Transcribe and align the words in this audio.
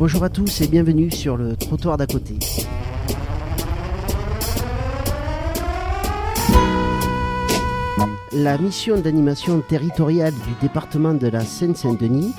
Bonjour 0.00 0.24
à 0.24 0.30
tous 0.30 0.62
et 0.62 0.66
bienvenue 0.66 1.10
sur 1.10 1.36
le 1.36 1.56
trottoir 1.56 1.98
d'à 1.98 2.06
côté. 2.06 2.32
La 8.32 8.56
mission 8.56 8.98
d'animation 8.98 9.60
territoriale 9.60 10.32
du 10.32 10.54
département 10.62 11.12
de 11.12 11.26
la 11.26 11.40
Seine-Saint-Denis 11.40 12.32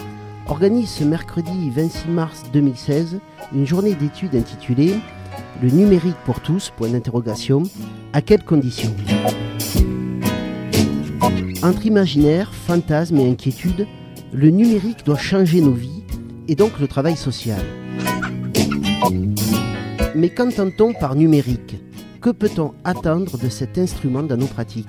organise 0.47 0.89
ce 0.89 1.03
mercredi 1.03 1.69
26 1.69 2.07
mars 2.07 2.45
2016 2.51 3.19
une 3.53 3.67
journée 3.67 3.93
d'études 3.93 4.33
intitulée 4.33 4.95
Le 5.61 5.69
numérique 5.69 6.17
pour 6.25 6.39
tous, 6.39 6.71
point 6.75 6.89
d'interrogation, 6.89 7.61
à 8.11 8.23
quelles 8.23 8.43
conditions? 8.43 8.95
Entre 11.61 11.85
imaginaire, 11.85 12.51
fantasme 12.55 13.17
et 13.17 13.29
inquiétude, 13.29 13.85
le 14.33 14.49
numérique 14.49 15.05
doit 15.05 15.19
changer 15.19 15.61
nos 15.61 15.73
vies 15.73 16.00
et 16.47 16.55
donc 16.55 16.79
le 16.79 16.87
travail 16.87 17.15
social. 17.15 17.61
Mais 20.15 20.29
qu'entend-on 20.29 20.93
par 20.93 21.15
numérique? 21.15 21.77
Que 22.21 22.29
peut-on 22.29 22.73
attendre 22.83 23.37
de 23.37 23.49
cet 23.49 23.77
instrument 23.77 24.23
dans 24.23 24.37
nos 24.37 24.47
pratiques? 24.47 24.87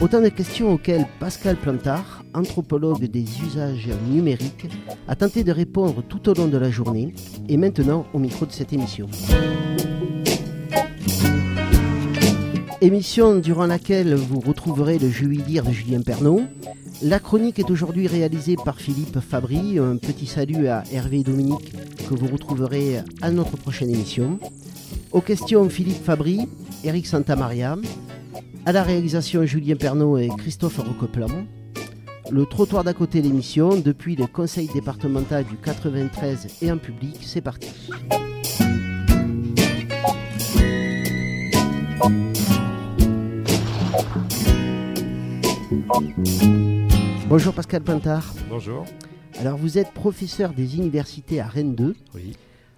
Autant 0.00 0.20
de 0.20 0.28
questions 0.28 0.72
auxquelles 0.72 1.06
Pascal 1.18 1.56
Plantard, 1.56 2.22
anthropologue 2.32 3.04
des 3.06 3.24
usages 3.42 3.90
numériques, 4.08 4.68
a 5.08 5.16
tenté 5.16 5.42
de 5.42 5.50
répondre 5.50 6.04
tout 6.08 6.28
au 6.28 6.34
long 6.34 6.46
de 6.46 6.56
la 6.56 6.70
journée 6.70 7.14
et 7.48 7.56
maintenant 7.56 8.06
au 8.12 8.20
micro 8.20 8.46
de 8.46 8.52
cette 8.52 8.72
émission. 8.72 9.08
Émission 12.80 13.40
durant 13.40 13.66
laquelle 13.66 14.14
vous 14.14 14.38
retrouverez 14.38 15.00
le 15.00 15.08
lui 15.08 15.38
dire 15.38 15.64
de 15.64 15.72
Julien 15.72 16.00
Pernaud. 16.00 16.42
La 17.02 17.18
chronique 17.18 17.58
est 17.58 17.72
aujourd'hui 17.72 18.06
réalisée 18.06 18.54
par 18.64 18.80
Philippe 18.80 19.18
Fabry. 19.18 19.80
Un 19.80 19.96
petit 19.96 20.26
salut 20.26 20.68
à 20.68 20.84
Hervé 20.92 21.18
et 21.18 21.22
Dominique 21.24 21.74
que 22.08 22.14
vous 22.14 22.28
retrouverez 22.28 23.00
à 23.20 23.32
notre 23.32 23.56
prochaine 23.56 23.90
émission. 23.90 24.38
Aux 25.10 25.20
questions 25.20 25.68
Philippe 25.68 26.04
Fabry, 26.04 26.48
Eric 26.84 27.08
Santamaria. 27.08 27.76
À 28.64 28.70
la 28.70 28.84
réalisation 28.84 29.44
Julien 29.44 29.74
Pernaud 29.74 30.16
et 30.16 30.28
Christophe 30.38 30.78
Recoplam. 30.78 31.46
Le 32.30 32.46
trottoir 32.46 32.84
d'à 32.84 32.92
côté 32.92 33.20
l'émission 33.22 33.76
depuis 33.76 34.14
le 34.14 34.28
conseil 34.28 34.68
départemental 34.72 35.44
du 35.44 35.56
93 35.56 36.46
et 36.62 36.70
en 36.70 36.78
public, 36.78 37.16
c'est 37.22 37.40
parti. 37.40 37.70
Bonjour 47.28 47.52
Pascal 47.54 47.82
Pintard. 47.82 48.34
Bonjour. 48.48 48.84
Alors 49.38 49.56
vous 49.56 49.78
êtes 49.78 49.92
professeur 49.92 50.52
des 50.52 50.76
universités 50.76 51.40
à 51.40 51.46
Rennes 51.46 51.74
2, 51.74 51.94
Oui. 52.14 52.36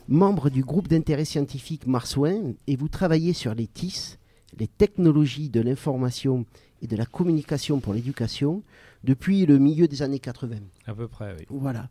membre 0.09 0.51
du 0.51 0.63
groupe 0.63 0.89
d'intérêt 0.89 1.25
scientifique 1.25 1.87
Marsouin 1.87 2.53
et 2.67 2.77
vous 2.77 2.89
travaillez 2.89 3.33
sur 3.33 3.55
les 3.55 3.67
TIS, 3.67 4.17
les 4.59 4.67
technologies 4.67 5.49
de 5.49 5.61
l'information 5.61 6.45
et 6.83 6.87
de 6.87 6.97
la 6.97 7.07
communication 7.07 7.81
pour 7.81 7.93
l'éducation, 7.95 8.63
depuis 9.05 9.47
le 9.47 9.59
milieu 9.59 9.87
des 9.89 10.03
années 10.03 10.19
80. 10.19 10.57
À 10.87 10.95
peu 10.95 11.09
près, 11.09 11.35
oui. 11.39 11.47
Voilà. 11.51 11.89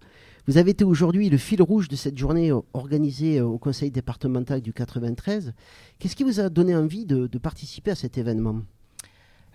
Vous 0.48 0.58
avez 0.58 0.72
été 0.72 0.84
aujourd'hui 0.84 1.30
le 1.30 1.38
fil 1.38 1.62
rouge 1.62 1.88
de 1.88 1.96
cette 1.96 2.18
journée 2.18 2.52
euh, 2.52 2.60
organisée 2.74 3.40
euh, 3.40 3.46
au 3.46 3.58
conseil 3.60 3.92
départemental 3.92 4.62
du 4.62 4.74
93. 4.74 5.54
Qu'est-ce 6.00 6.16
qui 6.16 6.24
vous 6.24 6.40
a 6.40 6.50
donné 6.50 6.76
envie 6.76 7.06
de, 7.06 7.28
de 7.28 7.38
participer 7.38 7.92
à 7.92 7.96
cet 7.96 8.18
événement? 8.18 8.62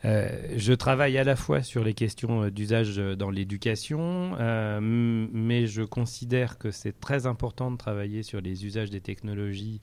Euh, 0.04 0.28
je 0.56 0.72
travaille 0.74 1.16
à 1.16 1.24
la 1.24 1.34
fois 1.34 1.62
sur 1.62 1.82
les 1.82 1.94
questions 1.94 2.42
euh, 2.42 2.50
d'usage 2.50 2.98
euh, 2.98 3.16
dans 3.16 3.30
l'éducation, 3.30 4.36
euh, 4.38 4.78
mais 4.82 5.66
je 5.66 5.82
considère 5.82 6.58
que 6.58 6.70
c'est 6.70 7.00
très 7.00 7.26
important 7.26 7.70
de 7.70 7.76
travailler 7.78 8.22
sur 8.22 8.40
les 8.42 8.66
usages 8.66 8.90
des 8.90 9.00
technologies 9.00 9.80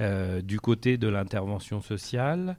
euh, 0.00 0.42
du 0.42 0.60
côté 0.60 0.98
de 0.98 1.08
l'intervention 1.08 1.80
sociale. 1.80 2.56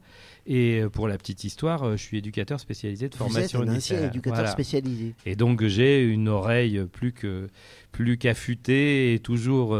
Et 0.47 0.81
pour 0.93 1.07
la 1.07 1.17
petite 1.17 1.43
histoire, 1.43 1.91
je 1.91 2.01
suis 2.01 2.17
éducateur 2.17 2.59
spécialisé 2.59 3.09
de 3.09 3.15
formation 3.15 3.61
êtes 3.63 3.69
un 3.69 3.75
ancien 3.75 3.97
éducateur 4.03 4.33
Voilà. 4.35 4.51
spécialisé. 4.51 5.13
Et 5.25 5.35
donc 5.35 5.63
j'ai 5.65 6.03
une 6.03 6.27
oreille 6.27 6.83
plus 6.91 7.13
que 7.13 7.47
plus 7.91 8.17
qu'affûtée 8.17 9.13
et 9.13 9.19
toujours 9.19 9.75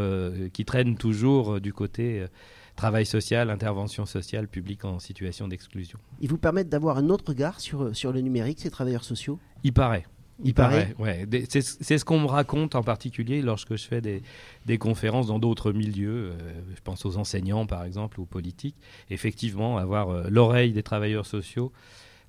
qui 0.54 0.66
traîne 0.66 0.98
toujours 0.98 1.60
du 1.62 1.72
côté 1.74 2.26
travail 2.76 3.06
social, 3.06 3.50
intervention 3.50 4.06
sociale, 4.06 4.48
public 4.48 4.86
en 4.86 5.00
situation 5.00 5.48
d'exclusion. 5.48 6.00
Ils 6.20 6.30
vous 6.30 6.38
permettent 6.38 6.70
d'avoir 6.70 6.98
un 6.98 7.10
autre 7.10 7.30
regard 7.30 7.60
sur, 7.60 7.96
sur 7.96 8.12
le 8.12 8.22
numérique, 8.22 8.60
ces 8.60 8.70
travailleurs 8.72 9.04
sociaux? 9.04 9.40
Il 9.64 9.74
paraît. 9.74 10.06
Il 10.44 10.54
paraît. 10.54 10.94
ouais. 11.00 11.26
C'est 11.50 11.62
ce 11.98 12.04
qu'on 12.04 12.20
me 12.20 12.28
raconte 12.28 12.76
en 12.76 12.84
particulier 12.84 13.42
lorsque 13.42 13.78
je 13.78 13.88
fais 13.88 14.02
des, 14.02 14.22
des 14.66 14.78
conférences 14.78 15.28
dans 15.28 15.40
d'autres 15.40 15.72
milieux. 15.72 16.32
euh, 16.32 16.52
je 16.76 16.82
pense 16.82 17.06
aux 17.06 17.16
enseignants, 17.16 17.66
par 17.66 17.86
exemple, 17.86 18.20
ou 18.20 18.24
aux 18.24 18.26
politiques. 18.26 18.76
Effectivement, 19.10 19.78
avoir 19.78 20.10
euh, 20.10 20.28
l'oreille 20.30 20.74
des 20.74 20.84
travailleurs 20.84 21.26
sociaux, 21.26 21.72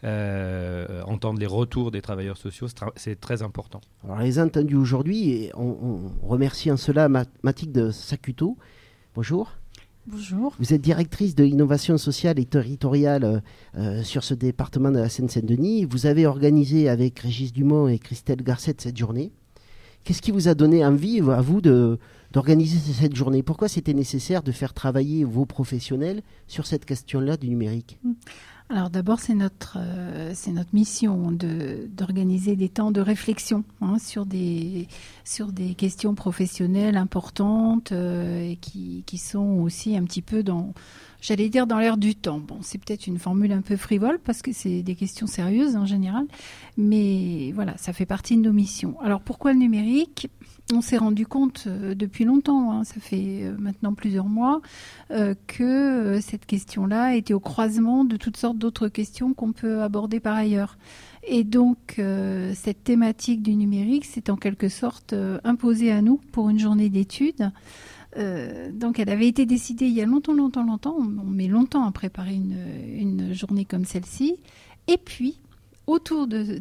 euh, 0.05 1.03
entendre 1.03 1.41
les 1.41 1.47
retours 1.47 1.91
des 1.91 2.01
travailleurs 2.01 2.37
sociaux, 2.37 2.69
c'est 2.95 3.19
très 3.19 3.43
important. 3.43 3.81
Alors, 4.05 4.19
on 4.19 4.21
les 4.21 4.39
entendus 4.39 4.77
aujourd'hui 4.77 5.51
on, 5.55 6.13
on 6.23 6.29
remercie 6.29 6.71
en 6.71 6.77
cela 6.77 7.09
Ma- 7.09 7.25
Mathilde 7.43 7.73
de 7.73 7.91
Sacuto. 7.91 8.57
Bonjour. 9.17 9.51
Bonjour. 10.09 10.55
Vous 10.61 10.73
êtes 10.73 10.83
directrice 10.83 11.35
de 11.35 11.43
l'innovation 11.43 11.99
sociale 11.99 12.39
et 12.39 12.45
territoriale 12.45 13.25
euh, 13.25 13.41
euh, 13.77 14.03
sur 14.05 14.23
ce 14.23 14.35
département 14.35 14.93
de 14.93 14.99
la 14.99 15.09
Seine-Saint-Denis. 15.09 15.85
Vous 15.85 16.07
avez 16.07 16.27
organisé 16.27 16.89
avec 16.89 17.19
Régis 17.19 17.53
Dumont 17.53 17.89
et 17.89 17.99
Christelle 17.99 18.41
Garcette 18.43 18.81
cette 18.81 18.97
journée. 18.97 19.33
Qu'est-ce 20.05 20.23
qui 20.23 20.31
vous 20.31 20.47
a 20.47 20.55
donné 20.55 20.87
envie, 20.87 21.19
à 21.19 21.41
vous, 21.41 21.61
d'organiser 21.61 22.79
cette 22.93 23.17
journée? 23.17 23.43
Pourquoi 23.43 23.67
c'était 23.67 23.95
nécessaire 23.95 24.45
de 24.45 24.53
faire 24.53 24.75
travailler 24.75 25.25
vos 25.25 25.45
professionnels 25.45 26.23
sur 26.47 26.67
cette 26.69 26.85
question-là 26.85 27.37
du 27.37 27.49
numérique? 27.49 27.99
Alors 28.69 28.91
d'abord, 28.91 29.21
c'est 29.21 29.35
notre, 29.35 29.79
euh, 29.79 30.35
notre 30.49 30.75
mission 30.75 31.31
de, 31.31 31.89
d'organiser 31.89 32.57
des 32.57 32.69
temps 32.69 32.91
de 32.91 33.01
réflexion 33.01 33.63
hein, 33.81 33.99
sur, 34.01 34.27
des, 34.27 34.89
sur 35.25 35.53
des 35.53 35.75
questions 35.75 36.17
professionnelles 36.17 36.97
importantes 36.97 37.93
euh, 37.93 38.57
qui, 38.61 39.05
qui 39.07 39.19
sont 39.19 39.61
aussi 39.61 39.97
un 39.97 40.03
petit 40.03 40.23
peu 40.23 40.43
dans, 40.43 40.75
j'allais 41.21 41.49
dire, 41.49 41.67
dans 41.67 41.79
l'air 41.79 41.97
du 41.97 42.15
temps. 42.15 42.39
Bon, 42.39 42.59
c'est 42.63 42.79
peut-être 42.79 43.07
une 43.07 43.19
formule 43.19 43.53
un 43.53 43.63
peu 43.63 43.77
frivole 43.77 44.19
parce 44.19 44.43
que 44.43 44.53
c'est 44.53 44.83
des 44.83 44.95
questions 44.95 45.27
sérieuses 45.27 45.77
en 45.77 45.87
général, 45.87 46.27
mais 46.77 47.53
voilà, 47.55 47.77
ça 47.77 47.93
fait 47.93 48.07
partie 48.07 48.37
de 48.37 48.43
nos 48.43 48.53
missions. 48.53 49.01
Alors 49.01 49.21
pourquoi 49.21 49.53
le 49.53 49.59
numérique? 49.59 50.29
On 50.75 50.81
s'est 50.81 50.97
rendu 50.97 51.27
compte 51.27 51.65
euh, 51.69 51.95
depuis 51.95 52.25
longtemps, 52.25 52.73
hein, 52.73 52.83
ça 52.83 52.97
fait 52.99 53.45
euh, 53.45 53.55
maintenant 53.57 53.95
plusieurs 53.95 54.25
mois, 54.27 54.61
euh, 55.13 55.35
que 55.47 56.19
cette 56.21 56.45
question-là 56.45 57.15
était 57.15 57.35
au 57.35 57.41
croisement 57.41 58.05
de 58.05 58.17
toutes 58.17 58.37
sortes 58.37 58.59
d'autres 58.59 58.89
questions 58.89 59.33
qu'on 59.33 59.53
peut 59.53 59.83
aborder 59.83 60.19
par 60.19 60.35
ailleurs. 60.35 60.77
Et 61.29 61.43
donc, 61.43 62.01
cette 62.55 62.85
thématique 62.85 63.43
du 63.43 63.57
numérique 63.57 64.05
s'est 64.05 64.31
en 64.31 64.37
quelque 64.37 64.69
sorte 64.69 65.13
imposée 65.43 65.91
à 65.91 66.01
nous 66.01 66.21
pour 66.31 66.51
une 66.51 66.61
journée 66.61 66.89
d'études. 66.89 67.51
Euh, 68.17 68.71
donc, 68.73 68.99
elle 68.99 69.11
avait 69.11 69.29
été 69.29 69.47
décidée 69.47 69.87
il 69.87 69.93
y 69.93 70.01
a 70.01 70.07
longtemps, 70.07 70.35
longtemps, 70.35 70.65
longtemps. 70.65 70.97
On, 70.99 71.25
met 71.25 71.49
longtemps 71.49 71.87
à 71.87 71.93
préparer 71.93 72.35
une, 72.35 73.33
journée 73.33 73.65
comme 73.65 73.85
celle-ci. 73.85 74.37
Et 74.89 74.97
puis, 74.97 75.39
autour 75.87 76.27
de, 76.27 76.61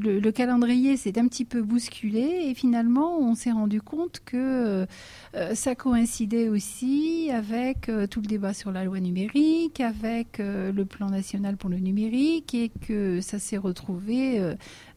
le, 0.00 0.20
le 0.20 0.32
calendrier 0.32 0.96
s'est 0.96 1.18
un 1.18 1.26
petit 1.26 1.44
peu 1.44 1.62
bousculé 1.62 2.46
et 2.46 2.54
finalement 2.54 3.18
on 3.18 3.34
s'est 3.34 3.52
rendu 3.52 3.82
compte 3.82 4.20
que 4.24 4.86
euh, 5.34 5.54
ça 5.54 5.74
coïncidait 5.74 6.48
aussi 6.48 7.30
avec 7.30 7.90
euh, 7.90 8.06
tout 8.06 8.22
le 8.22 8.26
débat 8.26 8.54
sur 8.54 8.72
la 8.72 8.84
loi 8.84 9.00
numérique, 9.00 9.80
avec 9.80 10.38
le 10.38 10.84
plan 10.84 11.10
national 11.10 11.56
pour 11.56 11.68
le 11.68 11.78
numérique 11.78 12.54
et 12.54 12.70
que 12.86 13.20
ça 13.20 13.38
s'est 13.38 13.58
retrouvé 13.58 14.40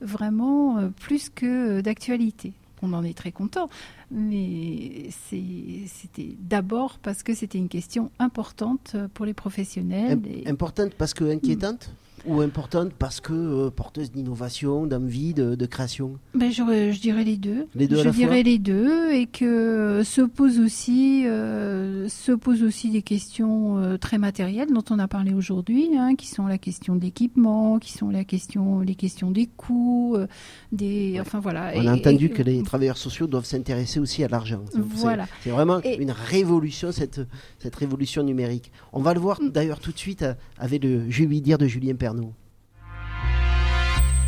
vraiment 0.01 0.89
plus 0.99 1.29
que 1.29 1.81
d'actualité. 1.81 2.53
On 2.81 2.93
en 2.93 3.03
est 3.03 3.17
très 3.17 3.31
content, 3.31 3.69
mais 4.11 5.09
c'était 5.29 6.35
d'abord 6.39 6.99
parce 6.99 7.23
que 7.23 7.33
c'était 7.33 7.57
une 7.57 7.69
question 7.69 8.11
importante 8.19 8.95
pour 9.13 9.25
les 9.25 9.33
professionnels. 9.33 10.19
Im- 10.23 10.29
et- 10.29 10.47
Importante 10.47 10.93
parce 10.95 11.13
que 11.13 11.23
inquiétante? 11.23 11.89
Ou 12.25 12.41
importante 12.41 12.91
parce 12.97 13.21
que 13.21 13.31
euh, 13.33 13.69
porteuse 13.69 14.11
d'innovation, 14.11 14.85
d'envie, 14.87 15.33
de, 15.33 15.55
de 15.55 15.65
création 15.65 16.17
Ben, 16.33 16.51
je, 16.51 16.63
je 16.91 16.99
dirais 16.99 17.23
les 17.23 17.37
deux. 17.37 17.67
Les 17.75 17.87
deux 17.87 17.97
à 17.97 17.99
je 17.99 18.05
la 18.05 18.11
dirais 18.11 18.27
fois 18.41 18.43
les 18.43 18.57
deux 18.59 19.11
et 19.13 19.27
que 19.27 20.01
se 20.03 20.21
posent 20.21 20.59
aussi, 20.59 21.23
euh, 21.25 22.09
se 22.09 22.31
posent 22.31 22.63
aussi 22.63 22.89
des 22.89 23.01
questions 23.01 23.77
euh, 23.77 23.97
très 23.97 24.17
matérielles 24.17 24.73
dont 24.73 24.83
on 24.89 24.99
a 24.99 25.07
parlé 25.07 25.33
aujourd'hui, 25.33 25.89
hein, 25.97 26.15
qui 26.15 26.27
sont 26.27 26.47
la 26.47 26.57
question 26.57 26.95
de 26.95 27.01
l'équipement, 27.01 27.79
qui 27.79 27.93
sont 27.93 28.09
la 28.09 28.23
question, 28.23 28.79
les 28.81 28.95
questions 28.95 29.31
des 29.31 29.45
coûts, 29.45 30.15
euh, 30.17 30.27
des, 30.71 31.17
enfin 31.21 31.39
voilà. 31.39 31.71
On 31.75 31.83
Et- 31.83 31.87
a 31.87 31.93
entendu 31.93 32.25
et- 32.25 32.29
que 32.29 32.41
les 32.43 32.61
travailleurs 32.63 32.97
sociaux 32.97 33.27
doivent 33.27 33.45
s'intéresser 33.45 33.99
aussi 33.99 34.23
à 34.23 34.27
l'argent. 34.27 34.61
C'est- 34.71 34.79
Voilà. 34.81 35.27
C'est 35.43 35.51
vraiment 35.51 35.79
Et- 35.83 35.95
une 36.01 36.11
révolution, 36.11 36.91
cette, 36.91 37.21
cette 37.59 37.75
révolution 37.75 38.23
numérique. 38.23 38.71
On 38.91 39.01
va 39.01 39.13
le 39.13 39.19
voir 39.19 39.41
Mm. 39.41 39.49
d'ailleurs 39.51 39.79
tout 39.79 39.91
de 39.91 39.97
suite 39.97 40.23
euh, 40.23 40.33
avec 40.57 40.83
le 40.83 41.09
Je 41.09 41.23
lui 41.23 41.41
dire 41.41 41.57
de 41.57 41.67
Julien 41.67 41.95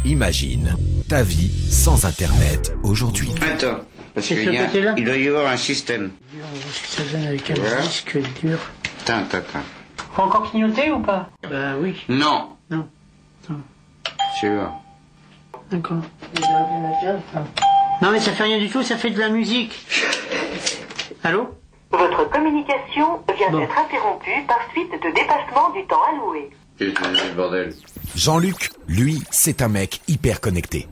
Imagine 0.06 0.76
ta 1.08 1.24
vie 1.24 1.50
sans 1.70 2.06
Internet 2.06 2.74
aujourd'hui. 2.84 3.30
Attends, 3.42 3.80
parce 4.16 4.28
qu'il 4.28 4.40
il 4.98 5.04
doit 5.06 5.18
y 5.18 5.28
avoir 5.28 5.52
un 5.52 5.58
système. 5.58 6.12
On 6.34 6.38
va 6.40 6.48
voir 6.48 6.74
ce 6.74 6.82
que 6.82 6.88
ça 6.88 7.04
donne 7.18 7.28
avec 7.28 7.52
un 7.52 7.54
Voilà. 7.56 7.82
disque 7.82 8.18
dur. 8.42 8.58
Attends, 9.02 9.18
attends, 9.20 9.38
attends. 9.38 9.60
Faut 10.14 10.22
encore 10.24 10.50
clignoter 10.50 10.92
ou 10.92 11.00
pas? 11.00 11.30
Bah 11.50 11.76
oui, 11.80 11.96
Non. 12.08 12.50
Non. 12.70 12.88
Non. 13.50 13.60
Sûr. 14.40 14.72
d'accord. 15.72 15.98
Non 18.02 18.12
mais 18.12 18.20
ça 18.22 18.32
fait 18.32 18.44
rien 18.44 18.58
du 18.60 18.70
tout, 18.70 18.82
ça 18.84 18.96
fait 18.98 19.10
de 19.10 19.20
la 19.20 19.30
musique. 19.30 19.74
Allô? 21.24 21.50
Votre 21.92 22.30
communication 22.30 23.20
vient 23.38 23.50
Bon. 23.52 23.60
d'être 23.60 23.78
interrompue 23.78 24.46
par 24.48 24.60
suite 24.72 24.92
de 24.92 25.14
dépassement 25.14 25.72
du 25.72 25.86
temps 25.88 26.00
alloué. 26.14 26.50
Jean-Luc, 28.16 28.72
lui, 28.88 29.24
c'est 29.32 29.62
un 29.62 29.68
mec 29.68 30.02
hyper 30.08 30.40
connecté. 30.42 30.88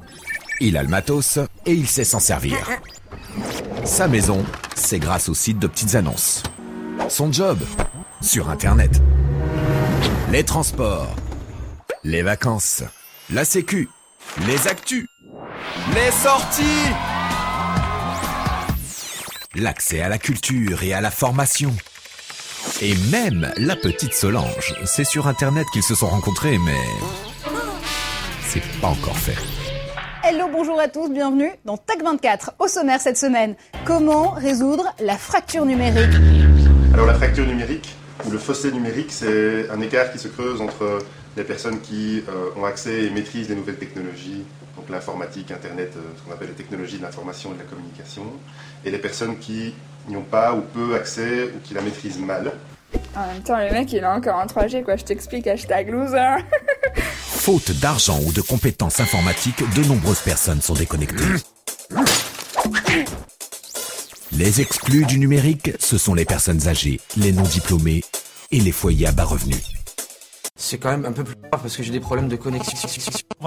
Il 0.59 0.77
a 0.77 0.83
le 0.83 0.89
matos 0.89 1.39
et 1.65 1.73
il 1.73 1.87
sait 1.87 2.03
s'en 2.03 2.19
servir. 2.19 2.57
Sa 3.85 4.07
maison, 4.07 4.43
c'est 4.75 4.99
grâce 4.99 5.29
au 5.29 5.33
site 5.33 5.59
de 5.59 5.67
petites 5.67 5.95
annonces. 5.95 6.43
Son 7.09 7.31
job, 7.31 7.59
sur 8.21 8.49
Internet. 8.49 9.01
Les 10.31 10.43
transports, 10.43 11.15
les 12.03 12.21
vacances, 12.21 12.83
la 13.31 13.45
sécu, 13.45 13.89
les 14.45 14.67
actus, 14.67 15.07
les 15.93 16.11
sorties, 16.11 16.91
l'accès 19.55 20.01
à 20.01 20.09
la 20.09 20.17
culture 20.17 20.83
et 20.83 20.93
à 20.93 21.01
la 21.01 21.11
formation. 21.11 21.73
Et 22.79 22.93
même 23.11 23.51
la 23.57 23.75
petite 23.75 24.13
Solange. 24.13 24.75
C'est 24.85 25.03
sur 25.03 25.27
Internet 25.27 25.65
qu'ils 25.73 25.81
se 25.81 25.95
sont 25.95 26.05
rencontrés, 26.05 26.59
mais 26.59 26.77
c'est 28.41 28.61
pas 28.79 28.89
encore 28.89 29.17
fait. 29.17 29.35
Hello, 30.23 30.45
bonjour 30.51 30.79
à 30.79 30.87
tous, 30.87 31.09
bienvenue 31.09 31.49
dans 31.65 31.77
Tech 31.77 31.97
24. 32.03 32.53
Au 32.59 32.67
sommaire 32.67 33.01
cette 33.01 33.17
semaine, 33.17 33.55
comment 33.83 34.29
résoudre 34.29 34.93
la 34.99 35.17
fracture 35.17 35.65
numérique? 35.65 36.13
Alors 36.93 37.07
la 37.07 37.15
fracture 37.15 37.47
numérique, 37.47 37.95
ou 38.27 38.29
le 38.29 38.37
fossé 38.37 38.71
numérique, 38.71 39.11
c'est 39.11 39.67
un 39.71 39.81
écart 39.81 40.11
qui 40.11 40.19
se 40.19 40.27
creuse 40.27 40.61
entre 40.61 40.99
les 41.37 41.43
personnes 41.43 41.79
qui 41.79 42.23
euh, 42.27 42.59
ont 42.59 42.65
accès 42.65 43.05
et 43.05 43.09
maîtrisent 43.11 43.47
les 43.47 43.55
nouvelles 43.55 43.77
technologies, 43.77 44.43
donc 44.75 44.89
l'informatique, 44.89 45.51
Internet, 45.51 45.93
euh, 45.95 46.01
ce 46.17 46.23
qu'on 46.23 46.33
appelle 46.33 46.49
les 46.49 46.55
technologies 46.55 46.97
de 46.97 47.03
l'information 47.03 47.51
et 47.51 47.53
de 47.53 47.59
la 47.59 47.65
communication, 47.65 48.23
et 48.83 48.89
les 48.89 48.97
personnes 48.97 49.37
qui 49.37 49.73
n'y 50.09 50.17
ont 50.17 50.23
pas 50.23 50.53
ou 50.55 50.61
peu 50.61 50.95
accès 50.95 51.43
ou 51.43 51.59
qui 51.63 51.75
la 51.75 51.81
maîtrisent 51.81 52.19
mal. 52.19 52.53
En 53.15 53.27
même 53.27 53.43
temps, 53.43 53.57
le 53.57 53.71
mec, 53.71 53.93
il 53.93 54.03
a 54.03 54.15
encore 54.15 54.39
un 54.39 54.47
3G, 54.47 54.83
quoi. 54.83 54.95
Je 54.95 55.03
t'explique, 55.03 55.45
hashtag 55.45 55.89
loser. 55.89 56.37
Faute 57.03 57.71
d'argent 57.79 58.19
ou 58.25 58.31
de 58.31 58.41
compétences 58.41 58.99
informatiques, 58.99 59.63
de 59.75 59.87
nombreuses 59.87 60.21
personnes 60.21 60.61
sont 60.61 60.73
déconnectées. 60.73 61.23
Les 64.31 64.61
exclus 64.61 65.05
du 65.05 65.19
numérique, 65.19 65.71
ce 65.79 65.97
sont 65.97 66.15
les 66.15 66.25
personnes 66.25 66.67
âgées, 66.67 66.99
les 67.15 67.31
non-diplômés 67.31 68.03
et 68.51 68.59
les 68.59 68.71
foyers 68.71 69.07
à 69.07 69.11
bas 69.11 69.25
revenus. 69.25 69.76
C'est 70.59 70.79
quand 70.79 70.89
même 70.89 71.05
un 71.05 71.11
peu 71.11 71.23
plus 71.23 71.35
grave 71.35 71.61
parce 71.61 71.77
que 71.77 71.83
j'ai 71.83 71.91
des 71.91 71.99
problèmes 71.99 72.27
de 72.27 72.35
connexion. 72.35 72.75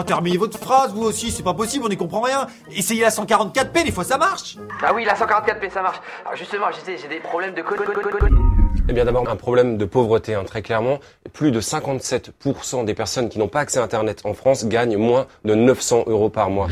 Terminez 0.06 0.38
votre 0.38 0.58
phrase, 0.58 0.94
vous 0.94 1.02
aussi, 1.02 1.32
c'est 1.32 1.42
pas 1.42 1.52
possible, 1.52 1.84
on 1.84 1.88
n'y 1.88 1.96
comprend 1.96 2.20
rien. 2.20 2.46
Essayez 2.70 3.02
la 3.02 3.10
144p, 3.10 3.84
des 3.84 3.90
fois 3.90 4.04
ça 4.04 4.16
marche. 4.16 4.56
Ah 4.80 4.94
oui, 4.94 5.04
la 5.04 5.14
144p, 5.14 5.70
ça 5.70 5.82
marche. 5.82 6.00
Alors 6.24 6.36
justement, 6.36 6.66
j'ai 6.86 6.96
j'ai 6.96 7.08
des 7.08 7.18
problèmes 7.18 7.52
de 7.54 7.62
connexion. 7.62 7.92
Eh 8.88 8.92
bien 8.92 9.04
d'abord 9.04 9.28
un 9.28 9.36
problème 9.36 9.76
de 9.76 9.84
pauvreté, 9.84 10.34
hein, 10.34 10.44
très 10.44 10.62
clairement. 10.62 11.00
Plus 11.32 11.50
de 11.50 11.60
57% 11.60 12.84
des 12.84 12.94
personnes 12.94 13.28
qui 13.28 13.40
n'ont 13.40 13.48
pas 13.48 13.60
accès 13.60 13.80
à 13.80 13.82
Internet 13.82 14.22
en 14.24 14.32
France 14.32 14.66
gagnent 14.66 14.96
moins 14.96 15.26
de 15.44 15.54
900 15.54 16.04
euros 16.06 16.30
par 16.30 16.48
mois. 16.48 16.68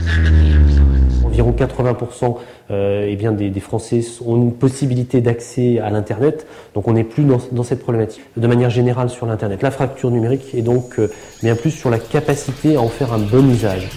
Environ 1.38 1.52
80% 1.52 2.36
euh, 2.70 3.06
eh 3.08 3.14
bien 3.14 3.30
des, 3.30 3.50
des 3.50 3.60
Français 3.60 4.00
ont 4.26 4.36
une 4.36 4.52
possibilité 4.52 5.20
d'accès 5.20 5.78
à 5.78 5.88
l'Internet, 5.88 6.48
donc 6.74 6.88
on 6.88 6.94
n'est 6.94 7.04
plus 7.04 7.22
dans, 7.22 7.38
dans 7.52 7.62
cette 7.62 7.80
problématique. 7.80 8.24
De 8.36 8.46
manière 8.48 8.70
générale 8.70 9.08
sur 9.08 9.24
l'Internet, 9.24 9.62
la 9.62 9.70
fracture 9.70 10.10
numérique 10.10 10.52
est 10.52 10.62
donc 10.62 10.98
euh, 10.98 11.08
bien 11.40 11.54
plus 11.54 11.70
sur 11.70 11.90
la 11.90 12.00
capacité 12.00 12.74
à 12.74 12.80
en 12.80 12.88
faire 12.88 13.12
un 13.12 13.20
bon 13.20 13.48
usage. 13.48 13.88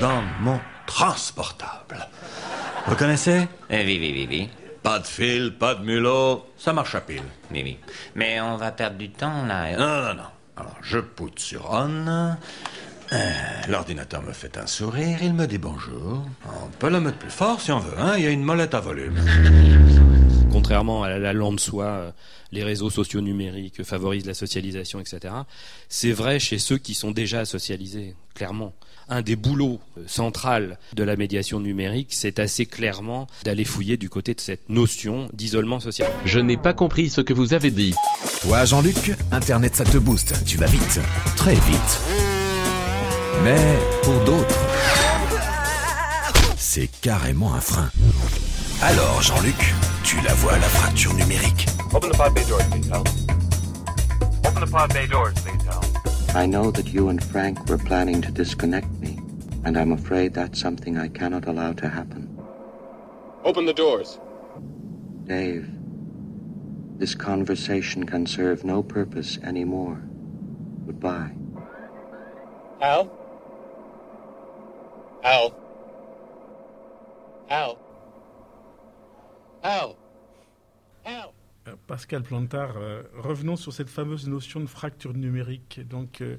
Dans 0.00 0.22
mon 0.40 0.60
transportable. 0.86 2.06
Vous 2.86 2.94
connaissez 2.94 3.40
Eh 3.70 3.84
oui, 3.84 3.98
oui, 4.00 4.12
oui, 4.14 4.26
oui. 4.30 4.48
Pas 4.84 5.00
de 5.00 5.06
fil, 5.06 5.54
pas 5.58 5.74
de 5.74 5.84
mulot, 5.84 6.44
ça 6.56 6.72
marche 6.72 6.94
à 6.94 7.00
pile. 7.00 7.22
Oui, 7.50 7.62
oui. 7.64 7.78
Mais 8.14 8.40
on 8.40 8.56
va 8.56 8.70
perdre 8.70 8.96
du 8.96 9.10
temps, 9.10 9.44
là. 9.46 9.72
Non, 9.76 10.08
non, 10.08 10.14
non. 10.14 10.28
Alors, 10.56 10.76
je 10.82 10.98
pousse 10.98 11.32
sur 11.38 11.68
on. 11.72 12.36
Euh, 13.12 13.30
L'ordinateur 13.68 14.22
me 14.22 14.32
fait 14.32 14.56
un 14.56 14.66
sourire, 14.66 15.18
il 15.22 15.34
me 15.34 15.46
dit 15.46 15.58
bonjour. 15.58 16.24
On 16.46 16.68
peut 16.78 16.88
le 16.90 17.00
mettre 17.00 17.18
plus 17.18 17.30
fort 17.30 17.60
si 17.60 17.70
on 17.70 17.78
veut, 17.78 17.98
hein, 17.98 18.14
il 18.16 18.24
y 18.24 18.26
a 18.26 18.30
une 18.30 18.42
molette 18.42 18.74
à 18.74 18.80
volume. 18.80 19.14
Contrairement 20.50 21.02
à 21.02 21.10
la, 21.10 21.18
la 21.18 21.32
lambda 21.32 21.62
soi, 21.62 21.84
euh, 21.84 22.10
les 22.52 22.62
réseaux 22.64 22.90
sociaux 22.90 23.20
numériques 23.20 23.82
favorisent 23.84 24.26
la 24.26 24.34
socialisation, 24.34 24.98
etc. 25.00 25.34
C'est 25.88 26.12
vrai 26.12 26.38
chez 26.38 26.58
ceux 26.58 26.78
qui 26.78 26.94
sont 26.94 27.10
déjà 27.10 27.44
socialisés, 27.44 28.14
clairement. 28.34 28.72
Un 29.08 29.20
des 29.22 29.36
boulots 29.36 29.80
euh, 29.98 30.02
central 30.06 30.78
de 30.94 31.02
la 31.02 31.16
médiation 31.16 31.60
numérique, 31.60 32.08
c'est 32.10 32.38
assez 32.38 32.66
clairement 32.66 33.26
d'aller 33.44 33.64
fouiller 33.64 33.96
du 33.96 34.08
côté 34.08 34.32
de 34.34 34.40
cette 34.40 34.68
notion 34.70 35.28
d'isolement 35.34 35.80
social. 35.80 36.10
Je 36.24 36.38
n'ai 36.38 36.56
pas 36.56 36.72
compris 36.72 37.10
ce 37.10 37.20
que 37.20 37.32
vous 37.34 37.52
avez 37.52 37.70
dit. 37.70 37.94
Toi, 38.42 38.64
Jean-Luc, 38.64 39.12
Internet, 39.32 39.74
ça 39.76 39.84
te 39.84 39.98
booste. 39.98 40.44
Tu 40.46 40.56
vas 40.56 40.66
vite. 40.66 41.00
Très 41.36 41.54
vite. 41.54 42.31
Mais 43.44 43.78
pour 44.02 44.24
d'autres, 44.24 44.60
c'est 46.56 46.88
carrément 47.00 47.54
un 47.54 47.60
frein. 47.60 47.90
Alors, 48.82 49.20
Jean-Luc, 49.20 49.74
tu 50.04 50.16
la 50.22 50.32
vois, 50.34 50.52
la 50.52 50.68
fracture 50.68 51.12
numérique. 51.14 51.66
Open 51.92 52.10
the 52.10 52.16
pod 52.16 52.34
bay 52.34 52.44
doors, 52.48 52.64
please, 52.70 52.88
Hal. 52.90 53.04
Open 54.46 54.64
the 54.64 54.70
pod 54.70 54.92
bay 54.94 55.06
doors, 55.06 55.34
please, 55.34 55.62
Hal. 55.66 55.82
I 56.34 56.46
know 56.46 56.70
that 56.70 56.92
you 56.92 57.08
and 57.08 57.22
Frank 57.22 57.68
were 57.68 57.78
planning 57.78 58.22
to 58.22 58.30
disconnect 58.30 58.88
me, 59.00 59.18
and 59.64 59.76
I'm 59.76 59.92
afraid 59.92 60.34
that's 60.34 60.60
something 60.60 60.96
I 60.96 61.08
cannot 61.08 61.46
allow 61.46 61.72
to 61.74 61.88
happen. 61.88 62.28
Open 63.44 63.66
the 63.66 63.74
doors. 63.74 64.18
Dave, 65.26 65.68
this 66.98 67.14
conversation 67.14 68.04
can 68.06 68.26
serve 68.26 68.64
no 68.64 68.82
purpose 68.82 69.38
anymore. 69.42 70.00
Goodbye. 70.86 71.32
Al? 72.80 73.10
Al? 75.22 75.52
Euh, 81.68 81.76
Pascal 81.86 82.22
Plantard, 82.22 82.74
euh, 82.76 83.02
revenons 83.14 83.54
sur 83.54 83.72
cette 83.72 83.88
fameuse 83.88 84.26
notion 84.26 84.58
de 84.58 84.66
fracture 84.66 85.14
numérique. 85.14 85.80
Donc, 85.88 86.20
euh, 86.20 86.38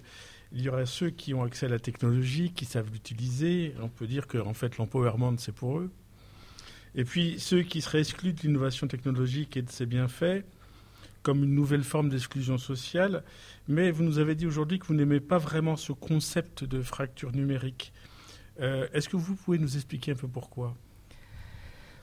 il 0.52 0.62
y 0.62 0.70
aura 0.70 0.86
ceux 0.86 1.12
qui 1.12 1.34
ont 1.34 1.44
accès 1.44 1.68
à 1.68 1.70
la 1.70 1.80
technologie, 1.80 2.52
qui 2.52 2.66
savent 2.66 2.92
l'utiliser. 2.92 3.74
On 3.82 3.88
peut 3.88 4.06
dire 4.06 4.28
que 4.28 4.38
en 4.38 4.54
fait, 4.54 4.78
l'empowerment, 4.78 5.38
c'est 5.38 5.54
pour 5.54 5.80
eux. 5.80 5.90
Et 6.96 7.06
puis, 7.06 7.40
ceux 7.40 7.64
qui 7.64 7.82
seraient 7.82 8.02
exclus 8.02 8.34
de 8.34 8.42
l'innovation 8.42 8.88
technologique 8.88 9.56
et 9.56 9.62
de 9.62 9.72
ses 9.72 9.86
bienfaits, 9.86 10.44
comme 11.22 11.44
une 11.44 11.56
nouvelle 11.56 11.84
forme 11.84 12.10
d'exclusion 12.10 12.58
sociale. 12.58 13.24
Mais 13.70 13.92
vous 13.92 14.04
nous 14.04 14.20
avez 14.20 14.36
dit 14.36 14.46
aujourd'hui 14.46 14.78
que 14.78 14.86
vous 14.88 14.94
n'aimez 14.94 15.22
pas 15.22 15.38
vraiment 15.38 15.78
ce 15.78 15.94
concept 15.94 16.66
de 16.66 16.82
fracture 16.82 17.32
numérique. 17.32 17.94
Euh, 18.62 18.88
Est-ce 18.94 19.10
que 19.10 19.18
vous 19.18 19.36
pouvez 19.36 19.58
nous 19.58 19.76
expliquer 19.76 20.12
un 20.12 20.16
peu 20.16 20.28
pourquoi? 20.28 20.74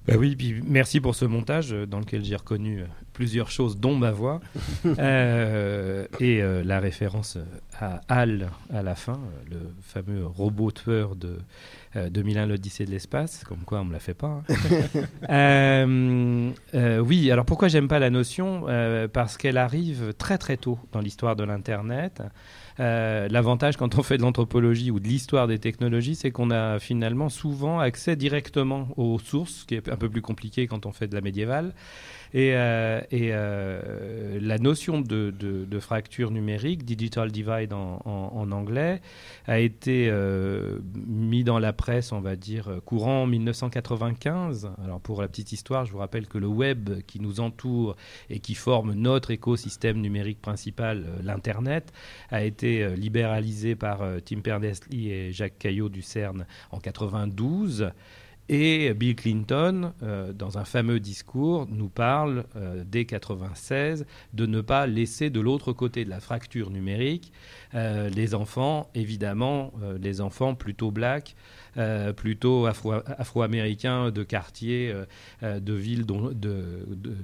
Bah 0.09 0.15
oui, 0.19 0.35
puis 0.35 0.63
merci 0.67 0.99
pour 0.99 1.15
ce 1.15 1.27
montage 1.27 1.75
euh, 1.75 1.85
dans 1.85 2.01
lequel 2.01 2.25
j'ai 2.25 2.35
reconnu 2.35 2.81
euh, 2.81 2.87
plusieurs 3.13 3.51
choses, 3.51 3.79
dont 3.79 3.95
ma 3.97 4.11
voix 4.11 4.41
Euh, 4.99 6.07
et 6.21 6.43
euh, 6.43 6.65
la 6.65 6.81
référence 6.81 7.37
à 7.79 8.01
Hal 8.09 8.49
à 8.73 8.83
la 8.83 8.95
fin, 8.95 9.21
le 9.51 9.59
fameux 9.83 10.25
robot 10.27 10.71
tueur 10.71 11.17
de 11.17 11.37
euh, 11.97 12.09
2001 12.09 12.47
l'Odyssée 12.47 12.87
de 12.87 12.91
l'espace, 12.91 13.45
comme 13.45 13.59
quoi 13.59 13.81
on 13.83 13.85
me 13.85 13.93
la 13.93 14.01
fait 14.01 14.15
pas. 14.15 14.43
hein. 14.49 14.55
Euh, 15.31 16.99
oui, 17.01 17.31
alors 17.31 17.45
pourquoi 17.45 17.69
j'aime 17.69 17.87
pas 17.89 17.99
la 17.99 18.11
notion? 18.11 18.65
Parce 19.13 19.37
qu'elle 19.37 19.59
arrive 19.59 20.15
très 20.15 20.39
très 20.39 20.57
tôt 20.57 20.79
dans 20.93 21.01
l'histoire 21.01 21.37
de 21.37 21.45
l'Internet. 21.45 22.23
Euh, 22.81 23.29
L'avantage 23.29 23.77
quand 23.77 23.99
on 23.99 24.03
fait 24.03 24.17
de 24.17 24.23
l'anthropologie 24.23 24.91
ou 24.91 25.01
de 25.01 25.07
l'histoire 25.07 25.47
des 25.47 25.59
technologies, 25.59 26.15
c'est 26.15 26.31
qu'on 26.31 26.51
a 26.51 26.79
finalement 26.79 27.29
souvent 27.29 27.79
accès 27.79 28.17
directement 28.17 28.89
aux 28.97 29.19
sources, 29.19 29.53
ce 29.53 29.65
qui 29.67 29.75
est 29.75 29.89
un 29.89 29.97
peu 29.97 30.09
plus 30.09 30.23
compliqué 30.23 30.67
quand 30.67 30.87
on 30.87 30.93
fait 30.93 31.07
de 31.07 31.15
la 31.15 31.21
médiévale. 31.21 31.75
Et, 32.33 32.53
euh, 32.55 33.01
euh, 33.13 34.39
la 34.41 34.59
notion 34.59 35.01
de, 35.01 35.33
fracture 35.81 36.31
numérique, 36.31 36.85
digital 36.85 37.33
divide 37.33 37.73
en, 37.73 38.01
en- 38.05 38.33
en 38.35 38.53
anglais, 38.53 39.01
a 39.47 39.59
été 39.59 40.09
euh, 40.11 40.79
mis 41.07 41.43
dans 41.43 41.59
la 41.59 41.73
presse, 41.73 42.13
on 42.13 42.21
va 42.21 42.37
dire, 42.37 42.81
courant 42.85 43.27
1995. 43.27 44.71
Alors 44.85 45.01
pour 45.01 45.23
la 45.23 45.29
petite 45.29 45.53
histoire, 45.53 45.87
je 45.87 45.93
vous 45.93 45.99
rappelle 45.99 46.27
que 46.29 46.39
le 46.39 46.47
web 46.47 46.91
qui 47.07 47.21
nous 47.21 47.41
entoure 47.41 47.97
et 48.29 48.39
qui 48.41 48.55
forme 48.55 48.93
notre 48.95 49.31
écosystème 49.31 50.01
numérique 50.01 50.41
principal, 50.41 51.05
euh, 51.07 51.23
l'Internet, 51.23 51.93
a 52.31 52.43
été 52.45 52.95
libéralisé 52.97 53.75
par 53.75 54.03
Tim 54.25 54.39
Berners-Lee 54.39 55.11
et 55.11 55.33
Jacques 55.33 55.59
Caillot 55.59 55.89
du 55.89 56.03
CERN 56.03 56.47
en 56.71 56.79
92. 56.79 57.91
Et 58.53 58.93
Bill 58.95 59.15
Clinton, 59.15 59.93
euh, 60.03 60.33
dans 60.33 60.59
un 60.59 60.65
fameux 60.65 60.99
discours, 60.99 61.69
nous 61.71 61.89
parle 61.89 62.47
euh, 62.57 62.83
dès 62.85 63.05
96 63.05 64.05
de 64.33 64.47
ne 64.47 64.61
pas 64.61 64.89
laisser 64.89 65.31
de 65.31 65.39
l'autre 65.39 65.73
côté 65.73 66.05
de 66.05 66.11
la 66.11 66.19
fracture 66.19 66.71
numérique 66.71 67.33
euh, 67.75 68.11
les 68.11 68.35
enfants, 68.35 68.91
évidemment, 68.97 69.73
les 70.01 70.21
enfants 70.21 70.57
plutôt 70.57 70.91
blacks, 70.91 71.37
plutôt 72.17 72.67
afro-américains 72.67 74.11
de 74.11 74.23
quartiers, 74.23 74.95
de 75.43 75.73
villes 75.73 76.07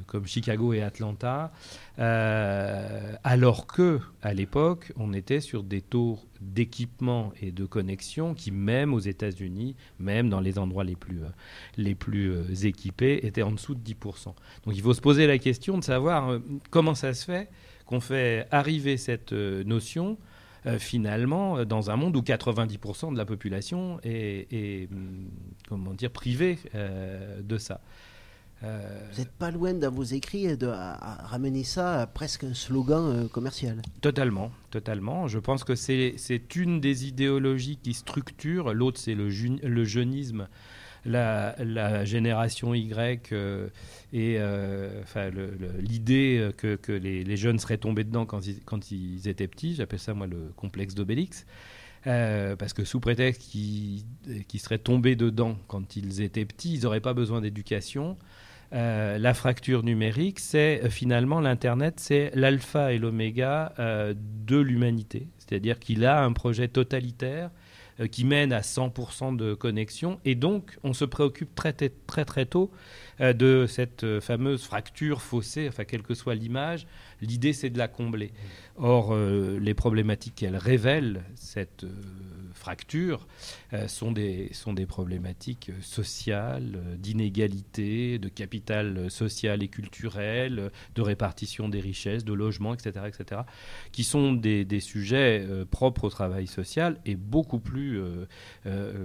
comme 0.07 0.27
Chicago 0.27 0.73
et 0.73 0.83
Atlanta, 0.83 1.53
alors 1.99 3.67
que 3.67 4.01
à 4.23 4.35
l'époque, 4.35 4.93
on 4.97 5.13
était 5.13 5.41
sur 5.41 5.63
des 5.63 5.81
taux 5.81 6.19
d'équipement 6.41 7.33
et 7.41 7.51
de 7.51 7.65
connexion 7.65 8.35
qui, 8.35 8.51
même 8.51 8.93
aux 8.93 9.01
États-Unis, 9.01 9.77
même 9.99 10.29
dans 10.29 10.41
les 10.41 10.59
endroits 10.59 10.85
les 10.85 10.97
plus, 10.97 11.23
euh, 11.23 11.29
les 11.77 11.95
plus 11.95 12.33
euh, 12.33 12.55
équipés, 12.65 13.21
étaient 13.27 13.43
en 13.43 13.53
dessous 13.53 13.75
de 13.75 13.81
10%. 13.81 14.35
Donc 14.65 14.75
il 14.75 14.83
faut 14.83 14.95
se 14.95 15.01
poser 15.01 15.27
la 15.27 15.39
question 15.39 15.79
de 15.79 15.85
savoir 15.85 16.31
euh, 16.31 16.39
comment 16.71 16.95
ça 16.95 17.15
se 17.15 17.25
fait 17.25 17.49
qu'on 17.87 18.01
fait 18.01 18.49
arriver 18.51 18.97
cette 18.97 19.33
notion 19.33 20.19
finalement 20.79 21.65
dans 21.65 21.91
un 21.91 21.97
monde 21.97 22.17
où 22.17 22.21
90% 22.21 23.13
de 23.13 23.19
la 23.19 23.25
population 23.25 23.99
est, 24.03 24.47
est 24.53 24.93
hum, 24.93 25.29
comment 25.69 25.95
dire, 25.95 26.11
privée 26.11 26.59
de 26.75 27.59
ça. 27.59 27.81
Euh, 28.63 29.01
Vous 29.13 29.19
n'êtes 29.19 29.33
pas 29.33 29.51
loin 29.51 29.75
dans 29.75 29.91
vos 29.91 30.03
écrits 30.03 30.57
de 30.57 30.67
ramener 30.67 31.63
ça 31.63 32.01
à 32.01 32.07
presque 32.07 32.45
un 32.45 32.55
slogan 32.55 33.05
euh, 33.05 33.29
commercial. 33.29 33.83
Totalement, 34.01 34.51
totalement. 34.71 35.29
Je 35.29 35.39
pense 35.39 35.63
que 35.63 35.75
c'est 35.75 36.57
une 36.57 36.81
des 36.81 37.07
idéologies 37.07 37.77
qui 37.77 37.93
structure. 37.93 38.73
L'autre, 38.73 38.99
c'est 38.99 39.15
le, 39.15 39.29
le, 39.29 39.85
jeunisme. 39.85 40.49
La, 41.07 42.05
génération 42.05 42.75
Y 42.75 43.33
euh, 43.33 43.69
et 44.13 44.39
enfin, 45.03 45.31
l'idée 45.79 46.51
que, 46.57 46.93
les, 46.93 47.37
jeunes 47.37 47.59
seraient 47.59 47.79
tombés 47.79 48.05
dedans 48.05 48.27
quand 48.27 48.91
ils, 48.91 49.29
étaient 49.29 49.49
petits, 49.49 49.75
j'appelle 49.75 49.99
ça 49.99 50.15
moi 50.15 50.27
le 50.27 50.53
complexe 50.57 50.95
d'Obélix. 50.95 51.47
parce 52.05 52.73
que 52.73 52.85
sous 52.85 53.01
prétexte 53.01 53.43
qu'ils 53.43 54.61
seraient 54.61 54.79
tombés 54.79 55.17
dedans 55.17 55.57
quand 55.69 55.97
ils 55.97 56.21
étaient 56.23 56.45
petits, 56.45 56.75
ils 56.75 56.83
n'auraient 56.83 57.01
pas 57.01 57.15
besoin 57.15 57.41
d'éducation. 57.41 58.17
Euh, 58.73 59.19
la 59.19 59.33
fracture 59.35 59.83
numérique, 59.83 60.41
c'est 60.41 60.83
euh, 60.83 60.91
finalement 60.91 61.41
l'Internet, 61.41 61.95
c'est 61.99 62.33
l'alpha 62.35 62.93
et 62.93 62.99
l'oméga 62.99 63.73
euh, 63.79 64.15
de 64.17 64.57
l'humanité. 64.57 65.29
C'est-à-dire 65.39 65.79
qu'il 65.79 66.05
a 66.05 66.25
un 66.25 66.33
projet 66.33 66.67
totalitaire 66.69 67.51
qui 68.11 68.25
mène 68.25 68.53
à 68.53 68.61
100% 68.61 69.37
de 69.37 69.55
connexion. 69.55 70.21
Et 70.25 70.35
donc, 70.35 70.79
on 70.85 70.93
se 70.93 71.05
préoccupe 71.05 71.55
très 71.55 71.73
très 71.73 72.25
très, 72.25 72.47
tôt 72.47 72.71
de 73.21 73.67
cette 73.69 74.21
fameuse 74.21 74.63
fracture 74.63 75.23
faussée, 75.23 75.69
enfin, 75.69 75.85
quelle 75.85 76.03
que 76.03 76.15
soit 76.15 76.35
l'image. 76.35 76.87
L'idée, 77.21 77.53
c'est 77.53 77.71
de 77.71 77.79
la 77.79 77.89
combler. 77.89 78.33
Or, 78.77 79.17
les 79.17 79.75
problématiques 79.75 80.35
qu'elle 80.35 80.57
révèle, 80.57 81.25
cette 81.35 81.87
fractures 82.57 83.29
euh, 83.73 83.87
sont, 83.87 84.11
des, 84.11 84.53
sont 84.53 84.73
des 84.73 84.87
problématiques 84.87 85.71
sociales, 85.81 86.73
euh, 86.77 86.97
d'inégalité, 86.97 88.19
de 88.19 88.29
capital 88.29 89.11
social 89.11 89.63
et 89.63 89.69
culturel, 89.69 90.73
de 90.95 91.03
répartition 91.03 91.69
des 91.69 91.81
richesses, 91.81 92.25
de 92.25 92.33
logement, 92.33 92.75
etc., 92.75 93.07
etc., 93.07 93.43
qui 93.93 94.03
sont 94.03 94.33
des, 94.33 94.65
des 94.65 94.81
sujets 94.81 95.47
euh, 95.49 95.65
propres 95.65 96.05
au 96.05 96.11
travail 96.11 96.47
social 96.47 96.99
et 97.05 97.15
beaucoup 97.15 97.61
plus, 97.61 98.01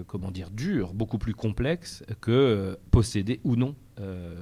comment 0.07 0.31
dire, 0.31 0.49
durs, 0.49 0.93
beaucoup 0.93 1.17
plus 1.17 1.33
complexes 1.33 2.03
que 2.21 2.77
posséder 2.91 3.39
ou 3.43 3.55
non 3.55 3.75
euh, 3.99 4.33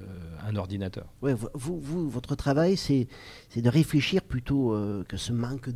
un 0.47 0.55
ordinateur. 0.55 1.07
Ouais, 1.23 1.35
vous, 1.53 2.09
votre 2.09 2.35
travail, 2.35 2.77
c'est 2.77 3.07
de 3.55 3.69
réfléchir 3.69 4.21
plutôt 4.21 4.73
euh, 4.73 5.03
que 5.03 5.17
ce 5.17 5.33
manque 5.33 5.69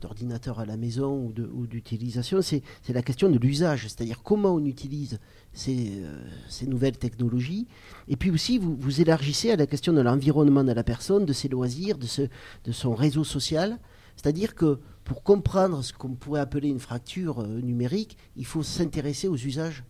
d'ordinateurs 0.00 0.56
de, 0.56 0.62
à 0.62 0.66
la 0.66 0.76
maison 0.76 1.32
ou 1.36 1.66
d'utilisation, 1.66 2.42
c'est 2.42 2.62
la 2.88 3.02
question 3.02 3.30
de 3.30 3.38
l'usage, 3.38 3.82
c'est-à-dire 3.84 4.22
comment 4.22 4.54
on 4.54 4.64
utilise 4.64 5.20
ces, 5.52 6.02
euh, 6.02 6.66
nouvelles 6.66 6.98
technologies. 6.98 7.68
Et 8.08 8.16
puis 8.16 8.30
aussi, 8.30 8.58
vous, 8.58 9.00
élargissez 9.00 9.52
à 9.52 9.56
la 9.56 9.66
question 9.66 9.92
de 9.92 10.00
l'environnement 10.00 10.64
de 10.64 10.72
la 10.72 10.84
personne, 10.84 11.24
de 11.24 11.32
ses 11.32 11.48
loisirs, 11.48 11.98
de, 11.98 12.72
son 12.72 12.94
réseau 12.94 13.22
social. 13.22 13.78
C'est-à-dire 14.16 14.56
que 14.56 14.80
pour 15.04 15.22
comprendre 15.22 15.82
ce 15.82 15.92
qu'on 15.92 16.14
pourrait 16.14 16.40
appeler 16.40 16.68
une 16.68 16.80
fracture 16.80 17.46
numérique, 17.46 18.18
il 18.36 18.44
faut 18.44 18.64
s'intéresser 18.64 19.28
aux 19.28 19.36
usages 19.36 19.84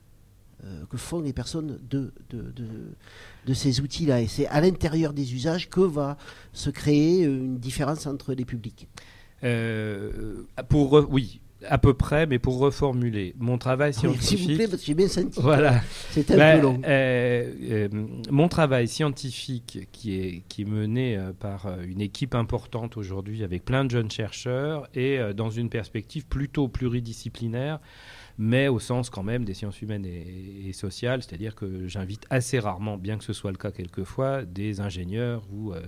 que 0.91 0.97
font 0.97 1.21
les 1.21 1.33
personnes 1.33 1.79
de, 1.89 2.13
de, 2.31 2.53
de, 3.47 3.55
ces 3.55 3.81
outils-là. 3.81 4.21
Et 4.23 4.27
c'est 4.27 4.47
à 4.49 4.61
l'intérieur 4.61 5.13
des 5.13 5.35
usages 5.35 5.69
que 5.69 5.81
va 5.81 6.17
se 6.53 6.71
créer 6.71 7.25
une 7.25 7.59
différence 7.59 8.07
entre 8.07 8.35
les 8.35 8.45
publics. 8.45 8.89
Euh, 9.45 10.43
pour, 10.69 11.07
oui, 11.11 11.41
à 11.67 11.79
peu 11.79 11.95
près, 11.95 12.27
mais 12.27 12.39
pour 12.39 12.59
reformuler, 12.59 13.35
mon 13.39 13.59
travail 13.59 13.95
scientifique. 13.95 14.39
S'il 14.39 14.51
vous 14.51 14.57
plaît, 14.57 14.69
parce 14.69 14.81
que 14.81 14.87
j'ai 14.87 14.95
bien 14.95 15.09
senti. 15.09 15.41
Voilà. 15.41 15.81
C'est 16.11 16.31
un 16.31 16.35
peu 16.35 16.39
ben, 16.39 16.61
long. 16.61 16.81
Euh, 16.85 17.89
mon 18.31 18.49
travail 18.49 18.89
scientifique, 18.89 19.89
qui 19.93 20.19
est, 20.19 20.43
qui 20.49 20.63
est 20.63 20.69
mené 20.69 21.19
par 21.39 21.69
une 21.83 22.01
équipe 22.01 22.35
importante 22.35 22.97
aujourd'hui, 22.97 23.45
avec 23.45 23.65
plein 23.65 23.85
de 23.85 23.91
jeunes 23.91 24.11
chercheurs, 24.11 24.89
et 24.95 25.19
dans 25.37 25.51
une 25.51 25.71
perspective 25.71 26.27
plutôt 26.27 26.69
pluridisciplinaire, 26.69 27.79
mais 28.39 28.69
au 28.69 28.79
sens 28.79 29.11
quand 29.11 29.25
même 29.25 29.45
des 29.45 29.53
sciences 29.53 29.83
humaines 29.83 30.07
et, 30.07 30.73
sociales, 30.73 31.23
c'est-à-dire 31.23 31.55
que 31.55 31.89
j'invite 31.89 32.25
assez 32.31 32.59
rarement, 32.61 32.97
bien 32.97 33.19
que 33.19 33.25
ce 33.25 33.33
soit 33.33 33.51
le 33.51 33.57
cas 33.57 33.73
quelquefois, 33.73 34.45
des 34.45 34.81
ingénieurs 34.81 35.43
ou 35.51 35.73
euh, 35.73 35.81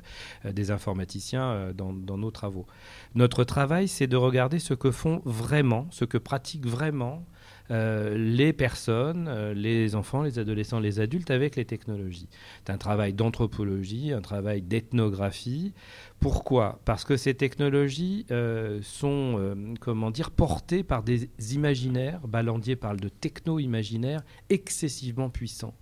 euh, 0.44 0.52
des 0.52 0.70
informaticiens 0.70 1.50
euh, 1.50 1.72
dans, 1.72 1.92
nos 1.92 2.30
travaux. 2.30 2.66
Notre 3.14 3.44
travail, 3.44 3.86
c'est 3.86 4.08
de 4.08 4.16
regarder 4.16 4.58
ce 4.58 4.74
que 4.74 4.90
font 4.90 5.22
vraiment, 5.24 5.86
ce 5.90 6.04
que 6.04 6.18
pratiquent 6.18 6.66
vraiment 6.66 7.24
les 7.70 8.52
personnes, 8.52 9.52
les 9.52 9.94
enfants, 9.94 10.22
les 10.22 10.38
adolescents, 10.38 10.80
les 10.80 11.00
adultes 11.00 11.30
avec 11.30 11.56
les 11.56 11.64
technologies. 11.64 12.28
C'est 12.64 12.72
un 12.72 12.78
travail 12.78 13.12
d'anthropologie, 13.12 14.12
un 14.12 14.20
travail 14.20 14.62
d'ethnographie 14.62 15.72
pourquoi? 16.20 16.80
Parce 16.84 17.04
que 17.04 17.16
ces 17.16 17.32
technologies 17.32 18.26
euh, 18.30 18.80
sont, 18.82 19.36
euh, 19.38 19.54
comment 19.80 20.10
dire, 20.10 20.30
portées 20.30 20.82
par 20.82 21.02
des 21.02 21.30
imaginaires. 21.54 22.20
Ballandier 22.28 22.76
parle 22.76 23.00
de 23.00 23.08
techno-imaginaires 23.08 24.22
excessivement 24.50 25.30
puissants. 25.30 25.74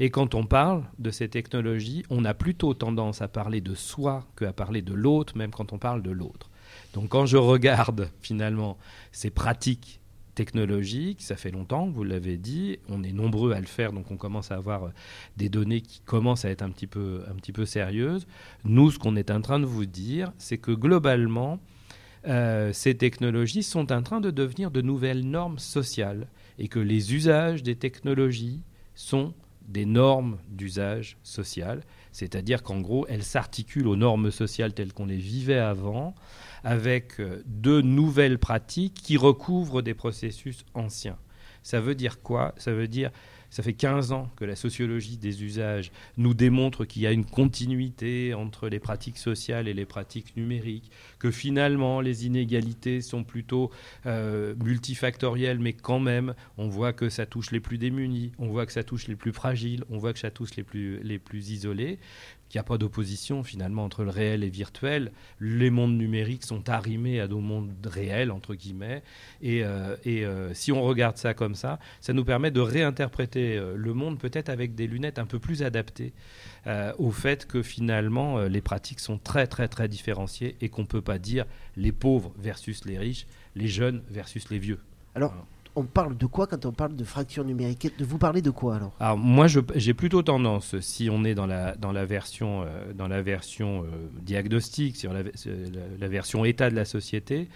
Et 0.00 0.10
quand 0.10 0.34
on 0.34 0.44
parle 0.44 0.82
de 0.98 1.10
ces 1.10 1.28
technologies, 1.28 2.04
on 2.10 2.24
a 2.24 2.34
plutôt 2.34 2.74
tendance 2.74 3.22
à 3.22 3.28
parler 3.28 3.60
de 3.60 3.76
soi 3.76 4.26
qu'à 4.36 4.52
parler 4.52 4.82
de 4.82 4.92
l'autre, 4.92 5.36
même 5.36 5.52
quand 5.52 5.72
on 5.72 5.78
parle 5.78 6.02
de 6.02 6.10
l'autre. 6.10 6.50
Donc 6.92 7.10
quand 7.10 7.26
je 7.26 7.36
regarde 7.36 8.10
finalement 8.20 8.78
ces 9.12 9.30
pratiques 9.30 10.00
technologique. 10.36 11.22
Ça 11.22 11.34
fait 11.34 11.50
longtemps, 11.50 11.88
vous 11.88 12.04
l'avez 12.04 12.36
dit. 12.36 12.78
On 12.88 13.02
est 13.02 13.12
nombreux 13.12 13.52
à 13.52 13.58
le 13.58 13.66
faire, 13.66 13.92
donc 13.92 14.12
on 14.12 14.16
commence 14.16 14.52
à 14.52 14.54
avoir 14.54 14.84
euh, 14.84 14.88
des 15.36 15.48
données 15.48 15.80
qui 15.80 16.00
commencent 16.00 16.44
à 16.44 16.50
être 16.50 16.62
un 16.62 16.70
petit 16.70 16.86
peu, 16.86 17.24
un 17.28 17.34
petit 17.34 17.52
peu 17.52 17.64
sérieuses. 17.64 18.28
Nous, 18.64 18.92
ce 18.92 18.98
qu'on 19.00 19.16
est 19.16 19.32
en 19.32 19.40
train 19.40 19.58
de 19.58 19.66
vous 19.66 19.86
dire, 19.86 20.32
c'est 20.38 20.58
que 20.58 20.70
globalement, 20.70 21.58
euh, 22.28 22.72
ces 22.72 22.94
technologies 22.96 23.64
sont 23.64 23.90
en 23.90 24.02
train 24.02 24.20
de 24.20 24.30
devenir 24.30 24.70
de 24.70 24.82
nouvelles 24.82 25.24
normes 25.28 25.58
sociales 25.58 26.28
et 26.58 26.68
que 26.68 26.78
les 26.78 27.14
usages 27.14 27.62
des 27.62 27.76
technologies 27.76 28.62
sont 28.94 29.34
des 29.68 29.86
normes 29.86 30.38
d'usage 30.48 31.16
social, 31.22 31.82
c'est-à-dire 32.12 32.62
qu'en 32.62 32.80
gros, 32.80 33.04
elles 33.08 33.24
s'articulent 33.24 33.88
aux 33.88 33.96
normes 33.96 34.30
sociales 34.30 34.74
telles 34.74 34.92
qu'on 34.92 35.06
les 35.06 35.16
vivait 35.16 35.58
avant, 35.58 36.14
avec 36.66 37.20
euh, 37.20 37.44
de 37.46 37.80
nouvelles 37.80 38.40
pratiques 38.40 38.94
qui 38.94 39.16
recouvrent 39.16 39.82
des 39.82 39.94
processus 39.94 40.64
anciens. 40.74 41.16
Ça 41.62 41.80
veut 41.80 41.94
dire 41.94 42.20
quoi? 42.22 42.54
Ça 42.58 42.72
veut 42.72 42.88
dire 42.88 43.12
ça 43.50 43.62
fait 43.62 43.72
15 43.72 44.12
ans 44.12 44.30
que 44.36 44.44
la 44.44 44.56
sociologie 44.56 45.16
des 45.16 45.44
usages 45.44 45.92
nous 46.16 46.34
démontre 46.34 46.84
qu'il 46.84 47.02
y 47.02 47.06
a 47.06 47.12
une 47.12 47.24
continuité 47.24 48.34
entre 48.34 48.68
les 48.68 48.78
pratiques 48.78 49.18
sociales 49.18 49.68
et 49.68 49.74
les 49.74 49.86
pratiques 49.86 50.36
numériques, 50.36 50.90
que 51.18 51.30
finalement 51.30 52.00
les 52.00 52.26
inégalités 52.26 53.00
sont 53.00 53.24
plutôt 53.24 53.70
euh, 54.06 54.54
multifactorielles, 54.62 55.58
mais 55.58 55.72
quand 55.72 56.00
même, 56.00 56.34
on 56.58 56.68
voit 56.68 56.92
que 56.92 57.08
ça 57.08 57.26
touche 57.26 57.50
les 57.50 57.60
plus 57.60 57.78
démunis, 57.78 58.32
on 58.38 58.48
voit 58.48 58.66
que 58.66 58.72
ça 58.72 58.84
touche 58.84 59.08
les 59.08 59.16
plus 59.16 59.32
fragiles, 59.32 59.84
on 59.90 59.98
voit 59.98 60.12
que 60.12 60.18
ça 60.18 60.30
touche 60.30 60.56
les 60.56 60.62
plus, 60.62 61.00
les 61.02 61.18
plus 61.18 61.50
isolés, 61.50 61.98
qu'il 62.48 62.58
n'y 62.58 62.60
a 62.60 62.64
pas 62.64 62.78
d'opposition 62.78 63.42
finalement 63.42 63.84
entre 63.84 64.04
le 64.04 64.10
réel 64.10 64.42
et 64.42 64.46
le 64.46 64.52
virtuel. 64.52 65.12
Les 65.40 65.70
mondes 65.70 65.96
numériques 65.96 66.44
sont 66.44 66.68
arrimés 66.68 67.20
à 67.20 67.26
nos 67.26 67.40
mondes 67.40 67.74
réels, 67.84 68.30
entre 68.30 68.54
guillemets. 68.54 69.02
Et, 69.42 69.64
euh, 69.64 69.96
euh, 70.06 70.50
si 70.54 70.70
on 70.72 70.82
regarde 70.82 71.16
ça 71.16 71.34
comme 71.34 71.54
ça, 71.54 71.78
ça 72.00 72.12
nous 72.12 72.24
permet 72.24 72.50
de 72.50 72.60
réinterpréter 72.60 73.45
euh, 73.54 73.76
le 73.76 73.94
monde 73.94 74.18
peut-être 74.18 74.48
avec 74.48 74.74
des 74.74 74.86
lunettes 74.86 75.18
un 75.18 75.26
peu 75.26 75.38
plus 75.38 75.62
adaptées 75.62 76.12
euh, 76.66 76.92
au 76.98 77.10
fait 77.10 77.46
que 77.46 77.62
finalement 77.62 78.38
euh, 78.38 78.48
les 78.48 78.60
pratiques 78.60 79.00
sont 79.00 79.18
très 79.18 79.46
très 79.46 79.68
très 79.68 79.88
différenciées 79.88 80.56
et 80.60 80.68
qu'on 80.68 80.82
ne 80.82 80.86
peut 80.86 81.02
pas 81.02 81.18
dire 81.18 81.46
les 81.76 81.92
pauvres 81.92 82.32
versus 82.38 82.84
les 82.84 82.98
riches, 82.98 83.26
les 83.54 83.68
jeunes 83.68 84.02
versus 84.10 84.50
les 84.50 84.58
vieux. 84.58 84.80
Alors, 85.14 85.34
on 85.76 85.84
parle 85.84 86.16
de 86.16 86.26
quoi 86.26 86.46
quand 86.46 86.64
on 86.66 86.72
parle 86.72 86.96
de 86.96 87.04
fracture 87.04 87.44
numérique 87.44 87.92
De 87.98 88.04
vous 88.04 88.18
parler 88.18 88.42
de 88.42 88.50
quoi 88.50 88.76
alors? 88.76 88.92
Alors 88.98 89.18
moi, 89.18 89.46
j'ai 89.46 89.94
plutôt 89.94 90.22
tendance, 90.22 90.78
si 90.80 91.08
on 91.10 91.24
est 91.24 91.34
dans 91.34 91.46
la, 91.46 91.76
dans 91.76 91.92
la 91.92 92.04
version, 92.06 92.62
euh, 92.62 92.92
dans 92.94 93.08
la 93.08 93.22
version 93.22 93.84
euh, 93.84 93.86
sur 94.94 95.12
la, 95.12 95.22
sur 95.34 95.52
la- 95.52 95.96
la 96.00 96.08
version 96.08 96.44
état 96.44 96.70
de 96.70 96.74
la 96.76 96.84
société, 96.84 97.48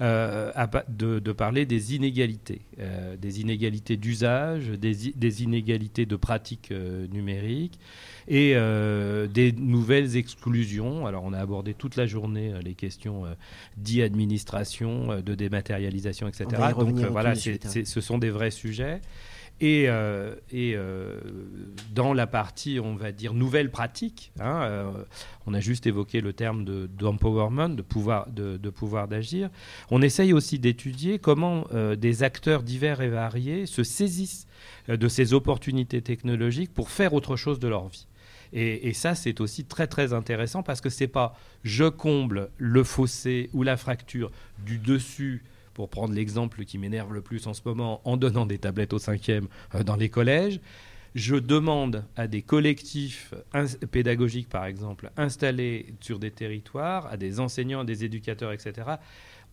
euh, 0.00 0.50
à 0.54 0.68
de, 0.88 1.18
de 1.20 1.32
parler 1.32 1.66
des 1.66 1.94
inégalités, 1.94 2.62
euh, 2.80 3.16
des 3.16 3.40
inégalités 3.40 3.96
d'usage, 3.96 4.68
des, 4.68 5.42
inégalités 5.42 6.06
de 6.06 6.16
pratiques 6.16 6.70
euh, 6.72 7.06
numériques 7.12 7.78
et 8.26 8.52
euh, 8.56 9.26
des 9.28 9.52
nouvelles 9.52 10.16
exclusions. 10.16 11.06
Alors 11.06 11.22
on 11.24 11.32
a 11.32 11.38
abordé 11.38 11.74
toute 11.74 11.96
la 11.96 12.06
journée 12.06 12.52
euh, 12.52 12.60
les 12.60 12.74
questions 12.74 13.24
euh, 13.26 13.34
d'e-administration, 13.76 15.10
euh, 15.12 15.20
de 15.22 15.34
dématérialisation, 15.34 16.28
etc. 16.28 16.44
Donc 16.84 16.96
euh, 17.04 17.08
voilà, 17.12 17.30
c'est- 17.40 17.63
ce 17.64 18.00
sont 18.00 18.18
des 18.18 18.30
vrais 18.30 18.50
sujets. 18.50 19.00
Et, 19.60 19.84
euh, 19.86 20.34
et 20.50 20.74
euh, 20.74 21.20
dans 21.94 22.12
la 22.12 22.26
partie, 22.26 22.80
on 22.80 22.96
va 22.96 23.12
dire, 23.12 23.34
nouvelle 23.34 23.70
pratique, 23.70 24.32
hein, 24.40 24.62
euh, 24.64 24.90
on 25.46 25.54
a 25.54 25.60
juste 25.60 25.86
évoqué 25.86 26.20
le 26.20 26.32
terme 26.32 26.64
de- 26.64 26.86
d'empowerment, 26.86 27.68
de, 27.68 27.82
pouvoir 27.82 28.28
de, 28.30 28.56
pouvoir 28.70 29.06
d'agir. 29.06 29.50
On 29.92 30.02
essaye 30.02 30.32
aussi 30.32 30.58
d'étudier 30.58 31.20
comment 31.20 31.66
des 31.96 32.24
acteurs 32.24 32.64
divers 32.64 33.00
et 33.00 33.08
variés 33.08 33.66
se 33.66 33.84
saisissent 33.84 34.48
de 34.88 35.08
ces 35.08 35.34
opportunités 35.34 36.02
technologiques 36.02 36.74
pour 36.74 36.90
faire 36.90 37.14
autre 37.14 37.36
chose 37.36 37.60
de 37.60 37.68
leur 37.68 37.86
vie. 37.88 38.08
Et, 38.52 38.88
et 38.88 38.92
ça, 38.92 39.14
c'est 39.14 39.40
aussi 39.40 39.64
très 39.64 39.86
très 39.86 40.12
intéressant 40.12 40.64
parce 40.64 40.80
que 40.80 40.88
c'est 40.90 41.08
pas 41.08 41.36
je 41.62 41.84
comble 41.84 42.50
le 42.58 42.82
fossé 42.82 43.50
ou 43.52 43.62
la 43.62 43.76
fracture 43.76 44.30
du 44.64 44.78
dessus 44.78 45.44
pour 45.74 45.90
prendre 45.90 46.14
l'exemple 46.14 46.64
qui 46.64 46.78
m'énerve 46.78 47.12
le 47.12 47.20
plus 47.20 47.46
en 47.46 47.54
ce 47.54 47.60
moment, 47.64 48.00
en 48.04 48.16
donnant 48.16 48.46
des 48.46 48.58
tablettes 48.58 48.92
au 48.92 48.98
cinquième 48.98 49.48
euh, 49.74 49.82
dans 49.82 49.96
les 49.96 50.08
collèges, 50.08 50.60
je 51.14 51.36
demande 51.36 52.04
à 52.16 52.26
des 52.26 52.42
collectifs 52.42 53.34
pédagogiques, 53.92 54.48
par 54.48 54.64
exemple, 54.64 55.10
installés 55.16 55.94
sur 56.00 56.18
des 56.18 56.32
territoires, 56.32 57.06
à 57.06 57.16
des 57.16 57.38
enseignants, 57.38 57.80
à 57.80 57.84
des 57.84 58.04
éducateurs, 58.04 58.52
etc., 58.52 58.96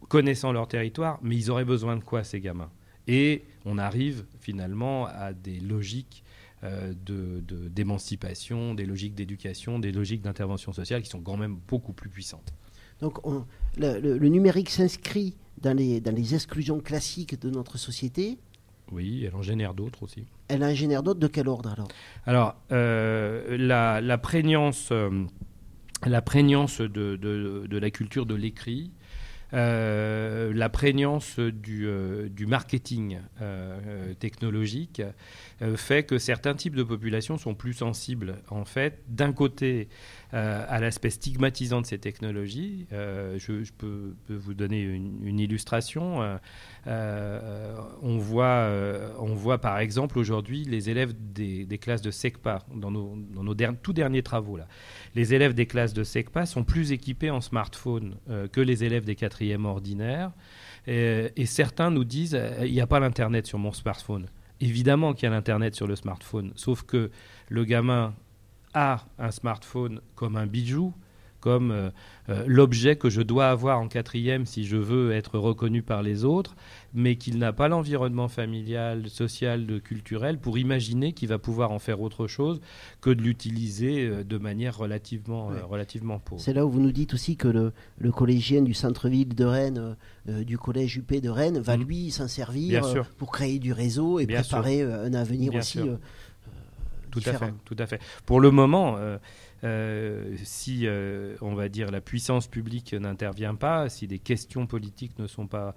connaissant 0.09 0.51
leur 0.51 0.67
territoire, 0.67 1.19
mais 1.21 1.35
ils 1.35 1.51
auraient 1.51 1.65
besoin 1.65 1.97
de 1.97 2.03
quoi, 2.03 2.23
ces 2.23 2.39
gamins? 2.39 2.71
Et 3.07 3.43
on 3.65 3.77
arrive 3.77 4.25
finalement 4.39 5.05
à 5.05 5.33
des 5.33 5.59
logiques 5.59 6.23
euh, 6.63 6.93
de- 7.05 7.41
de- 7.47 7.67
d'émancipation, 7.69 8.73
des 8.75 8.85
logiques 8.85 9.15
d'éducation, 9.15 9.79
des 9.79 9.91
logiques 9.91 10.21
d'intervention 10.21 10.73
sociale 10.73 11.01
qui 11.01 11.09
sont 11.09 11.21
quand 11.21 11.37
même 11.37 11.57
beaucoup 11.67 11.93
plus 11.93 12.09
puissantes. 12.09 12.53
Donc 13.01 13.25
on- 13.25 13.45
le, 13.77 13.99
le- 13.99 14.17
le 14.17 14.27
numérique 14.29 14.69
s'inscrit 14.69 15.35
dans 15.61 15.75
les, 15.75 16.01
dans 16.01 16.13
les 16.15 16.33
exclusions 16.35 16.79
classiques 16.79 17.39
de 17.39 17.49
notre 17.49 17.77
société. 17.77 18.37
Oui, 18.91 19.23
elle 19.25 19.35
en 19.35 19.41
génère 19.41 19.73
d'autres 19.73 20.03
aussi. 20.03 20.25
Elle 20.49 20.63
en 20.63 20.73
génère 20.73 21.01
d'autres 21.03 21.19
de 21.19 21.27
quel 21.27 21.47
ordre 21.47 21.69
alors? 21.71 21.87
Alors, 22.25 22.55
euh, 22.71 23.57
la, 23.57 24.01
la 24.01 24.17
prégnance, 24.17 24.89
euh, 24.91 25.23
la 26.05 26.21
prégnance 26.21 26.81
de, 26.81 27.15
de- 27.15 27.65
de 27.69 27.77
la 27.77 27.89
culture 27.91 28.25
de 28.25 28.35
l'écrit, 28.35 28.91
euh, 29.53 30.53
la 30.53 30.69
prégnance 30.69 31.37
du, 31.39 31.85
euh, 31.85 32.29
du 32.29 32.45
marketing 32.47 33.19
euh, 33.41 34.13
technologique 34.15 35.01
fait 35.75 36.03
que 36.03 36.17
certains 36.17 36.53
types 36.55 36.75
de 36.75 36.83
populations 36.83 37.37
sont 37.37 37.53
plus 37.53 37.73
sensibles, 37.73 38.37
en 38.49 38.65
fait, 38.65 39.01
d'un 39.09 39.31
côté 39.33 39.89
euh, 40.33 40.63
à 40.69 40.79
l'aspect 40.79 41.09
stigmatisant 41.09 41.81
de 41.81 41.85
ces 41.85 41.97
technologies. 41.97 42.87
Euh, 42.93 43.37
je, 43.37 43.69
peux, 43.77 44.15
vous 44.29 44.53
donner 44.53 44.81
une, 44.81 45.39
illustration. 45.39 46.39
Euh, 46.87 47.77
on, 48.01 48.17
voit, 48.17 48.69
on 49.19 49.33
voit 49.33 49.59
par 49.59 49.79
exemple 49.79 50.17
aujourd'hui 50.17 50.63
les 50.63 50.89
élèves 50.89 51.13
des, 51.13 51.77
classes 51.79 52.01
de 52.01 52.11
SECPA, 52.11 52.59
dans 52.73 52.91
nos, 52.91 53.17
dans 53.35 53.73
tout 53.73 53.91
derniers 53.91 54.23
travaux. 54.23 54.55
Là. 54.55 54.67
Les 55.15 55.33
élèves 55.33 55.53
des 55.53 55.65
classes 55.65 55.93
de 55.93 56.03
SECPA 56.03 56.45
sont 56.45 56.63
plus 56.63 56.93
équipés 56.93 57.29
en 57.29 57.41
smartphone 57.41 58.15
que 58.53 58.61
les 58.61 58.85
élèves 58.85 59.03
des 59.03 59.15
quatrièmes 59.15 59.65
ordinaires. 59.65 60.31
Et, 60.87 61.45
certains 61.45 61.91
nous 61.91 62.05
disent 62.05 62.39
il 62.61 62.71
n'y 62.71 62.81
a 62.81 62.87
pas 62.87 63.01
l'Internet 63.01 63.47
sur 63.47 63.59
mon 63.59 63.73
smartphone. 63.73 64.27
Évidemment 64.61 65.13
qu'il 65.13 65.23
y 65.23 65.27
a 65.27 65.31
l'Internet 65.31 65.75
sur 65.75 65.87
le 65.87 65.97
smartphone, 65.97 66.53
sauf 66.55 66.83
que 66.83 67.11
le 67.49 67.65
gamin 67.65 68.13
a 68.73 69.05
un 69.19 69.31
smartphone 69.31 70.01
comme 70.15 70.35
un 70.35 70.45
bijou, 70.47 70.93
comme 71.39 71.71
euh, 71.71 71.89
euh, 72.29 72.43
l'objet 72.45 72.97
que 72.97 73.09
je 73.09 73.23
dois 73.23 73.47
avoir 73.49 73.79
en 73.79 73.87
quatrième 73.87 74.45
si 74.45 74.63
je 74.63 74.77
veux 74.77 75.11
être 75.11 75.39
reconnu 75.39 75.81
par 75.81 76.03
les 76.03 76.23
autres, 76.23 76.55
mais 76.93 77.15
qu'il 77.15 77.39
n'a 77.39 77.51
pas 77.51 77.67
l'environnement 77.67 78.27
familial, 78.27 79.09
social, 79.09 79.81
culturel 79.83 80.37
pour 80.37 80.59
imaginer 80.59 81.13
qu'il 81.13 81.29
va 81.29 81.39
pouvoir 81.39 81.71
en 81.71 81.79
faire 81.79 81.99
autre 82.01 82.27
chose 82.27 82.61
que 83.01 83.09
de 83.09 83.23
l'utiliser 83.23 84.05
euh, 84.07 84.23
de 84.23 84.37
manière 84.37 84.77
relativement, 84.77 85.47
Ouais. 85.47 85.61
relativement 85.61 86.19
pauvre. 86.19 86.39
C'est 86.39 86.53
là 86.53 86.63
où 86.63 86.69
vous 86.69 86.79
nous 86.79 86.91
dites 86.91 87.15
aussi 87.15 87.35
que 87.37 87.47
le, 87.47 87.73
le 87.97 88.11
collégien 88.11 88.61
du 88.61 88.75
centre-ville 88.75 89.33
de 89.33 89.45
Rennes, 89.45 89.95
du 90.27 90.59
collège 90.59 90.97
UP 90.97 91.11
de 91.19 91.29
Rennes, 91.29 91.57
va 91.59 91.75
Mhm. 91.75 91.83
lui 91.83 92.11
s'en 92.11 92.27
servir 92.27 92.83
pour 93.17 93.31
créer 93.31 93.57
du 93.57 93.73
réseau 93.73 94.19
et 94.19 94.27
Bien 94.27 94.41
préparer 94.41 94.77
sûr. 94.81 94.91
un 94.93 95.13
avenir 95.15 95.49
Bien 95.49 95.59
aussi 95.61 95.79
Tout 97.11 97.21
à 97.25 97.33
fait, 97.33 97.53
tout 97.65 97.75
à 97.77 97.85
fait. 97.85 98.01
Pour 98.25 98.39
le 98.39 98.51
moment, 98.51 98.95
euh, 98.97 99.17
euh, 99.63 100.35
si 100.43 100.87
euh, 100.87 101.35
on 101.41 101.53
va 101.53 101.69
dire 101.69 101.91
la 101.91 102.01
puissance 102.01 102.47
publique 102.47 102.93
n'intervient 102.93 103.53
pas, 103.53 103.89
si 103.89 104.07
des 104.07 104.17
questions 104.17 104.65
politiques 104.65 105.19
ne 105.19 105.27
sont 105.27 105.47
pas 105.47 105.75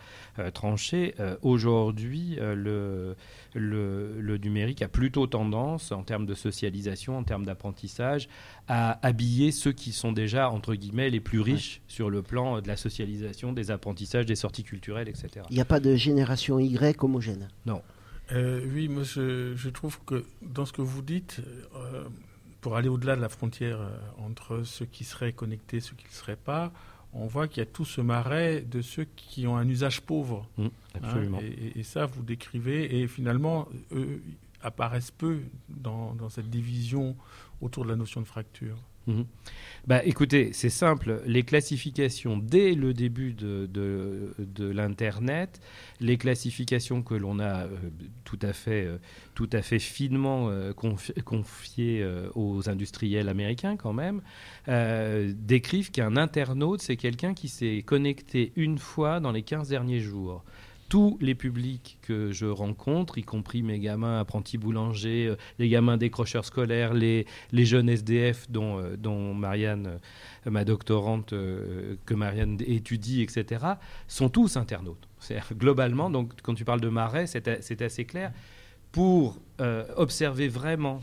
tranchées, 0.53 1.15
aujourd'hui 1.43 2.39
le, 2.41 3.17
le, 3.55 4.21
le 4.21 4.39
numérique 4.39 4.83
a 4.83 4.89
plutôt 4.89 5.27
tendance, 5.27 5.93
en 5.93 6.03
termes 6.03 6.27
de 6.27 6.35
socialisation, 6.35 7.19
en 7.19 7.25
termes 7.25 7.45
d'apprentissage, 7.45 8.29
à 8.69 9.05
habiller 9.07 9.53
ceux 9.53 9.73
qui 9.73 9.93
sont 9.93 10.13
déjà 10.13 10.51
entre 10.51 10.75
guillemets 10.75 11.11
les 11.11 11.21
plus 11.21 11.41
riches 11.41 11.83
sur 11.89 12.11
le 12.11 12.23
plan 12.23 12.61
de 12.61 12.69
la 12.69 12.77
socialisation, 12.77 13.53
des 13.53 13.71
apprentissages, 13.71 14.27
des 14.27 14.37
sorties 14.37 14.65
culturelles, 14.65 15.09
etc. 15.09 15.45
Il 15.51 15.57
n'y 15.57 15.61
a 15.61 15.67
pas 15.67 15.81
de 15.81 15.95
génération 15.97 16.59
Y 16.59 17.03
homogène? 17.03 17.49
Non. 17.67 17.83
Euh, 18.33 18.65
oui, 18.73 18.89
moi 18.89 19.03
je, 19.03 19.55
je 19.55 19.69
trouve 19.69 19.99
que 20.05 20.25
dans 20.43 20.65
ce 20.67 20.73
que 20.73 20.83
vous 20.83 21.03
dites, 21.03 21.41
euh, 21.77 22.05
pour 22.61 22.77
aller 22.77 22.89
au-delà 22.89 23.17
de 23.17 23.21
la 23.21 23.29
frontière 23.29 23.81
euh, 23.81 23.91
entre 24.19 24.63
ceux 24.65 24.87
qui 24.87 25.05
seraient 25.05 25.33
connectés 25.33 25.77
et 25.79 25.81
ceux 25.81 25.95
qui 25.95 26.05
ne 26.05 26.09
le 26.09 26.15
seraient 26.15 26.37
pas, 26.37 26.73
on 27.13 27.27
voit 27.27 27.47
qu'il 27.49 27.59
y 27.61 27.63
a 27.63 27.67
tout 27.67 27.85
ce 27.85 28.01
marais 28.01 28.63
de 28.63 28.81
ceux 28.83 29.05
qui 29.05 29.47
ont 29.47 29.57
un 29.57 29.69
usage 29.69 30.01
pauvre. 30.01 30.49
Mmh, 30.59 30.67
absolument. 30.95 31.39
et, 31.41 31.47
et- 31.47 31.79
et 31.81 31.83
ça, 31.83 32.07
vous 32.07 32.23
décrivez, 32.23 33.01
et 33.03 33.07
finalement, 33.07 33.69
eux 33.93 34.23
apparaissent 34.63 35.11
peu 35.11 35.41
dans, 35.69 36.15
dans 36.15 36.31
cette 36.31 36.49
division 36.49 37.15
autour 37.61 37.85
de 37.85 37.91
la 37.91 37.97
notion 37.97 38.21
de 38.23 38.27
fracture. 38.27 38.77
Mhm. 39.07 39.27
Bah, 39.87 40.03
écoutez, 40.05 40.53
c'est 40.55 40.71
simple. 40.71 41.21
Les 41.27 41.43
classifications, 41.43 42.39
dès 42.39 42.75
le 42.75 42.95
début 42.95 43.35
de, 43.35 43.69
de, 43.69 44.65
l'Internet, 44.71 45.61
les 46.01 46.17
classifications 46.17 47.03
que 47.03 47.13
l'on 47.15 47.39
a 47.39 47.65
euh, 47.65 47.69
tout, 48.25 48.39
à 48.41 48.55
fait, 48.55 48.87
euh, 48.87 48.97
tout 49.35 49.51
à 49.53 49.61
fait 49.61 49.79
finement 49.79 50.49
euh, 50.49 50.73
confi- 50.73 51.21
confiées 51.23 52.07
aux 52.35 52.71
industriels 52.71 53.29
américains 53.29 53.77
quand 53.77 53.93
même, 53.93 54.23
décrivent 55.37 55.91
qu'un 55.91 56.17
internaute, 56.17 56.81
c'est 56.81 56.97
quelqu'un 56.97 57.35
qui 57.35 57.49
s'est 57.49 57.83
connecté 57.85 58.53
une 58.57 58.79
fois 58.79 59.21
dans 59.21 59.33
les 59.33 59.43
15 59.43 59.69
derniers 59.69 60.01
jours 60.01 60.45
tous 60.95 61.19
les 61.21 61.35
publics 61.35 61.99
que 62.03 62.31
je 62.31 62.47
rencontre, 62.47 63.19
y 63.19 63.25
compris 63.25 63.65
mes 63.65 63.81
gamins 63.81 64.21
apprentis 64.21 64.59
boulangers, 64.59 65.27
euh, 65.27 65.37
les 65.59 65.69
gamins 65.69 65.97
décrocheurs 65.97 66.45
scolaires, 66.45 66.95
les, 66.95 67.27
jeunes 67.53 67.89
SDF 67.89 68.49
dont, 68.49 68.79
euh, 68.79 68.97
dont 68.97 69.35
Marianne, 69.35 69.99
euh, 70.47 70.51
ma 70.53 70.65
doctorante, 70.65 71.31
que 71.31 72.15
Marianne 72.15 72.59
étudie, 72.65 73.23
etc., 73.23 73.67
sont 74.07 74.29
tous 74.29 74.57
internautes. 74.57 75.09
Globalement, 75.59 76.11
donc 76.11 76.31
quand 76.45 76.55
tu 76.55 76.65
parles 76.65 76.81
de 76.81 76.91
marais, 76.91 77.27
c'est 77.27 77.83
assez 77.83 78.05
clair. 78.05 78.31
Pour 78.93 79.41
observer 79.97 80.47
vraiment 80.47 81.01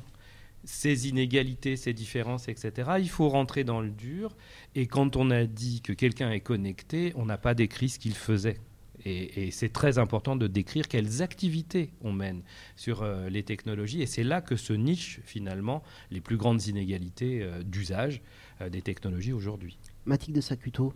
ces 0.63 1.09
inégalités, 1.09 1.75
ces 1.75 1.91
différences, 1.91 2.47
etc., 2.47 2.91
il 2.99 3.09
faut 3.09 3.27
rentrer 3.27 3.65
dans 3.65 3.81
le 3.81 3.89
dur. 3.89 4.37
Et 4.73 4.87
quand 4.87 5.17
on 5.17 5.31
a 5.31 5.43
dit 5.43 5.81
que 5.81 5.91
quelqu'un 5.91 6.31
est 6.31 6.39
connecté, 6.39 7.11
on 7.17 7.25
n'a 7.25 7.37
pas 7.37 7.55
décrit 7.55 7.89
ce 7.89 7.99
qu'il 7.99 8.15
faisait. 8.15 8.57
Et, 9.05 9.47
et 9.47 9.51
c'est 9.51 9.69
très 9.69 9.97
important 9.97 10.35
de 10.35 10.47
décrire 10.47 10.87
quelles 10.87 11.21
activités 11.21 11.91
on 12.01 12.13
mène 12.13 12.41
sur 12.75 13.01
euh, 13.01 13.29
les 13.29 13.43
technologies. 13.43 14.01
Et 14.01 14.05
c'est 14.05 14.23
là 14.23 14.41
que 14.41 14.55
se 14.55 14.73
nichent 14.73 15.19
finalement 15.23 15.81
les 16.11 16.21
plus 16.21 16.37
grandes 16.37 16.67
inégalités 16.67 17.41
euh, 17.41 17.63
d'usage 17.63 18.21
euh, 18.61 18.69
des 18.69 18.81
technologies 18.81 19.33
aujourd'hui. 19.33 19.77
Mathilde 20.05 20.35
de 20.35 20.41
Sacuto. 20.41 20.93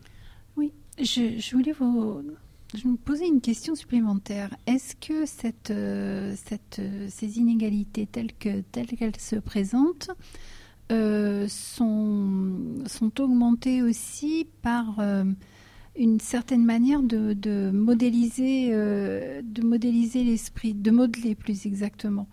Oui, 0.56 0.72
je, 1.00 1.40
je 1.40 1.56
voulais 1.56 1.74
vous, 1.74 2.22
je 2.76 2.88
me 2.88 2.96
posais 2.96 3.28
une 3.28 3.42
question 3.42 3.76
supplémentaire. 3.76 4.56
Est-ce 4.68 4.96
que 4.96 5.26
cette, 5.26 5.72
euh, 5.72 6.36
cette, 6.36 6.82
ces 7.10 7.40
inégalités 7.40 8.06
telles 8.06 8.34
que 8.34 8.62
telles 8.72 8.88
qu'elles 8.88 9.20
se 9.20 9.36
présentent 9.36 10.12
euh, 10.92 11.48
sont, 11.48 12.84
sont 12.86 13.20
augmentées 13.20 13.82
aussi 13.82 14.48
par 14.62 15.00
euh, 15.00 15.24
une 15.98 16.20
certaine 16.20 16.66
manière 16.66 17.02
de, 17.02 17.72
modéliser, 17.72 18.70
euh, 18.72 19.42
de 19.44 19.62
modéliser 19.62 20.24
l'esprit, 20.24 20.74
de 20.74 20.92
modeler 20.92 21.36
plus 21.36 21.66
exactement. 21.66 22.28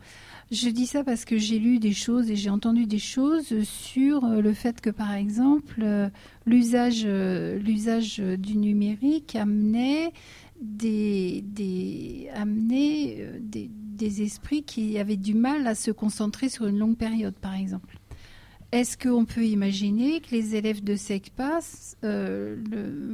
Je 0.50 0.68
dis 0.68 0.86
ça 0.86 1.02
parce 1.02 1.24
que 1.24 1.38
j'ai 1.38 1.58
lu 1.58 1.78
des 1.78 1.92
choses 1.92 2.30
et 2.30 2.36
j'ai 2.36 2.50
entendu 2.50 2.86
des 2.86 2.98
choses 2.98 3.62
sur 3.62 4.24
euh, 4.24 4.40
le 4.40 4.52
fait 4.52 4.80
que, 4.80 4.90
par 4.90 5.12
exemple, 5.14 5.80
euh, 5.82 6.10
l'usage, 6.44 7.06
l'usage 7.06 8.18
du 8.18 8.56
numérique 8.56 9.34
amenait 9.36 10.12
des, 10.60 11.42
des, 11.46 12.28
amenait, 12.34 13.30
des, 13.40 13.70
des 13.70 14.22
esprits 14.22 14.62
qui 14.62 14.98
avaient 14.98 15.16
du 15.16 15.34
mal 15.34 15.66
à 15.66 15.74
se 15.74 15.90
concentrer 15.90 16.48
sur 16.48 16.66
une 16.66 16.78
longue 16.78 16.96
période, 16.96 17.34
par 17.34 17.54
exemple. 17.54 17.98
Est-ce 18.72 18.96
qu'on 18.96 19.26
peut 19.26 19.44
imaginer 19.44 20.22
que 20.22 20.30
les 20.30 20.54
élèves 20.54 20.82
de 20.82 20.96
SECPA 20.96 21.58
euh, 22.04 22.56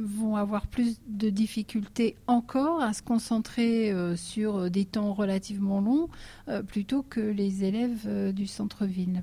vont 0.05 0.37
avoir 0.37 0.67
plus 0.67 1.01
de 1.05 1.29
difficultés 1.29 2.15
encore 2.27 2.81
à 2.81 2.93
se 2.93 3.01
concentrer 3.01 3.91
euh, 3.91 4.15
sur 4.15 4.71
des 4.71 4.85
temps 4.85 5.13
relativement 5.13 5.81
longs 5.81 6.07
euh, 6.47 6.63
plutôt 6.63 7.03
que 7.03 7.19
les 7.19 7.65
élèves 7.65 8.05
euh, 8.05 8.31
du 8.31 8.47
centre-ville? 8.47 9.21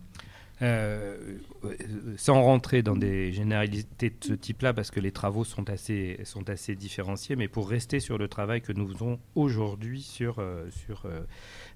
Euh, 0.63 1.37
euh, 1.65 1.75
sans 2.17 2.43
rentrer 2.43 2.83
dans 2.83 2.97
des 2.97 3.31
généralités 3.31 4.09
de 4.09 4.17
ce 4.25 4.33
type-là, 4.33 4.73
parce 4.73 4.91
que 4.91 5.01
les 5.01 5.13
travaux 5.13 5.45
sont 5.45 5.69
assez, 5.69 6.19
sont 6.25 6.43
différenciés, 6.79 7.37
mais 7.37 7.47
pour 7.47 7.69
rester 7.69 8.01
sur 8.01 8.17
le 8.17 8.27
travail 8.27 8.63
que 8.63 8.73
nous 8.73 8.89
faisons 8.89 9.19
aujourd'hui 9.35 10.01
sur, 10.01 10.39
euh, 10.39 10.65
sur 10.71 11.05
euh, 11.05 11.21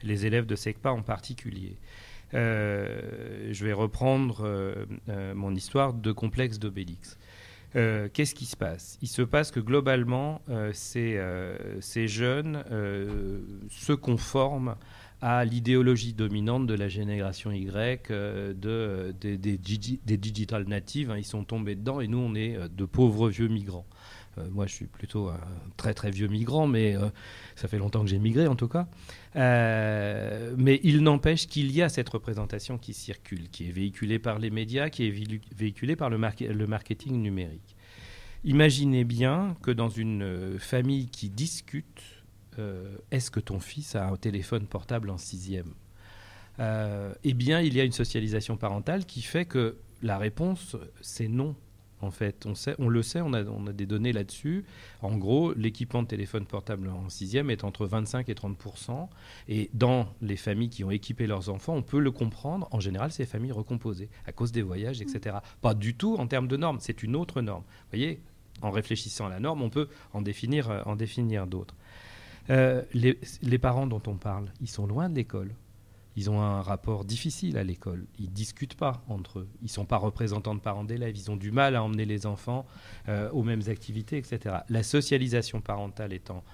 les 0.02 0.24
élèves 0.24 0.46
de 0.46 0.56
SECPA 0.56 0.92
en 0.92 1.02
particulier. 1.02 1.76
Euh, 2.34 3.48
je 3.50 3.64
vais 3.64 3.72
reprendre 3.72 4.42
euh, 4.44 4.86
euh, 5.08 5.34
mon 5.34 5.54
histoire 5.54 5.92
de 5.92 6.12
complexe 6.12 6.58
d'Obélix. 6.58 7.18
Qu'est-ce 7.72 8.34
qui 8.34 8.46
se 8.46 8.56
passe? 8.56 8.98
Il 9.00 9.06
se 9.06 9.22
passe 9.22 9.52
que 9.52 9.60
globalement, 9.60 10.42
ces, 10.72 11.20
jeunes 12.08 12.64
se 13.70 13.92
conforment 13.92 14.74
à 15.20 15.44
l'idéologie 15.44 16.12
dominante 16.12 16.66
de 16.66 16.74
la 16.74 16.88
génération 16.88 17.52
Y, 17.52 18.08
de, 18.10 19.14
des, 19.20 19.38
des 19.38 19.56
digi- 19.56 20.00
des 20.04 20.16
digital 20.16 20.64
natives. 20.66 21.12
hein. 21.12 21.16
ils 21.18 21.24
sont 21.24 21.44
tombés 21.44 21.76
dedans 21.76 22.00
et 22.00 22.08
nous, 22.08 22.18
on 22.18 22.34
est 22.34 22.58
de 22.68 22.84
pauvres 22.86 23.28
vieux 23.28 23.46
migrants. 23.46 23.86
Euh, 24.40 24.48
moi, 24.50 24.66
je 24.66 24.74
suis 24.74 24.86
plutôt 24.86 25.28
un 25.28 25.40
très 25.76 25.94
très 25.94 26.10
vieux 26.10 26.28
migrant, 26.28 26.66
mais 26.66 26.96
euh, 26.96 27.08
ça 27.56 27.68
fait 27.68 27.78
longtemps 27.78 28.02
que 28.02 28.08
j'ai 28.08 28.18
migré 28.18 28.46
en 28.46 28.56
tout 28.56 28.68
cas. 28.68 28.88
Euh, 29.36 30.54
mais 30.58 30.80
il 30.82 31.02
n'empêche 31.02 31.46
qu'il 31.46 31.70
y 31.72 31.82
a 31.82 31.88
cette 31.88 32.08
représentation 32.08 32.78
qui 32.78 32.94
circule, 32.94 33.48
qui 33.50 33.68
est 33.68 33.72
véhiculée 33.72 34.18
par 34.18 34.38
les 34.38 34.50
médias, 34.50 34.90
qui 34.90 35.06
est 35.06 35.10
véhicu- 35.10 35.42
véhiculée 35.56 35.96
par 35.96 36.10
le, 36.10 36.18
marketing 36.18 37.22
numérique. 37.22 37.76
Imaginez 38.44 39.04
bien 39.04 39.56
que 39.62 39.70
dans 39.70 39.90
une 39.90 40.58
famille 40.58 41.08
qui 41.08 41.28
discute, 41.28 42.02
est-ce 43.10 43.30
que 43.30 43.40
ton 43.40 43.60
fils 43.60 43.94
a 43.94 44.06
un 44.08 44.16
téléphone 44.16 44.66
portable 44.66 45.10
en 45.10 45.18
sixième? 45.18 45.72
Eh 46.58 47.34
bien, 47.34 47.60
il 47.60 47.74
y 47.74 47.80
a 47.80 47.84
une 47.84 47.92
socialisation 47.92 48.56
parentale 48.56 49.04
qui 49.04 49.20
fait 49.22 49.44
que 49.44 49.76
la 50.02 50.16
réponse, 50.16 50.76
c'est 51.02 51.28
non. 51.28 51.54
En 52.02 52.10
fait, 52.10 52.46
on, 52.46 52.54
sait, 52.54 52.74
on 52.78 52.88
le 52.88 53.02
sait, 53.02 53.20
on 53.20 53.32
a, 53.32 53.44
on 53.44 53.66
a 53.66 53.72
des 53.72 53.86
données 53.86 54.12
là-dessus. 54.12 54.64
En 55.02 55.16
gros, 55.16 55.52
l'équipement 55.54 56.02
de 56.02 56.08
téléphone 56.08 56.46
portable 56.46 56.88
en 56.88 57.08
sixième 57.08 57.50
est 57.50 57.64
entre 57.64 57.86
25 57.86 58.28
et 58.28 58.34
30% 58.34 59.08
Et 59.48 59.70
dans 59.74 60.08
les 60.22 60.36
familles 60.36 60.70
qui 60.70 60.84
ont 60.84 60.90
équipé 60.90 61.26
leurs 61.26 61.50
enfants, 61.50 61.74
on 61.74 61.82
peut 61.82 62.00
le 62.00 62.10
comprendre. 62.10 62.68
En 62.70 62.80
général, 62.80 63.12
c'est 63.12 63.24
les 63.24 63.28
familles 63.28 63.52
recomposées 63.52 64.08
à 64.26 64.32
cause 64.32 64.52
des 64.52 64.62
voyages, 64.62 65.00
etc. 65.00 65.36
Pas 65.60 65.74
du 65.74 65.94
tout 65.94 66.16
en 66.18 66.26
termes 66.26 66.48
de 66.48 66.56
normes. 66.56 66.78
C'est 66.80 67.02
une 67.02 67.16
autre 67.16 67.42
norme. 67.42 67.62
Vous 67.62 67.98
voyez, 67.98 68.20
en 68.62 68.70
réfléchissant 68.70 69.26
à 69.26 69.30
la 69.30 69.40
norme, 69.40 69.62
on 69.62 69.70
peut 69.70 69.88
en 70.12 70.22
définir, 70.22 70.70
euh, 70.70 70.82
en 70.86 70.96
définir 70.96 71.46
d'autres. 71.46 71.74
Euh, 72.48 72.82
les, 72.94 73.18
les 73.42 73.58
parents 73.58 73.86
dont 73.86 74.02
on 74.06 74.16
parle, 74.16 74.50
ils 74.60 74.68
sont 74.68 74.86
loin 74.86 75.08
de 75.08 75.14
l'école. 75.14 75.54
Ils 76.16 76.28
ont 76.30 76.40
un 76.40 76.60
rapport 76.60 77.04
difficile 77.04 77.56
à 77.56 77.64
l'école. 77.64 78.06
Ils 78.18 78.32
discutent 78.32 78.74
pas 78.74 79.04
entre 79.08 79.40
eux. 79.40 79.48
Ils 79.62 79.70
sont 79.70 79.84
pas 79.84 79.96
représentants 79.96 80.54
de 80.54 80.60
parents 80.60 80.84
d'élèves. 80.84 81.16
Ils 81.16 81.30
ont 81.30 81.36
du 81.36 81.52
mal 81.52 81.76
à 81.76 81.82
emmener 81.82 82.04
les 82.04 82.26
enfants 82.26 82.66
euh, 83.08 83.30
aux 83.30 83.42
mêmes 83.42 83.62
activités, 83.68 84.18
etc. 84.18 84.56
La 84.68 84.82
socialisation 84.82 85.60
parentale 85.60 86.12
étant 86.12 86.44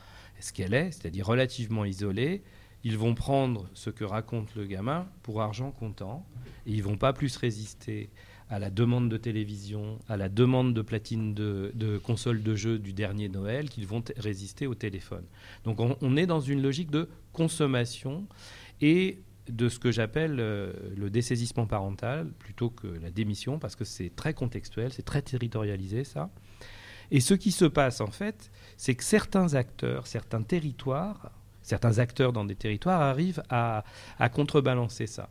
ce 0.41 0.53
qu'elle 0.53 0.75
est, 0.75 0.91
c'est-à-dire 0.91 1.27
relativement 1.27 1.85
isolée, 1.85 2.43
ils 2.85 2.99
vont 2.99 3.15
prendre 3.15 3.69
ce 3.75 3.91
que 3.91 4.05
raconte 4.05 4.55
le 4.55 4.67
gamin 4.67 5.09
pour 5.23 5.41
argent 5.41 5.71
comptant 5.71 6.27
et 6.67 6.73
ils 6.73 6.83
vont 6.83 6.99
pas 6.99 7.13
plus 7.13 7.37
résister 7.37 8.11
à 8.49 8.59
la 8.61 8.71
demande 8.71 9.09
de 9.09 9.17
télévision, 9.17 9.99
à 10.09 10.17
la 10.17 10.29
demande 10.29 10.73
de 10.73 10.83
platine 10.83 11.35
de, 11.35 11.99
console 12.05 12.43
de 12.43 12.55
jeu 12.55 12.79
du 12.79 12.93
dernier 12.93 13.29
Noël, 13.29 13.69
qu'ils 13.69 13.87
vont 13.87 14.05
résister 14.17 14.69
au 14.69 14.75
téléphone. 14.75 15.25
Donc 15.65 15.81
on, 15.81 15.97
on 16.01 16.17
est 16.17 16.27
dans 16.27 16.41
une 16.41 16.63
logique 16.63 16.91
de 16.91 17.09
consommation 17.33 18.27
et 18.81 19.19
de 19.49 19.69
ce 19.69 19.79
que 19.79 19.93
j'appelle 19.93 20.37
euh, 20.41 20.73
le 20.97 21.11
dessaisissement 21.11 21.67
parental 21.67 22.31
plutôt 22.39 22.71
que 22.71 22.87
la 22.87 23.11
démission, 23.11 23.59
parce 23.59 23.77
que 23.77 23.85
c'est 23.85 24.15
très 24.15 24.35
contextuel, 24.35 24.93
c'est 24.93 25.05
très 25.05 25.23
territorialisé 25.23 26.05
ça. 26.05 26.31
Et 27.11 27.21
ce 27.21 27.35
qui 27.35 27.53
se 27.53 27.65
passe 27.65 28.01
en 28.01 28.11
fait, 28.11 28.51
c'est 28.77 28.95
que 28.95 29.05
certains 29.05 29.55
acteurs, 29.55 30.07
certains 30.07 30.43
territoires, 30.43 31.31
certains 31.63 31.99
acteurs 31.99 32.33
dans 32.33 32.45
des 32.45 32.57
territoires 32.57 33.01
arrivent 33.01 33.43
à, 33.49 33.85
à 34.19 34.29
contrebalancer 34.29 35.07
ça. 35.07 35.29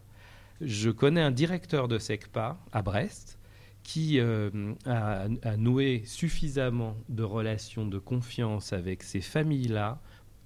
Je 0.61 0.89
connais 0.89 1.21
un 1.21 1.31
directeur 1.31 1.87
de 1.87 1.97
SECPA 1.97 2.57
à 2.71 2.81
Brest 2.81 3.37
qui 3.83 4.19
euh, 4.19 4.73
a, 4.85 5.27
a 5.43 5.57
noué 5.57 6.03
suffisamment 6.05 6.97
de 7.09 7.23
relations 7.23 7.85
de 7.85 7.99
confiance 7.99 8.73
avec 8.73 9.03
ces 9.03 9.21
familles-là, 9.21 10.01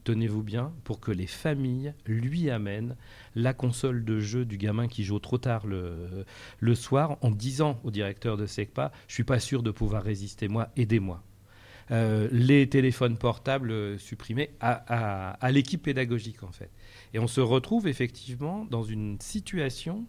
tenez-vous 0.10 0.42
bien, 0.42 0.74
pour 0.86 1.00
que 1.00 1.12
les 1.12 1.28
familles 1.28 1.94
lui 2.08 2.50
amènent 2.50 2.96
la 3.36 3.54
console 3.54 4.04
de 4.04 4.20
jeu 4.20 4.44
du 4.44 4.58
gamin 4.58 4.88
qui 4.88 5.04
joue 5.04 5.20
trop 5.20 5.38
tard 5.38 5.68
le, 5.68 6.26
soir 6.74 7.18
en 7.22 7.30
disant 7.30 7.80
au 7.84 7.92
directeur 7.92 8.36
de 8.36 8.48
SECPA, 8.48 8.92
je 9.08 9.14
suis 9.14 9.24
pas 9.24 9.40
sûr 9.40 9.62
de 9.62 9.70
pouvoir 9.70 10.02
résister, 10.02 10.48
moi, 10.48 10.70
aidez-moi. 10.78 11.22
Euh, 11.92 12.28
les 12.32 12.68
téléphones 12.68 13.18
portables 13.18 14.00
supprimés 14.00 14.50
à 14.60 15.52
l'équipe 15.52 15.84
pédagogique 15.84 16.42
en 16.42 16.52
fait. 16.52 16.72
Et 17.14 17.20
on 17.20 17.28
se 17.28 17.42
retrouve 17.42 17.88
effectivement 17.88 18.66
dans 18.66 18.84
une 18.84 19.22
situation 19.22 20.08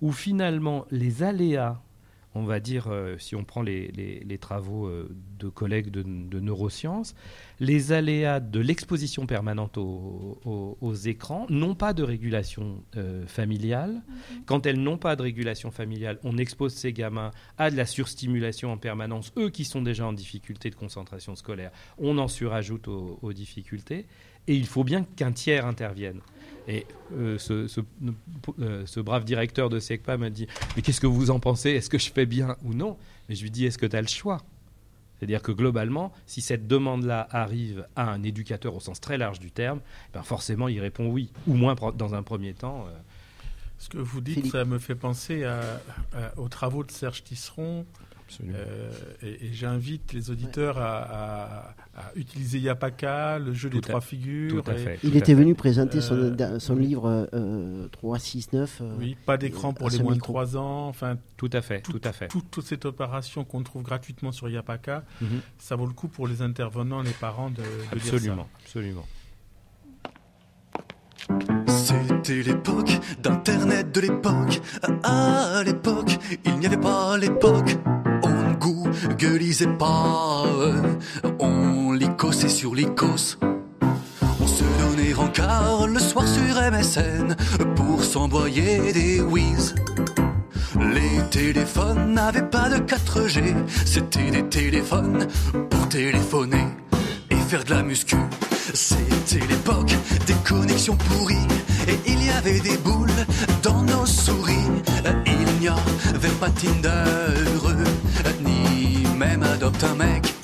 où 0.00 0.10
finalement 0.10 0.86
les 0.90 1.22
aléas, 1.22 1.82
on 2.34 2.42
va 2.44 2.58
dire, 2.60 2.88
euh, 2.88 3.16
si 3.18 3.36
on 3.36 3.44
prend 3.44 3.62
les, 3.62 3.88
les- 3.92 4.20
les 4.20 4.38
travaux 4.38 4.86
euh, 4.86 5.08
de 5.38 5.48
collègues 5.48 5.90
de, 5.90 6.02
de 6.02 6.40
neurosciences, 6.40 7.14
les 7.60 7.92
aléas 7.92 8.40
de 8.40 8.58
l'exposition 8.60 9.26
permanente 9.26 9.78
aux, 9.78 10.38
aux- 10.44 10.76
aux 10.80 10.94
écrans 10.94 11.46
n'ont 11.48 11.74
pas 11.74 11.92
de 11.92 12.02
régulation 12.02 12.82
euh, 12.96 13.26
familiale. 13.26 14.02
Quand 14.46 14.66
elles 14.66 14.80
n'ont 14.80 14.98
pas 14.98 15.14
de 15.16 15.22
régulation 15.22 15.70
familiale, 15.70 16.18
on 16.24 16.36
expose 16.38 16.74
ces 16.74 16.92
gamins 16.92 17.30
à 17.58 17.70
de 17.70 17.76
la 17.76 17.86
surstimulation 17.86 18.72
en 18.72 18.78
permanence, 18.78 19.32
eux 19.38 19.50
qui 19.50 19.64
sont 19.64 19.82
déjà 19.82 20.06
en 20.06 20.12
difficulté 20.12 20.70
de 20.70 20.74
concentration 20.74 21.36
scolaire, 21.36 21.70
on 21.98 22.18
en 22.18 22.28
surajoute 22.28 22.88
aux, 22.88 23.18
aux 23.22 23.32
difficultés, 23.32 24.06
et 24.46 24.54
il 24.54 24.66
faut 24.66 24.84
bien 24.84 25.04
qu'un 25.16 25.32
tiers 25.32 25.64
intervienne. 25.66 26.20
Et 26.66 26.86
euh, 27.16 27.36
ce, 27.38 27.66
ce- 27.68 27.80
euh, 28.60 28.84
ce 28.86 29.00
brave 29.00 29.24
directeur 29.24 29.68
de 29.68 29.78
SECPA 29.78 30.16
m'a 30.16 30.30
dit 30.30 30.46
Mais 30.76 30.82
qu'est-ce 30.82 31.00
que 31.00 31.06
vous 31.06 31.30
en 31.30 31.38
pensez? 31.40 31.70
Est-ce 31.70 31.90
que 31.90 31.98
je 31.98 32.10
fais 32.10 32.26
bien 32.26 32.56
ou 32.64 32.72
non? 32.74 32.96
Mais 33.28 33.34
je 33.34 33.42
lui 33.42 33.50
dis 33.50 33.66
Est-ce 33.66 33.76
que 33.78 33.86
tu 33.86 33.96
as 33.96 34.00
le 34.02 34.08
choix? 34.08 34.42
C'est-à-dire 35.18 35.42
que 35.42 35.52
globalement, 35.52 36.12
si 36.26 36.40
cette 36.40 36.66
demande-là 36.66 37.28
arrive 37.30 37.86
à 37.96 38.10
un 38.10 38.22
éducateur 38.22 38.74
au 38.74 38.80
sens 38.80 39.00
très 39.00 39.16
large 39.18 39.38
du 39.40 39.50
terme, 39.50 39.80
ben 40.12 40.22
forcément 40.22 40.68
il 40.68 40.80
répond 40.80 41.06
oui, 41.06 41.30
ou 41.46 41.54
moins 41.54 41.74
dans 41.94 42.14
un 42.14 42.22
premier 42.22 42.52
temps. 42.54 42.86
euh, 42.88 42.92
Ce 43.78 43.88
que 43.88 43.98
vous 43.98 44.20
dites, 44.20 44.46
ça 44.50 44.64
me 44.64 44.78
fait 44.78 44.94
penser 44.96 45.44
à- 45.44 45.80
à- 46.14 46.38
aux 46.38 46.48
travaux 46.48 46.82
de 46.84 46.90
Serge 46.90 47.22
Tisseron. 47.24 47.84
Absolument. 48.34 48.58
Euh, 48.58 48.90
et 49.22 49.46
et 49.46 49.52
j'invite 49.52 50.12
les 50.12 50.30
auditeurs 50.30 50.78
à, 50.78 50.96
à- 51.02 51.74
à 51.96 52.12
utilisé 52.16 52.58
Yapaka, 52.58 53.38
le 53.38 53.52
jeu 53.52 53.70
des 53.70 53.78
à- 53.78 53.80
trois 53.80 54.00
figures. 54.00 54.62
tout 54.64 54.70
à 54.70 54.74
et- 54.74 54.78
fait. 54.78 54.98
Il 55.04 55.16
était 55.16 55.34
venu 55.34 55.54
présenter 55.54 55.98
Euh, 55.98 56.58
son, 56.58 56.58
son 56.58 56.74
livre 56.76 57.28
euh, 57.32 57.86
369. 57.92 58.78
euh, 58.80 58.94
Oui, 58.98 59.16
pas 59.26 59.36
d'écran 59.36 59.72
pour 59.72 59.86
à 59.86 59.90
les 59.90 59.98
moins 59.98 60.12
de 60.12 60.16
micros. 60.16 60.32
3 60.32 60.56
ans. 60.56 60.88
Enfin, 60.88 61.16
Tout 61.36 61.50
à 61.52 61.62
fait, 61.62 61.80
tout- 61.82 61.92
tout 61.92 62.00
à 62.08 62.12
fait. 62.12 62.28
tout- 62.28 62.42
toute 62.50 62.64
cette 62.66 62.84
opération 62.84 63.44
qu'on 63.44 63.62
trouve 63.62 63.82
gratuitement 63.82 64.32
sur 64.32 64.48
Yapaka, 64.48 65.04
Mhm. 65.20 65.40
ça 65.58 65.76
vaut 65.76 65.86
le 65.86 65.92
coup 65.92 66.08
pour 66.08 66.26
les 66.26 66.42
intervenants, 66.42 67.02
les 67.02 67.10
parents 67.12 67.50
de, 67.50 67.56
de 67.56 67.62
lire 67.62 68.04
ça. 68.04 68.14
Absolument, 68.14 68.48
absolument. 68.64 69.06
C'était 71.68 72.42
l'époque 72.42 72.90
d'Internet 73.22 73.92
de 73.94 74.00
l'époque. 74.00 74.60
À 75.02 75.62
l'époque, 75.64 76.16
il 76.44 76.58
n'y 76.58 76.66
avait 76.66 76.76
pas 76.76 77.16
l'époque. 77.16 77.76
Googlisait 78.64 79.76
pas. 79.78 80.44
On 81.38 81.92
licossait 81.92 82.48
sur 82.48 82.74
l'icos. 82.74 83.38
On 84.40 84.46
se 84.46 84.64
donnait 84.80 85.12
rencard 85.12 85.86
le 85.86 86.00
soir 86.00 86.26
sur 86.26 86.54
MSN 86.72 87.36
pour 87.76 88.02
s'envoyer 88.02 88.92
des 88.92 89.20
whiz. 89.20 89.74
Les 90.78 91.22
téléphones 91.30 92.14
n'avaient 92.14 92.48
pas 92.48 92.70
de 92.70 92.76
4G, 92.76 93.54
c'était 93.84 94.30
des 94.30 94.44
téléphones 94.44 95.26
pour 95.70 95.88
téléphoner 95.88 96.66
et 97.30 97.36
faire 97.36 97.64
de 97.64 97.70
la 97.74 97.82
muscu. 97.82 98.16
C'était 98.72 99.46
l'époque 99.46 99.92
des 100.26 100.34
connexions 100.44 100.96
pourries 100.96 101.48
et 101.86 101.98
il 102.06 102.24
y 102.24 102.30
avait 102.30 102.60
des 102.60 102.78
boules 102.78 103.10
dans 103.62 103.82
nos 103.82 104.06
souris. 104.06 104.54
Il 105.26 105.60
n'y 105.60 105.68
avait 105.68 106.36
pas 106.40 106.48
Tinder 106.50 107.04
ni 108.40 109.06
même 109.16 109.42
Adopte 109.42 109.84
un 109.84 109.94
mec. 109.94 110.34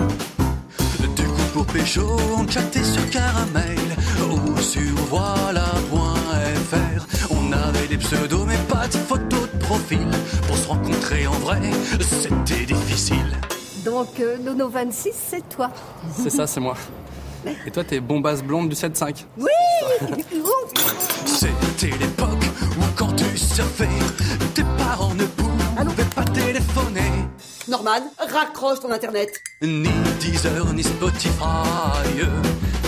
Du 1.17 1.25
coup 1.25 1.43
pour 1.55 1.67
pécho, 1.67 2.03
on 2.37 2.47
chattait 2.47 2.85
sur 2.85 3.09
Caramel 3.11 3.79
ou 4.31 4.61
sur 4.61 4.95
voilà.fr. 5.09 7.07
On 7.31 7.53
avait 7.53 7.89
des 7.89 7.99
pseudos 7.99 8.45
mais 8.47 8.59
pas 8.69 8.87
de 8.87 8.97
photos 8.97 9.51
de 9.53 9.59
profil. 9.59 10.09
Pour 10.47 10.57
se 10.57 10.69
rencontrer 10.69 11.27
en 11.27 11.39
vrai, 11.39 11.61
c'était 12.01 12.67
difficile. 12.67 13.39
Donc, 13.85 14.21
euh, 14.21 14.37
Nono 14.37 14.69
26, 14.69 15.13
c'est 15.15 15.49
toi. 15.49 15.71
C'est 16.15 16.29
ça, 16.29 16.47
c'est 16.47 16.61
moi. 16.61 16.77
Et 17.67 17.71
toi, 17.71 17.85
t'es 17.85 18.01
bombasse 18.01 18.43
blonde 18.43 18.69
du 18.69 18.75
7-5. 18.75 19.25
Oui 19.39 19.49
C'était 21.27 21.97
l'époque 21.99 22.45
où 22.79 22.83
quand 22.97 23.13
tu 23.15 23.37
surfais, 23.37 23.89
tes 24.55 24.65
parents 24.79 25.15
ne 25.15 25.25
pouvaient 25.25 26.05
pas 26.15 26.25
téléphoner. 26.25 27.11
Norman, 27.69 28.01
raccroche 28.19 28.81
ton 28.81 28.91
internet. 28.91 29.31
Ni 29.63 29.89
Deezer, 30.21 30.73
ni 30.75 30.83
Spotify. 30.83 31.41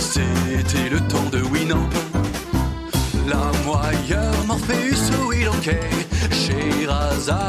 C'était 0.01 0.89
le 0.91 1.01
temps 1.09 1.29
de 1.31 1.41
Winamp. 1.53 1.89
La 3.29 3.39
moyeure, 3.65 4.45
Morpheus 4.47 5.11
ou 5.25 5.33
Ilonke. 5.33 5.79
Chez 6.31 6.87
Raza 6.87 7.49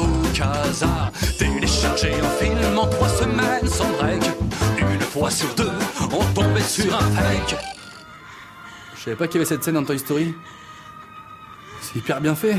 ou 0.00 0.36
Casa. 0.36 1.10
Télécharger 1.38 2.12
un 2.20 2.44
film 2.44 2.78
en 2.78 2.86
trois 2.86 3.08
semaines 3.08 3.66
sans 3.68 3.88
break. 3.98 4.22
Une 4.78 5.00
fois 5.00 5.30
sur 5.30 5.52
deux, 5.54 5.72
on 6.12 6.24
tombait 6.32 6.60
sur 6.62 6.94
un 6.94 7.10
fake. 7.10 7.56
Je 8.96 9.02
savais 9.02 9.16
pas 9.16 9.26
qu'il 9.26 9.36
y 9.36 9.38
avait 9.38 9.48
cette 9.48 9.62
scène 9.64 9.74
dans 9.74 9.84
Toy 9.84 9.98
Story. 9.98 10.34
C'est 11.80 11.98
hyper 11.98 12.20
bien 12.20 12.34
fait. 12.34 12.56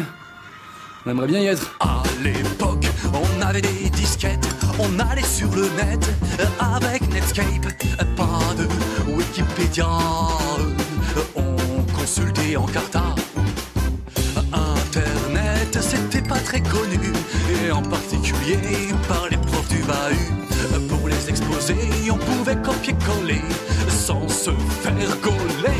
On 1.06 1.12
aimerait 1.12 1.28
bien 1.28 1.40
y 1.40 1.46
être. 1.48 1.76
À 1.80 2.04
l'époque, 2.22 2.86
on 3.14 3.42
avait 3.42 3.62
des 3.62 3.90
disquettes, 3.90 4.48
on 4.80 5.00
allait 5.00 5.24
sur 5.24 5.50
le 5.56 5.70
net 5.82 6.10
avec 6.60 7.08
Netscape. 7.14 7.68
Pas 8.16 8.54
de 8.58 8.68
Wikipédia, 9.12 9.88
on 11.36 11.84
consultait 11.98 12.58
en 12.58 12.66
carta. 12.66 13.04
Internet, 14.52 15.78
c'était 15.82 16.22
pas 16.28 16.40
très 16.40 16.62
connu, 16.62 17.00
et 17.66 17.72
en 17.72 17.82
particulier 17.82 18.60
par 19.08 19.28
les 19.30 19.38
profs 19.38 19.70
du 19.70 19.84
bahut. 19.84 20.47
Pour 20.86 21.08
les 21.08 21.30
exposés, 21.30 21.76
on 22.12 22.18
pouvait 22.18 22.56
copier-coller 22.58 23.42
sans 23.90 24.28
se 24.30 24.52
faire 24.52 25.18
gauler. 25.22 25.78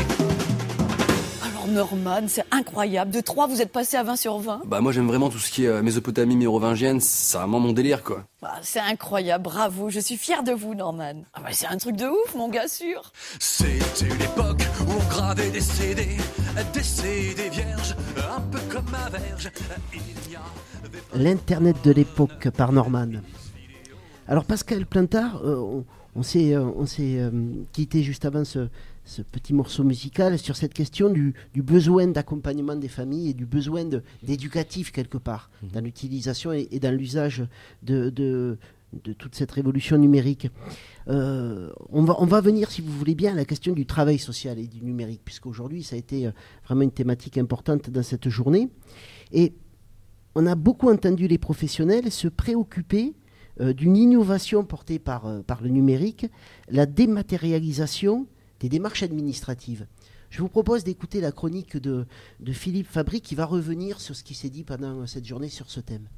Alors, 1.40 1.68
Norman, 1.68 2.22
c'est 2.26 2.44
incroyable. 2.50 3.12
De 3.12 3.20
3, 3.20 3.46
vous 3.46 3.62
êtes 3.62 3.70
passé 3.70 3.96
à 3.96 4.02
20 4.02 4.16
sur 4.16 4.38
20. 4.38 4.62
Bah, 4.66 4.80
moi, 4.80 4.90
j'aime 4.90 5.06
vraiment 5.06 5.28
tout 5.28 5.38
ce 5.38 5.52
qui 5.52 5.64
est 5.66 5.68
euh, 5.68 5.82
Mésopotamie 5.82 6.34
mérovingienne. 6.36 7.00
C'est 7.00 7.38
vraiment 7.38 7.60
mon 7.60 7.72
délire, 7.72 8.02
quoi. 8.02 8.24
Bah, 8.42 8.54
c'est 8.62 8.80
incroyable, 8.80 9.44
bravo. 9.44 9.88
Je 9.88 10.00
suis 10.00 10.16
fière 10.16 10.42
de 10.42 10.52
vous, 10.52 10.74
Norman. 10.74 11.22
Ah 11.32 11.40
bah, 11.42 11.50
c'est 11.52 11.68
un 11.68 11.76
truc 11.76 11.94
de 11.94 12.06
ouf, 12.06 12.34
mon 12.34 12.48
gars 12.48 12.66
sûr. 12.66 13.12
C'était 13.38 14.08
l'époque 14.18 14.62
où 14.80 14.92
on 14.92 15.08
gravait 15.08 15.50
des 15.50 15.60
CD, 15.60 16.08
des 16.74 16.82
CD 16.82 17.48
vierges, 17.50 17.94
un 18.36 18.40
peu 18.40 18.58
comme 18.68 18.90
ma 18.90 19.08
verge. 19.10 19.48
Il 19.94 20.32
y 20.32 20.36
avait 20.36 21.24
L'Internet 21.24 21.76
de 21.84 21.92
l'époque 21.92 22.48
par 22.50 22.72
Norman. 22.72 23.20
Alors 24.30 24.44
Pascal 24.44 24.84
Plantard, 24.84 25.40
euh, 25.42 25.56
on, 25.56 25.84
on 26.14 26.22
s'est 26.22 26.54
euh, 26.54 26.70
euh, 27.00 27.30
quitté 27.72 28.02
juste 28.02 28.26
avant 28.26 28.44
ce, 28.44 28.68
ce 29.06 29.22
petit 29.22 29.54
morceau 29.54 29.84
musical 29.84 30.38
sur 30.38 30.54
cette 30.54 30.74
question 30.74 31.08
du, 31.08 31.32
du 31.54 31.62
besoin 31.62 32.06
d'accompagnement 32.08 32.76
des 32.76 32.88
familles 32.88 33.30
et 33.30 33.34
du 33.34 33.46
besoin 33.46 33.86
d'éducatif 34.22 34.92
quelque 34.92 35.16
part 35.16 35.50
dans 35.62 35.80
l'utilisation 35.80 36.52
et, 36.52 36.68
et 36.70 36.78
dans 36.78 36.94
l'usage 36.94 37.42
de, 37.82 38.10
de, 38.10 38.58
de 39.02 39.14
toute 39.14 39.34
cette 39.34 39.50
révolution 39.50 39.96
numérique. 39.96 40.50
Euh, 41.08 41.70
on, 41.88 42.04
va, 42.04 42.16
on 42.18 42.26
va 42.26 42.42
venir, 42.42 42.70
si 42.70 42.82
vous 42.82 42.92
voulez 42.92 43.14
bien, 43.14 43.32
à 43.32 43.36
la 43.36 43.46
question 43.46 43.72
du 43.72 43.86
travail 43.86 44.18
social 44.18 44.58
et 44.58 44.66
du 44.66 44.82
numérique, 44.82 45.22
puisqu'aujourd'hui, 45.24 45.82
ça 45.82 45.96
a 45.96 45.98
été 45.98 46.28
vraiment 46.66 46.82
une 46.82 46.92
thématique 46.92 47.38
importante 47.38 47.88
dans 47.88 48.02
cette 48.02 48.28
journée. 48.28 48.68
Et 49.32 49.54
on 50.34 50.44
a 50.44 50.54
beaucoup 50.54 50.90
entendu 50.90 51.28
les 51.28 51.38
professionnels 51.38 52.12
se 52.12 52.28
préoccuper 52.28 53.14
d'une 53.60 53.96
innovation 53.96 54.64
portée 54.64 54.98
par, 54.98 55.26
euh, 55.26 55.42
par 55.42 55.62
le 55.62 55.68
numérique, 55.68 56.26
la 56.68 56.86
dématérialisation 56.86 58.26
des 58.60 58.68
démarches 58.68 59.02
administratives. 59.02 59.86
Je 60.30 60.40
vous 60.42 60.48
propose 60.48 60.84
d'écouter 60.84 61.20
la 61.20 61.32
chronique 61.32 61.76
de, 61.76 62.06
de 62.40 62.52
Philippe 62.52 62.88
Fabry 62.88 63.20
qui 63.20 63.34
va 63.34 63.46
revenir 63.46 64.00
sur 64.00 64.14
ce 64.14 64.22
qui 64.22 64.34
s'est 64.34 64.50
dit 64.50 64.64
pendant 64.64 65.06
cette 65.06 65.24
journée 65.24 65.48
sur 65.48 65.70
ce 65.70 65.80
thème. 65.80 66.08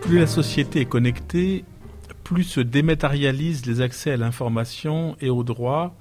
Plus 0.00 0.18
la 0.18 0.26
société 0.26 0.82
est 0.82 0.86
connectée, 0.86 1.64
plus 2.26 2.42
se 2.42 2.58
dématérialisent 2.58 3.66
les 3.66 3.80
accès 3.80 4.10
à 4.10 4.16
l'information 4.16 5.16
et 5.20 5.30
aux 5.30 5.44
droits, 5.44 5.94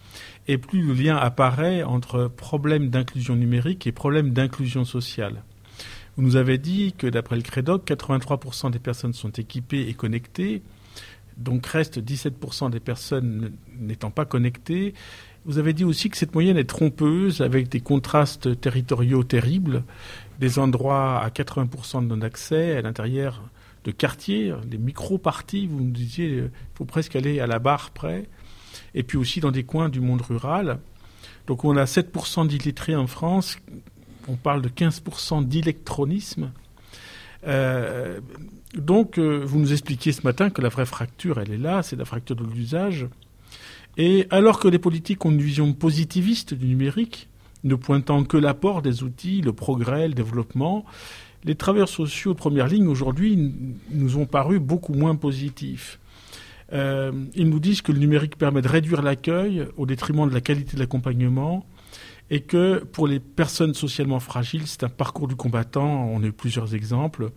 et 0.48 0.58
plus 0.58 0.82
le 0.82 0.94
lien 0.96 1.16
apparaît 1.16 1.84
entre 1.84 2.32
problèmes 2.36 2.90
d'inclusion 2.90 3.36
numérique 3.36 3.86
et 3.86 3.92
problèmes 3.92 4.32
d'inclusion 4.32 4.86
sociale. 4.86 5.44
Vous 6.18 6.24
nous 6.24 6.36
avez 6.36 6.58
dit 6.58 6.96
que 6.98 7.06
d'après 7.06 7.36
le 7.36 7.44
CREDOC, 7.44 7.88
83% 7.88 8.72
des 8.72 8.80
personnes 8.80 9.14
sont 9.14 9.30
équipées 9.30 9.88
et 9.88 9.94
connectées, 9.94 10.64
donc 11.38 11.68
reste 11.68 12.00
17% 12.00 12.72
des 12.72 12.80
personnes 12.80 13.52
n'étant 13.80 14.10
pas 14.10 14.26
connectées. 14.26 14.96
Vous 15.46 15.60
avez 15.60 15.74
dit 15.74 15.84
aussi 15.84 16.10
que 16.10 16.18
cette 16.18 16.34
moyenne 16.34 16.58
est 16.58 16.64
trompeuse 16.64 17.42
avec 17.42 17.70
des 17.70 17.82
contrastes 17.82 18.60
territoriaux 18.60 19.24
terribles, 19.24 19.84
des 20.40 20.58
endroits 20.58 21.20
à 21.20 21.30
80% 21.30 22.02
de 22.02 22.08
non-accès 22.08 22.78
à 22.78 22.82
l'intérieur 22.82 23.44
de 23.86 23.92
quartiers, 23.92 24.54
des 24.66 24.78
micro-parties, 24.78 25.68
vous 25.68 25.80
nous 25.80 25.92
disiez, 25.92 26.28
il 26.28 26.52
faut 26.74 26.86
presque 26.86 27.16
aller 27.16 27.40
à 27.40 27.48
la 27.48 27.60
barre 27.60 27.92
près, 27.92 28.28
et 28.94 29.04
puis 29.04 29.18
aussi 29.18 29.40
dans 29.40 29.52
des 29.52 29.64
coins 29.64 29.90
du 29.90 30.02
monde 30.02 30.22
rural. 30.22 30.80
Donc 31.48 31.64
on 31.64 31.78
a 31.78 31.86
7% 31.86 32.48
d'illettrés 32.48 32.96
en 32.96 33.08
France, 33.08 33.58
on 34.28 34.36
parle 34.36 34.62
de 34.62 34.70
15% 34.70 35.48
d'électronisme. 35.48 36.52
Euh, 37.48 38.20
donc, 38.74 39.20
euh, 39.20 39.44
vous 39.46 39.60
nous 39.60 39.72
expliquiez 39.72 40.12
ce 40.12 40.24
matin 40.24 40.50
que 40.50 40.62
la 40.62 40.70
vraie 40.70 40.88
fracture, 40.88 41.40
elle 41.40 41.52
est 41.52 41.58
là, 41.58 41.84
c'est 41.84 41.96
la 41.96 42.06
fracture 42.06 42.36
de 42.36 42.44
l'usage. 42.44 43.08
Et 43.98 44.28
alors 44.32 44.60
que 44.60 44.68
les 44.68 44.80
politiques 44.80 45.24
ont 45.26 45.32
une 45.32 45.42
vision 45.42 45.72
positiviste 45.74 46.54
du 46.54 46.66
numérique, 46.66 47.30
ne 47.64 47.76
pointant 47.76 48.24
que 48.24 48.38
l'apport 48.38 48.82
des 48.82 49.04
outils, 49.04 49.42
le 49.42 49.54
progrès, 49.54 50.08
le 50.08 50.14
développement, 50.14 50.86
les 51.46 51.56
travailleurs 51.56 51.90
sociaux 51.90 52.34
de 52.34 52.38
première 52.38 52.68
ligne 52.68 52.88
aujourd'hui 52.88 53.54
nous 53.92 54.18
ont 54.18 54.26
paru 54.26 54.60
beaucoup 54.60 54.94
moins 54.94 55.16
positifs. 55.16 56.00
Euh, 56.74 57.12
ils 57.36 57.48
nous 57.48 57.60
disent 57.60 57.82
que 57.82 57.92
le 57.92 58.00
numérique 58.00 58.38
permet 58.38 58.62
de 58.62 58.68
réduire 58.68 59.04
l'accueil 59.04 59.68
au 59.78 59.86
détriment 59.86 60.28
de 60.28 60.34
la 60.34 60.42
qualité 60.42 60.76
de 60.76 60.82
l'accompagnement 60.82 61.66
et 62.32 62.42
que 62.42 62.84
pour 62.84 63.08
les 63.08 63.20
personnes 63.20 63.76
socialement 63.76 64.20
fragiles, 64.20 64.66
c'est 64.66 64.84
un 64.84 64.90
parcours 64.90 65.28
du 65.28 65.36
combattant. 65.36 66.10
On 66.12 66.24
a 66.24 66.26
eu 66.26 66.32
plusieurs 66.32 66.74
exemples. 66.74 67.30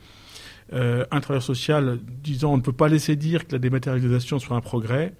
Euh, 0.73 1.05
un 1.11 1.21
travailleur 1.21 1.42
social 1.42 1.99
disant 2.23 2.53
on 2.53 2.57
ne 2.57 2.62
peut 2.62 2.73
pas 2.73 2.88
laisser 2.88 3.16
dire 3.16 3.47
que 3.47 3.53
la 3.53 3.59
dématérialisation 3.59 4.38
soit 4.38 4.57
un 4.57 4.61
progrès. 4.62 5.14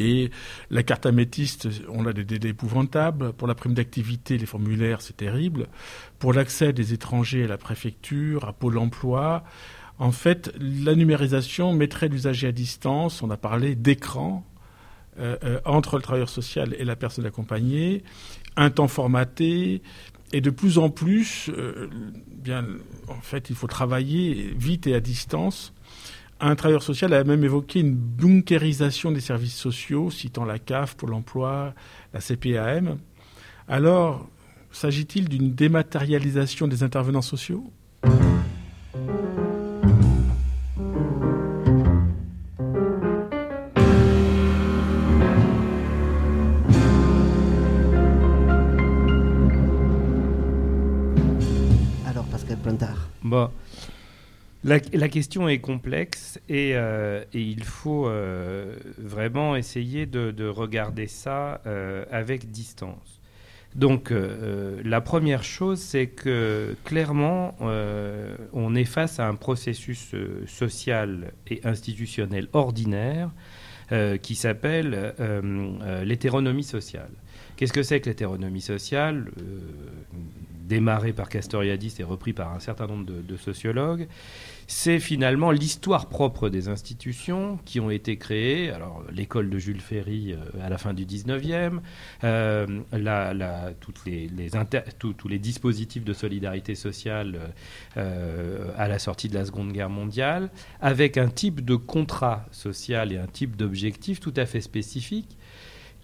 Et 0.00 0.30
la 0.70 0.82
carte 0.82 1.04
améthyste, 1.04 1.68
on 1.88 2.06
a 2.06 2.14
des 2.14 2.24
délais 2.24 2.48
épouvantables. 2.48 3.34
Pour 3.34 3.46
la 3.46 3.54
prime 3.54 3.74
d'activité, 3.74 4.38
les 4.38 4.46
formulaires, 4.46 5.02
c'est 5.02 5.18
terrible. 5.18 5.68
Pour 6.18 6.32
l'accès 6.32 6.72
des 6.72 6.94
étrangers 6.94 7.44
à 7.44 7.48
la 7.48 7.58
préfecture, 7.58 8.48
à 8.48 8.54
Pôle 8.54 8.78
emploi, 8.78 9.44
en 9.98 10.10
fait, 10.10 10.50
la 10.58 10.94
numérisation 10.94 11.74
mettrait 11.74 12.08
l'usager 12.08 12.46
à 12.46 12.52
distance. 12.52 13.22
On 13.22 13.30
a 13.30 13.36
parlé 13.36 13.74
d'écran 13.74 14.46
euh, 15.18 15.36
euh, 15.44 15.60
entre 15.66 15.96
le 15.96 16.02
travailleur 16.02 16.30
social 16.30 16.74
et 16.78 16.84
la 16.84 16.96
personne 16.96 17.26
accompagnée, 17.26 18.02
un 18.56 18.70
temps 18.70 18.88
formaté. 18.88 19.82
Et 20.32 20.40
de 20.40 20.48
plus 20.48 20.78
en 20.78 20.88
plus, 20.88 21.50
euh, 21.50 21.90
bien, 22.26 22.64
en 23.08 23.20
fait, 23.20 23.50
il 23.50 23.56
faut 23.56 23.66
travailler 23.66 24.54
vite 24.56 24.86
et 24.86 24.94
à 24.94 25.00
distance. 25.00 25.74
Un 26.42 26.54
travailleur 26.54 26.82
social 26.82 27.12
a 27.12 27.22
même 27.22 27.44
évoqué 27.44 27.80
une 27.80 27.94
bunkérisation 27.94 29.12
des 29.12 29.20
services 29.20 29.56
sociaux, 29.56 30.10
citant 30.10 30.46
la 30.46 30.58
CAF, 30.58 30.96
Pôle 30.96 31.12
emploi, 31.12 31.74
la 32.14 32.20
CPAM. 32.20 32.96
Alors, 33.68 34.26
s'agit-il 34.72 35.28
d'une 35.28 35.54
dématérialisation 35.54 36.66
des 36.66 36.82
intervenants 36.82 37.20
sociaux? 37.20 37.70
Alors, 52.06 52.24
Pascal 52.30 52.56
Plantard. 52.56 53.10
Bon. 53.22 53.50
La, 54.62 54.78
question 54.78 55.48
est 55.48 55.58
complexe 55.58 56.38
et, 56.50 56.72
euh, 56.74 57.24
il 57.32 57.64
faut 57.64 58.06
euh, 58.06 58.76
vraiment 58.98 59.56
essayer 59.56 60.04
de, 60.04 60.32
de 60.32 60.46
regarder 60.46 61.06
ça 61.06 61.62
euh, 61.66 62.04
avec 62.10 62.50
distance. 62.50 63.20
Donc, 63.76 64.12
la 64.84 65.00
première 65.00 65.44
chose, 65.44 65.78
c'est 65.78 66.08
que 66.08 66.74
clairement, 66.84 67.54
on 68.52 68.74
est 68.74 68.84
face 68.84 69.20
à 69.20 69.28
un 69.28 69.36
processus 69.36 70.12
social 70.48 71.32
et 71.46 71.60
institutionnel 71.62 72.48
ordinaire 72.52 73.30
qui 74.22 74.34
s'appelle 74.34 75.14
l'hétéronomie 76.02 76.64
sociale. 76.64 77.12
Qu'est-ce 77.54 77.72
que 77.72 77.84
c'est 77.84 78.00
que 78.00 78.08
l'hétéronomie 78.08 78.60
sociale? 78.60 79.30
Démarré 80.70 81.12
par 81.12 81.28
Castoriadis 81.28 81.96
et 81.98 82.04
repris 82.04 82.32
par 82.32 82.52
un 82.54 82.60
certain 82.60 82.86
nombre 82.86 83.04
de, 83.04 83.36
sociologues, 83.36 84.06
c'est 84.68 85.00
finalement 85.00 85.50
l'histoire 85.50 86.08
propre 86.08 86.48
des 86.48 86.68
institutions 86.68 87.58
qui 87.64 87.80
ont 87.80 87.90
été 87.90 88.18
créées. 88.18 88.70
Alors, 88.70 89.02
l'école 89.12 89.50
de 89.50 89.58
Jules 89.58 89.80
Ferry 89.80 90.32
euh, 90.32 90.36
à 90.62 90.68
la 90.68 90.78
fin 90.78 90.94
du 90.94 91.04
19e, 91.06 91.80
euh, 92.22 92.66
toutes 93.80 94.06
les, 94.06 94.30
tous 95.16 95.28
les 95.28 95.40
dispositifs 95.40 96.04
de 96.04 96.12
solidarité 96.12 96.76
sociale 96.76 97.52
euh, 97.96 98.70
à 98.76 98.86
la 98.86 99.00
sortie 99.00 99.28
de 99.28 99.34
la 99.34 99.46
Seconde 99.46 99.72
Guerre 99.72 99.90
mondiale, 99.90 100.50
avec 100.80 101.18
un 101.18 101.30
type 101.30 101.64
de 101.64 101.74
contrat 101.74 102.46
social 102.52 103.12
et 103.12 103.18
un 103.18 103.26
type 103.26 103.56
d'objectif 103.56 104.20
tout 104.20 104.34
à 104.36 104.46
fait 104.46 104.60
spécifique 104.60 105.36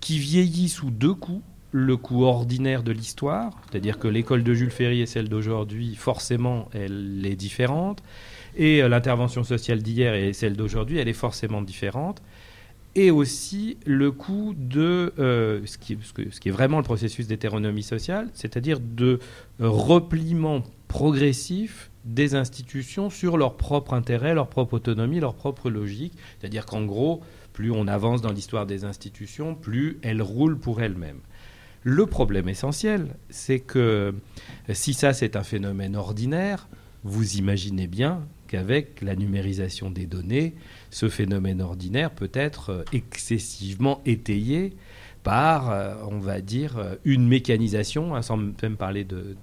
qui 0.01 0.19
vieillit 0.19 0.69
sous 0.69 0.91
deux 0.91 1.15
coups. 1.15 1.45
Le 1.79 1.99
coup 1.99 2.25
ordinaire 2.25 2.83
de 2.83 2.91
l'histoire, 2.91 3.51
c'est-à-dire 3.71 3.99
que 3.99 4.09
l'école 4.09 4.43
de 4.43 4.55
Jules 4.55 4.71
Ferry 4.71 5.03
et 5.03 5.07
celle 5.07 5.29
d'aujourd'hui, 5.29 5.95
forcément, 5.95 6.71
elle 6.73 7.21
est 7.27 7.37
différente. 7.37 8.03
Et 8.57 8.83
euh, 8.83 8.89
l'intervention 8.89 9.45
sociale 9.45 9.83
d'hier 9.83 10.15
et 10.15 10.33
celle 10.33 10.57
d'aujourd'hui, 10.57 10.97
elle 10.97 11.09
est 11.09 11.13
forcément 11.13 11.61
différente. 11.61 12.23
Et 12.95 13.11
aussi 13.11 13.77
le 13.85 14.11
coût 14.11 14.55
de 14.57 15.13
euh, 15.19 15.61
ce, 15.67 15.77
qui, 15.77 15.99
ce 16.03 16.41
qui 16.41 16.49
est 16.49 16.51
vraiment 16.51 16.79
le 16.79 16.83
processus 16.83 17.27
d'hétéronomie 17.27 17.83
sociale, 17.83 18.31
c'est-à-dire 18.33 18.81
de 18.81 19.19
repliement 19.59 20.63
progressif 20.89 21.91
des 22.07 22.37
institutions 22.37 23.11
sur 23.11 23.37
leur 23.37 23.59
propre 23.59 23.93
intérêt, 23.93 24.35
leur 24.35 24.49
propre 24.49 24.73
autonomie, 24.73 25.21
leur 25.21 25.35
propre 25.35 25.69
logique. 25.69 26.15
C'est-à-dire 26.41 26.65
qu'en 26.65 26.87
gros, 26.87 27.21
plus 27.53 27.71
on 27.71 27.87
avance 27.87 28.23
dans 28.23 28.33
l'histoire 28.33 28.65
des 28.65 28.85
institutions, 28.85 29.55
plus 29.55 29.99
elles 30.01 30.23
roulent 30.23 30.59
pour 30.59 30.81
elles-mêmes. 30.81 31.21
Le 31.89 32.05
problème 32.05 32.49
essentiel, 32.49 33.15
c'est 33.31 33.61
que 33.61 34.13
si 34.73 34.93
ça 34.93 35.13
c'est 35.13 35.37
un 35.37 35.45
phénomène 35.45 35.95
ordinaire, 35.95 36.67
vous 37.05 37.37
imaginez 37.37 37.87
bien 37.87 38.27
qu'avec 38.49 39.01
la 39.03 39.15
numérisation 39.15 39.89
des 39.89 40.05
données, 40.05 40.55
ce 40.91 41.09
phénomène 41.09 41.63
ordinaire 41.63 42.11
peut 42.11 42.33
être 42.35 42.71
euh, 42.71 42.85
excessivement 42.93 44.03
étayé 44.05 44.73
par, 45.23 45.71
euh, 45.71 45.95
on 46.11 46.19
va 46.19 46.41
dire, 46.41 46.77
euh, 46.77 46.97
une 47.05 47.29
mécanisation, 47.29 48.17
hein, 48.17 48.23
sans 48.23 48.37
même 48.37 48.77
parler 48.77 49.05
de, 49.05 49.37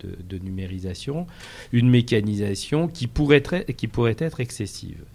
numérisation, 0.43 1.27
une 1.71 1.89
mécanisation 1.89 2.89
qui 2.89 3.07
pourrait 3.07 3.43
être 3.47 4.39
excessive. 4.41 5.05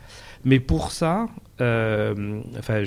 Mais 0.44 0.61
pour 0.61 0.92
ça, 0.92 1.29
euh, 1.61 2.40
enfin, 2.59 2.85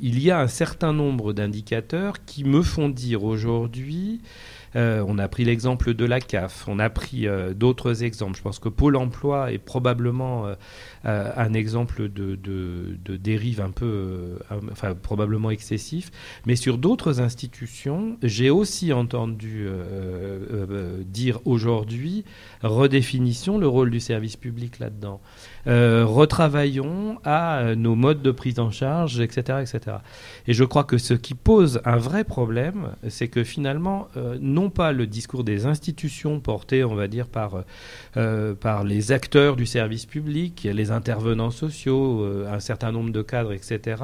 il 0.00 0.22
y 0.22 0.30
a 0.30 0.40
un 0.40 0.46
certain 0.48 0.92
nombre 0.92 1.32
d'indicateurs 1.32 2.24
qui 2.24 2.44
me 2.44 2.62
font 2.62 2.88
dire 2.88 3.24
aujourd'hui, 3.24 4.20
euh, 4.74 5.04
on 5.06 5.18
a 5.18 5.28
pris 5.28 5.44
l'exemple 5.44 5.92
de 5.92 6.04
la 6.04 6.20
CAF, 6.20 6.66
on 6.66 6.78
a 6.78 6.88
pris 6.88 7.26
euh, 7.26 7.52
d'autres 7.52 8.04
exemples. 8.04 8.38
Je 8.38 8.42
pense 8.42 8.58
que 8.58 8.68
Pôle 8.70 8.96
Emploi 8.96 9.52
est 9.52 9.58
probablement 9.58 10.46
un 11.04 11.52
exemple 11.52 12.08
de, 12.08 12.36
de- 12.36 13.16
dérive 13.16 13.60
un 13.60 13.70
peu, 13.70 14.38
enfin 14.70 14.94
probablement 14.94 15.50
excessif. 15.50 16.10
Mais 16.46 16.56
sur 16.56 16.78
d'autres 16.78 17.20
institutions, 17.20 18.16
j'ai 18.22 18.50
aussi 18.50 18.92
entendu 18.92 19.66
dire 21.06 21.40
aujourd'hui 21.44 22.24
redéfinition 22.62 23.58
le 23.58 23.66
rôle 23.66 23.90
du 23.90 24.00
service 24.00 24.36
public 24.36 24.78
là-dedans. 24.78 25.20
Euh, 25.68 26.04
retravaillons 26.04 27.18
à 27.24 27.58
euh, 27.58 27.74
nos 27.76 27.94
modes 27.94 28.20
de 28.20 28.32
prise 28.32 28.58
en 28.58 28.72
charge, 28.72 29.20
etc., 29.20 29.60
etc. 29.60 29.98
Et 30.48 30.54
je 30.54 30.64
crois 30.64 30.82
que 30.82 30.98
ce 30.98 31.14
qui 31.14 31.34
pose 31.34 31.80
un 31.84 31.98
vrai 31.98 32.24
problème, 32.24 32.96
c'est 33.08 33.28
que 33.28 33.44
finalement, 33.44 34.08
euh, 34.16 34.36
non 34.40 34.70
pas 34.70 34.92
le 34.92 35.06
discours 35.06 35.44
des 35.44 35.66
institutions 35.66 36.40
porté, 36.40 36.82
on 36.82 36.96
va 36.96 37.06
dire, 37.06 37.28
par, 37.28 37.64
par 38.60 38.84
les 38.84 39.12
acteurs 39.12 39.56
du 39.56 39.66
service 39.66 40.06
public, 40.06 40.68
les 40.70 40.90
intervenants 40.90 41.50
sociaux, 41.50 42.26
un 42.48 42.60
certain 42.60 42.92
nombre 42.92 43.10
de 43.10 43.22
cadres, 43.22 43.52
etc. 43.52 43.96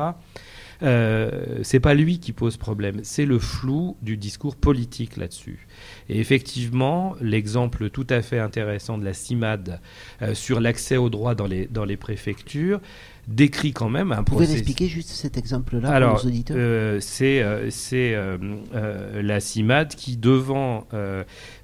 Euh, 0.83 1.59
c'est 1.63 1.81
pas 1.81 1.95
lui 1.95 2.21
qui 2.21 2.33
pose 2.33 2.57
problème, 2.57 3.01
c'est 3.03 3.25
le 3.25 3.39
flou 3.39 3.97
du 4.03 4.17
discours 4.17 4.55
politique 4.55 5.17
là-dessus. 5.17 5.67
Et 6.09 6.21
effectivement, 6.21 7.17
l'exemple 7.21 7.91
tout 7.91 8.07
à 8.11 8.23
fait 8.23 8.39
intéressant 8.39 8.97
de 8.97 9.05
la 9.05 9.13
CIMAD 9.13 9.81
euh, 10.23 10.35
sur 10.35 10.61
l'accès 10.61 10.97
aux 10.97 11.11
droits 11.11 11.35
dans 11.35 11.47
les, 11.47 11.67
dans 11.67 11.85
les 11.85 11.97
préfectures 11.97 12.81
décrit 13.29 13.73
quand 13.73 13.91
même 13.91 14.11
un 14.13 14.19
Vous 14.19 14.25
pouvez 14.25 14.51
expliquer 14.53 14.87
juste 14.89 15.11
cet 15.11 15.37
exemple-là 15.37 15.91
Alors, 15.91 16.17
pour 16.17 16.25
nos 16.25 16.31
auditeurs? 16.31 16.57
euh, 16.59 16.99
c'est 17.01 17.43
euh, 17.43 17.69
euh, 17.93 18.39
euh, 18.75 19.23
la 19.23 19.41
CIMAD 19.41 19.95
qui, 19.95 20.17
devant 20.17 20.87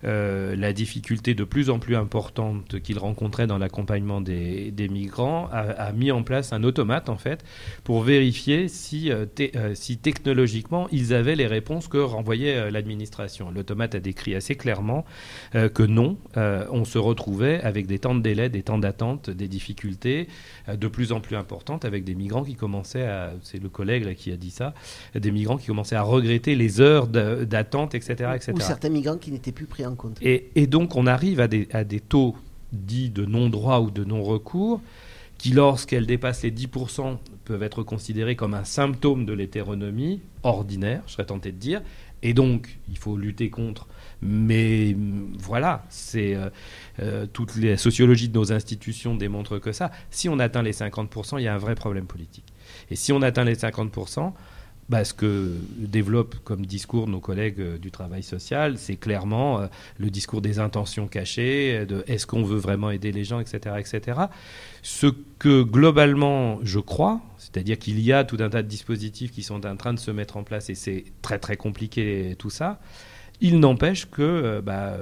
la 0.02 0.72
difficulté 0.72 1.34
de 1.34 1.44
plus 1.44 1.70
en 1.70 1.78
plus 1.78 1.96
importante 1.96 2.80
qu'il 2.80 2.98
rencontrait 2.98 3.46
dans 3.46 3.58
l'accompagnement 3.58 4.20
des, 4.20 4.70
des 4.70 4.88
migrants, 4.88 5.48
a, 5.50 5.60
a 5.60 5.92
mis 5.92 6.10
en 6.12 6.22
place 6.22 6.52
un 6.52 6.62
automate 6.64 7.08
en 7.08 7.16
fait 7.16 7.44
pour 7.82 8.02
vérifier 8.02 8.68
si, 8.68 9.10
si 9.74 9.98
technologiquement 9.98 10.88
ils 10.92 11.14
avaient 11.14 11.36
les 11.36 11.46
réponses 11.46 11.88
que 11.88 11.98
renvoyait 11.98 12.70
l'administration. 12.70 13.50
L'automate 13.50 13.94
a 13.94 14.00
décrit 14.00 14.34
assez 14.34 14.56
clairement 14.56 15.04
que 15.52 15.82
non, 15.82 16.18
on 16.36 16.84
se 16.84 16.98
retrouvait 16.98 17.60
avec 17.62 17.86
des 17.86 17.98
temps 17.98 18.14
de 18.14 18.20
délai, 18.20 18.48
des 18.48 18.62
temps 18.62 18.78
d'attente, 18.78 19.30
des 19.30 19.48
difficultés 19.48 20.28
de 20.68 20.88
plus 20.88 21.12
en 21.12 21.20
plus 21.20 21.36
importantes 21.36 21.53
avec 21.82 22.04
des 22.04 22.14
migrants 22.14 22.44
qui 22.44 22.54
commençaient 22.54 23.06
à, 23.06 23.32
c'est 23.42 23.62
le 23.62 23.68
collègue 23.68 24.04
là, 24.04 24.14
qui 24.14 24.32
a 24.32 24.36
dit 24.36 24.50
ça, 24.50 24.74
des 25.14 25.30
migrants 25.30 25.56
qui 25.56 25.66
commençaient 25.66 25.96
à 25.96 26.02
regretter 26.02 26.54
les 26.54 26.80
heures 26.80 27.06
d'attente, 27.06 27.94
etc., 27.94 28.30
etc. 28.34 28.52
Ou 28.54 28.60
certains 28.60 28.88
migrants 28.88 29.18
qui 29.18 29.30
n'étaient 29.30 29.52
plus 29.52 29.66
pris 29.66 29.84
en 29.86 29.94
compte. 29.94 30.18
Et, 30.22 30.50
et 30.54 30.66
donc 30.66 30.96
on 30.96 31.06
arrive 31.06 31.40
à 31.40 31.48
des, 31.48 31.68
à 31.72 31.84
des 31.84 32.00
taux 32.00 32.36
dits 32.72 33.10
de 33.10 33.24
non-droit 33.24 33.80
ou 33.80 33.90
de 33.90 34.04
non-recours 34.04 34.80
qui, 35.38 35.50
lorsqu'elles 35.50 36.06
dépassent 36.06 36.42
les 36.42 36.52
10%, 36.52 37.18
peuvent 37.44 37.62
être 37.62 37.82
considérés 37.82 38.36
comme 38.36 38.54
un 38.54 38.64
symptôme 38.64 39.26
de 39.26 39.32
l'hétéronomie 39.32 40.20
ordinaire, 40.42 41.02
je 41.06 41.12
serais 41.12 41.26
tenté 41.26 41.52
de 41.52 41.58
dire. 41.58 41.82
Et 42.22 42.32
donc, 42.32 42.78
il 42.88 42.96
faut 42.96 43.16
lutter 43.16 43.50
contre. 43.50 43.86
Mais 44.24 44.96
voilà, 45.38 45.84
c'est 45.90 46.34
euh, 46.34 46.48
euh, 47.00 47.26
toute 47.30 47.56
la 47.56 47.76
sociologie 47.76 48.30
de 48.30 48.38
nos 48.38 48.52
institutions 48.52 49.14
démontre 49.14 49.58
que 49.58 49.70
ça. 49.70 49.90
Si 50.10 50.30
on 50.30 50.38
atteint 50.38 50.62
les 50.62 50.72
50%, 50.72 51.38
il 51.38 51.42
y 51.42 51.48
a 51.48 51.54
un 51.54 51.58
vrai 51.58 51.74
problème 51.74 52.06
politique. 52.06 52.46
Et 52.90 52.96
si 52.96 53.12
on 53.12 53.20
atteint 53.20 53.44
les 53.44 53.56
50%, 53.56 54.32
bah, 54.88 55.04
ce 55.04 55.12
que 55.12 55.52
développent 55.76 56.36
comme 56.42 56.64
discours 56.64 57.06
nos 57.06 57.20
collègues 57.20 57.60
euh, 57.60 57.76
du 57.76 57.90
travail 57.90 58.22
social, 58.22 58.78
c'est 58.78 58.96
clairement 58.96 59.68
le 59.98 60.08
discours 60.08 60.40
des 60.40 60.58
intentions 60.58 61.06
cachées, 61.06 61.84
de 61.84 62.02
est-ce 62.06 62.26
qu'on 62.26 62.44
veut 62.44 62.58
vraiment 62.58 62.90
aider 62.90 63.12
les 63.12 63.24
gens, 63.24 63.40
etc., 63.40 63.76
etc. 63.78 64.20
Ce 64.82 65.08
que 65.38 65.62
globalement 65.62 66.60
je 66.62 66.80
crois, 66.80 67.20
c'est-à-dire 67.36 67.78
qu'il 67.78 68.00
y 68.00 68.10
a 68.10 68.24
tout 68.24 68.38
un 68.40 68.48
tas 68.48 68.62
de 68.62 68.68
dispositifs 68.68 69.32
qui 69.32 69.42
sont 69.42 69.66
en 69.66 69.76
train 69.76 69.92
de 69.92 69.98
se 69.98 70.10
mettre 70.10 70.38
en 70.38 70.44
place 70.44 70.70
et 70.70 70.74
c'est 70.74 71.04
très 71.20 71.38
très 71.38 71.58
compliqué 71.58 72.36
tout 72.38 72.50
ça. 72.50 72.80
Il 73.40 73.60
n'empêche 73.60 74.08
que, 74.10 74.22
euh, 74.22 74.60
bah, 74.62 74.96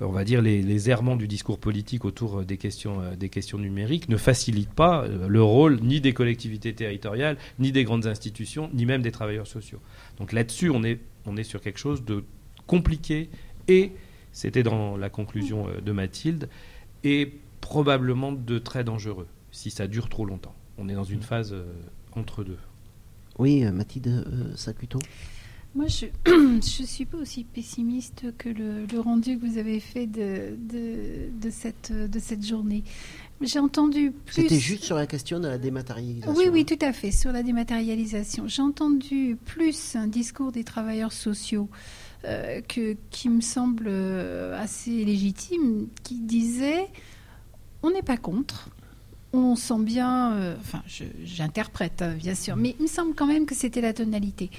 on 0.00 0.10
va 0.10 0.24
dire, 0.24 0.42
les, 0.42 0.62
les, 0.62 0.90
errements 0.90 1.16
du 1.16 1.28
discours 1.28 1.58
politique 1.58 2.04
autour 2.04 2.44
des 2.44 2.56
questions, 2.56 3.14
des 3.18 3.28
questions 3.28 3.58
numériques 3.58 4.08
ne 4.08 4.16
facilitent 4.16 4.72
pas 4.72 5.06
le 5.06 5.42
rôle 5.42 5.80
ni 5.80 6.00
des 6.00 6.12
collectivités 6.12 6.74
territoriales, 6.74 7.36
ni 7.58 7.72
des 7.72 7.84
grandes 7.84 8.06
institutions, 8.06 8.70
ni 8.72 8.86
même 8.86 9.02
des 9.02 9.12
travailleurs 9.12 9.46
sociaux. 9.46 9.80
Donc 10.18 10.32
là-dessus, 10.32 10.70
on 10.70 10.82
est, 10.82 11.00
on 11.26 11.36
est 11.36 11.44
sur 11.44 11.60
quelque 11.60 11.78
chose 11.78 12.04
de 12.04 12.24
compliqué 12.66 13.30
et, 13.68 13.92
c'était 14.32 14.64
dans 14.64 14.96
la 14.96 15.10
conclusion 15.10 15.68
de 15.80 15.92
Mathilde, 15.92 16.48
et 17.04 17.32
probablement 17.60 18.32
de 18.32 18.58
très 18.58 18.82
dangereux 18.82 19.28
si 19.52 19.70
ça 19.70 19.86
dure 19.86 20.08
trop 20.08 20.24
longtemps. 20.24 20.54
On 20.78 20.88
est 20.88 20.94
dans 20.94 21.04
une 21.04 21.22
phase 21.22 21.52
euh, 21.52 21.64
entre 22.12 22.42
deux. 22.42 22.58
Oui, 23.38 23.64
Mathilde 23.64 24.08
euh, 24.08 24.56
Sacuto 24.56 24.98
moi, 25.74 25.86
je 25.88 26.06
ne 26.30 26.60
suis 26.60 27.04
pas 27.04 27.18
aussi 27.18 27.44
pessimiste 27.44 28.26
que 28.38 28.48
le, 28.48 28.86
le, 28.86 29.00
rendu 29.00 29.38
que 29.38 29.46
vous 29.46 29.58
avez 29.58 29.80
fait 29.80 30.06
de, 30.06 30.56
de, 30.58 31.30
de, 31.40 31.50
cette, 31.50 31.92
de 31.92 32.18
cette 32.18 32.46
journée. 32.46 32.84
J'ai 33.40 33.58
entendu 33.58 34.12
plus... 34.12 34.42
C'était 34.42 34.60
juste 34.60 34.84
sur 34.84 34.96
la 34.96 35.06
question 35.06 35.40
de 35.40 35.48
la 35.48 35.58
dématérialisation. 35.58 36.34
Oui, 36.36 36.48
oui, 36.50 36.64
tout 36.64 36.78
à 36.80 36.92
fait, 36.92 37.10
sur 37.10 37.32
la 37.32 37.42
dématérialisation. 37.42 38.46
J'ai 38.46 38.62
entendu 38.62 39.36
plus 39.44 39.96
un 39.96 40.06
discours 40.06 40.52
des 40.52 40.64
travailleurs 40.64 41.12
sociaux 41.12 41.68
euh, 42.24 42.60
que, 42.62 42.96
qui 43.10 43.28
me 43.28 43.40
semble 43.40 43.88
assez 44.56 45.04
légitime, 45.04 45.88
qui 46.04 46.20
disait 46.20 46.88
on 47.84 47.90
n'est 47.90 48.02
pas 48.02 48.16
contre, 48.16 48.70
on 49.34 49.56
sent 49.56 49.80
bien, 49.80 50.32
euh, 50.32 50.56
enfin 50.58 50.82
j'interprète 51.22 52.00
hein, 52.02 52.14
bien 52.14 52.34
sûr, 52.34 52.56
mais 52.56 52.74
il 52.78 52.84
me 52.84 52.88
semble 52.88 53.14
quand 53.14 53.26
même 53.26 53.46
que 53.46 53.54
c'était 53.54 53.80
la 53.80 53.92
tonalité. 53.92 54.50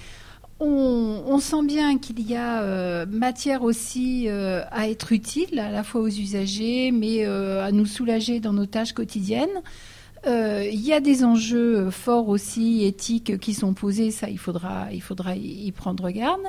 On, 0.59 1.39
sent 1.39 1.63
bien 1.63 1.97
qu'il 1.97 2.21
y 2.21 2.35
a 2.35 2.61
euh, 2.61 3.05
matière 3.05 3.63
aussi 3.63 4.29
euh, 4.29 4.63
à 4.71 4.89
être 4.89 5.11
utile, 5.11 5.59
à 5.59 5.69
la 5.69 5.83
fois 5.83 6.01
aux 6.01 6.07
usagers, 6.07 6.91
mais 6.91 7.25
euh, 7.25 7.63
à 7.63 7.71
nous 7.73 7.85
soulager 7.85 8.39
dans 8.39 8.53
nos 8.53 8.65
tâches 8.65 8.93
quotidiennes. 8.93 9.61
Il 10.27 10.81
y 10.81 10.91
a 10.91 11.01
des 11.01 11.23
enjeux 11.23 11.91
forts 11.91 12.29
aussi 12.29 12.83
éthiques 12.83 13.37
qui 13.37 13.53
sont 13.53 13.75
posés, 13.75 14.09
ça 14.09 14.27
il 14.27 14.39
faudra, 14.39 14.87
il 14.91 15.01
faudra 15.01 15.35
y 15.35 15.71
prendre 15.71 16.09
garde. 16.09 16.41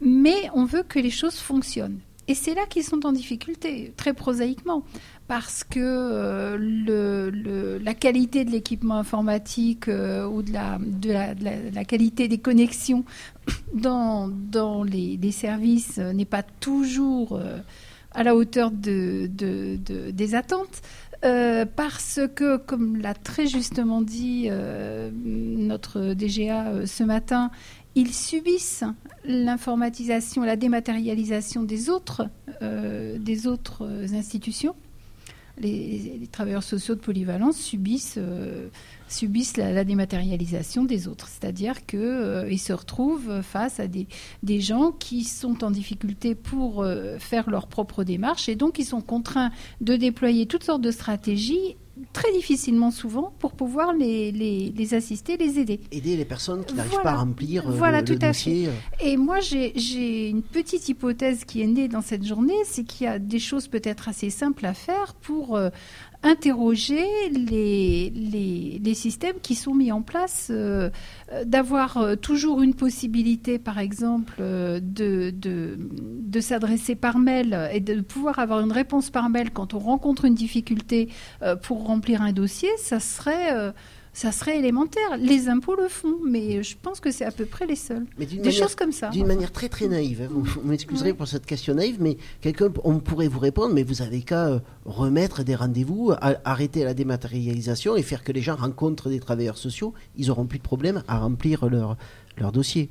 Mais 0.00 0.50
on 0.54 0.64
veut 0.64 0.82
que 0.82 0.98
les 0.98 1.10
choses 1.10 1.36
fonctionnent. 1.36 2.00
Et 2.28 2.34
c'est 2.34 2.54
là 2.54 2.66
qu'ils 2.66 2.82
sont 2.82 3.06
en 3.06 3.12
difficulté, 3.12 3.92
très 3.96 4.12
prosaïquement, 4.12 4.82
parce 5.28 5.64
que 5.64 5.80
euh, 5.80 6.56
le, 6.58 7.30
le, 7.30 7.78
la 7.78 7.94
qualité 7.94 8.44
de 8.44 8.50
l'équipement 8.50 8.98
informatique 8.98 9.88
euh, 9.88 10.26
ou 10.26 10.42
de 10.42 10.52
la, 10.52 10.78
de, 10.78 11.12
la, 11.12 11.34
de, 11.34 11.44
la, 11.74 11.84
qualité 11.84 12.28
des 12.28 12.38
connexions 12.38 13.04
dans, 13.74 14.28
dans 14.28 14.84
les, 14.84 15.16
les 15.16 15.32
services 15.32 15.98
n'est 15.98 16.24
pas 16.24 16.42
toujours 16.42 17.32
euh, 17.32 17.58
à 18.12 18.22
la 18.22 18.34
hauteur 18.34 18.70
de, 18.70 19.26
des 19.26 20.34
attentes. 20.34 20.82
Euh, 21.24 21.64
parce 21.64 22.20
que, 22.34 22.56
comme 22.58 22.98
l'a 22.98 23.14
très 23.14 23.46
justement 23.46 24.02
dit 24.02 24.48
euh, 24.50 25.10
notre 25.12 26.12
DGA 26.14 26.86
ce 26.86 27.04
matin, 27.04 27.50
ils 27.94 28.12
subissent 28.12 28.84
l'informatisation, 29.24 30.42
la 30.42 30.56
dématérialisation 30.56 31.62
des 31.62 31.88
autres, 31.88 32.28
euh, 32.60 33.18
des 33.18 33.46
autres 33.46 33.88
institutions. 34.12 34.76
Les, 35.58 36.28
travailleurs 36.30 36.62
sociaux 36.62 36.94
de 36.94 37.00
polyvalence 37.00 37.56
subissent, 37.56 38.18
euh, 38.18 38.68
subissent 39.08 39.56
la, 39.56 39.84
dématérialisation 39.84 40.84
des 40.84 41.08
autres. 41.08 41.28
C'est-à-dire 41.28 41.86
qu'ils 41.86 41.98
euh, 42.00 42.56
se 42.56 42.72
retrouvent 42.72 43.40
face 43.42 43.80
à 43.80 43.86
des, 43.86 44.06
des, 44.42 44.60
gens 44.60 44.92
qui 44.92 45.24
sont 45.24 45.64
en 45.64 45.70
difficulté 45.70 46.34
pour 46.34 46.82
euh, 46.82 47.18
faire 47.18 47.48
leur 47.48 47.68
propre 47.68 48.04
démarche 48.04 48.48
et 48.48 48.56
donc 48.56 48.78
ils 48.78 48.84
sont 48.84 49.00
contraints 49.00 49.50
de 49.80 49.96
déployer 49.96 50.46
toutes 50.46 50.64
sortes 50.64 50.82
de 50.82 50.90
stratégies 50.90 51.76
très 52.12 52.30
difficilement 52.32 52.90
souvent 52.90 53.32
pour 53.38 53.52
pouvoir 53.52 53.92
les, 53.92 54.30
les, 54.32 54.72
les, 54.76 54.94
assister, 54.94 55.36
les 55.36 55.58
aider. 55.58 55.80
Aider 55.90 56.16
les 56.16 56.24
personnes 56.24 56.64
qui 56.64 56.74
n'arrivent 56.74 56.92
voilà. 56.92 57.10
pas 57.10 57.16
à 57.16 57.20
remplir 57.20 57.70
voilà, 57.70 58.00
le, 58.00 58.06
tout 58.06 58.12
le 58.12 58.24
à 58.24 58.28
dossier. 58.28 58.68
Fait. 58.98 59.10
Et 59.10 59.16
moi, 59.16 59.40
j'ai 59.40 60.28
une 60.28 60.42
petite 60.42 60.88
hypothèse 60.88 61.44
qui 61.44 61.62
est 61.62 61.66
née 61.66 61.88
dans 61.88 62.02
cette 62.02 62.24
journée, 62.24 62.56
c'est 62.64 62.84
qu'il 62.84 63.06
y 63.06 63.08
a 63.08 63.18
des 63.18 63.38
choses 63.38 63.68
peut-être 63.68 64.08
assez 64.08 64.30
simples 64.30 64.66
à 64.66 64.74
faire 64.74 65.14
pour 65.14 65.56
euh, 65.56 65.70
interroger 66.22 67.04
les, 67.30 68.10
les, 68.82 68.94
systèmes 68.94 69.36
qui 69.42 69.54
sont 69.54 69.74
mis 69.74 69.92
en 69.92 70.02
place, 70.02 70.48
euh, 70.50 70.90
d'avoir 71.44 71.98
euh, 71.98 72.16
toujours 72.16 72.62
une 72.62 72.74
possibilité, 72.74 73.58
par 73.58 73.78
exemple, 73.78 74.36
euh, 74.40 74.80
de, 74.82 76.40
s'adresser 76.40 76.94
par 76.94 77.18
mail 77.18 77.70
et 77.72 77.80
de 77.80 78.00
pouvoir 78.00 78.38
avoir 78.38 78.60
une 78.60 78.72
réponse 78.72 79.10
par 79.10 79.28
mail 79.28 79.50
quand 79.50 79.74
on 79.74 79.78
rencontre 79.78 80.26
une 80.26 80.34
difficulté 80.34 81.08
pour 81.62 81.86
remplir 81.86 82.22
un 82.22 82.32
dossier, 82.32 82.68
ça 82.76 83.00
serait 83.00 83.72
ça 84.16 84.32
serait 84.32 84.58
élémentaire. 84.58 85.18
Les 85.18 85.50
impôts 85.50 85.76
le 85.76 85.88
font, 85.88 86.16
mais 86.26 86.62
je 86.62 86.74
pense 86.80 87.00
que 87.00 87.10
c'est 87.10 87.26
à 87.26 87.30
peu 87.30 87.44
près 87.44 87.66
les 87.66 87.76
seuls. 87.76 88.06
Mais 88.18 88.24
Des 88.24 88.38
manière, 88.38 88.52
choses 88.54 88.74
comme 88.74 88.90
ça. 88.90 89.10
D'une 89.10 89.26
manière 89.26 89.52
très 89.52 89.68
très 89.68 89.88
naïve. 89.88 90.22
Hein. 90.22 90.28
Vous, 90.30 90.42
vous 90.42 90.62
m'excuserez 90.62 91.12
pour 91.12 91.28
cette 91.28 91.44
question 91.44 91.74
naïve, 91.74 91.98
mais 92.00 92.16
quelqu'un, 92.40 92.72
on 92.82 92.98
pourrait 92.98 93.28
vous 93.28 93.40
répondre, 93.40 93.74
mais 93.74 93.82
vous 93.82 94.00
avez 94.00 94.22
qu'à 94.22 94.46
euh, 94.46 94.58
remettre 94.86 95.44
des 95.44 95.54
rendez-vous, 95.54 96.14
arrêter 96.46 96.82
la 96.82 96.94
dématérialisation 96.94 97.94
et 97.94 98.02
faire 98.02 98.24
que 98.24 98.32
les 98.32 98.40
gens 98.40 98.56
rencontrent 98.56 99.10
des 99.10 99.20
travailleurs 99.20 99.58
sociaux. 99.58 99.92
Ils 100.16 100.30
auront 100.30 100.46
plus 100.46 100.60
de 100.60 100.64
problème 100.64 101.02
à 101.08 101.18
remplir 101.18 101.68
leur, 101.68 101.98
leur 102.38 102.52
dossier. 102.52 102.88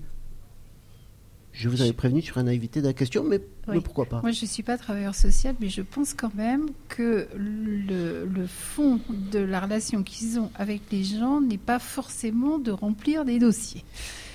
Je 1.58 1.70
vous 1.70 1.82
avais 1.82 1.94
prévenu 1.94 2.22
sur 2.22 2.36
la 2.36 2.44
naïveté 2.44 2.82
de 2.82 2.88
la 2.88 2.94
question, 2.94 3.24
mais, 3.24 3.38
oui. 3.68 3.76
mais 3.76 3.82
pourquoi 3.82 4.06
pas? 4.06 4.20
Moi, 4.22 4.32
je 4.32 4.44
ne 4.44 4.50
suis 4.50 4.62
pas 4.62 4.78
travailleur 4.78 5.16
social, 5.16 5.56
mais 5.62 5.70
je 5.70 5.82
pense 5.82 6.14
quand 6.14 6.36
même 6.36 6.66
que 6.90 7.28
le, 7.34 8.26
le 8.26 8.46
fond 8.46 9.00
de 9.32 9.40
la 9.40 9.62
relation 9.62 10.04
qu'ils 10.04 10.38
ont 10.38 10.52
avec 10.56 10.82
les 10.92 11.06
gens 11.06 11.40
n'est 11.40 11.58
pas 11.58 11.80
forcément 11.80 12.60
de 12.60 12.72
remplir 12.72 13.24
des 13.24 13.40
dossiers. 13.40 13.86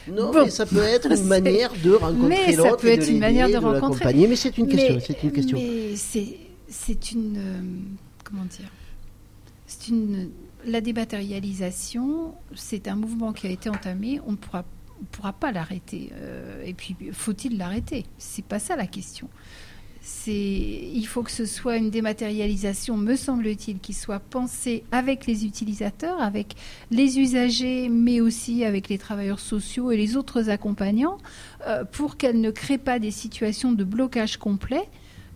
Non, 0.09 0.33
bon. 0.33 0.45
mais 0.45 0.51
ça 0.51 0.65
peut 0.65 0.79
être 0.79 1.11
une 1.11 1.25
manière 1.29 1.73
de 1.85 1.93
rencontrer 1.93 2.57
l'autre. 2.57 2.71
Ça 2.71 2.77
peut 2.79 2.89
être 2.89 3.09
une 3.11 3.19
manière 3.19 3.49
de, 3.49 3.53
de 3.53 3.59
rencontrer. 3.59 4.15
Mais 4.15 4.37
c'est 4.37 4.57
une 4.57 4.69
question. 4.69 4.99
C'est 5.07 5.23
une 5.23 5.33
question. 5.33 5.59
Mais 5.59 5.95
c'est 5.97 7.13
une. 7.13 7.37
Euh, 7.37 7.61
comment 8.25 8.45
dire? 8.45 8.71
C'est 9.67 9.89
une. 9.89 10.31
La 10.67 10.81
dématérialisation, 10.81 12.35
c'est 12.55 12.89
un 12.89 12.97
mouvement 12.97 13.33
qui 13.33 13.47
a 13.47 13.51
été 13.51 13.69
entamé. 13.69 14.21
On 14.27 14.33
ne 14.33 14.37
pourra 14.37 14.65
on 15.01 15.05
ne 15.05 15.09
pourra 15.09 15.33
pas 15.33 15.53
l'arrêter. 15.53 16.11
Euh, 16.15 16.63
et 16.65 16.75
puis, 16.75 16.95
faut-il 17.13 17.57
l'arrêter? 17.57 18.05
C'est 18.19 18.45
pas 18.45 18.59
ça 18.59 18.77
la 18.77 18.87
question. 18.87 19.29
Il 20.27 21.05
faut 21.07 21.23
que 21.23 21.31
ce 21.31 21.45
soit 21.45 21.77
une 21.77 21.91
dématérialisation, 21.91 22.97
me 22.97 23.17
semble-t-il, 23.17 23.79
qui 23.81 23.93
soit 23.93 24.19
pensée 24.19 24.83
avec 24.93 25.27
les 25.27 25.45
utilisateurs, 25.45 26.21
avec 26.21 26.55
les 26.91 27.19
usagers, 27.19 27.89
mais 27.89 28.21
aussi 28.21 28.65
avec 28.65 28.89
les 28.89 28.99
travailleurs 28.99 29.41
sociaux 29.41 29.91
et 29.91 29.97
les 29.97 30.17
autres 30.17 30.49
accompagnants, 30.49 31.19
euh, 31.67 31.85
pour 31.85 32.17
qu'elle 32.17 32.41
ne 32.41 32.51
crée 32.51 32.79
pas 32.79 32.99
des 32.99 33.11
situations 33.11 33.73
de 33.73 33.85
blocage 33.85 34.37
complet. 34.39 34.89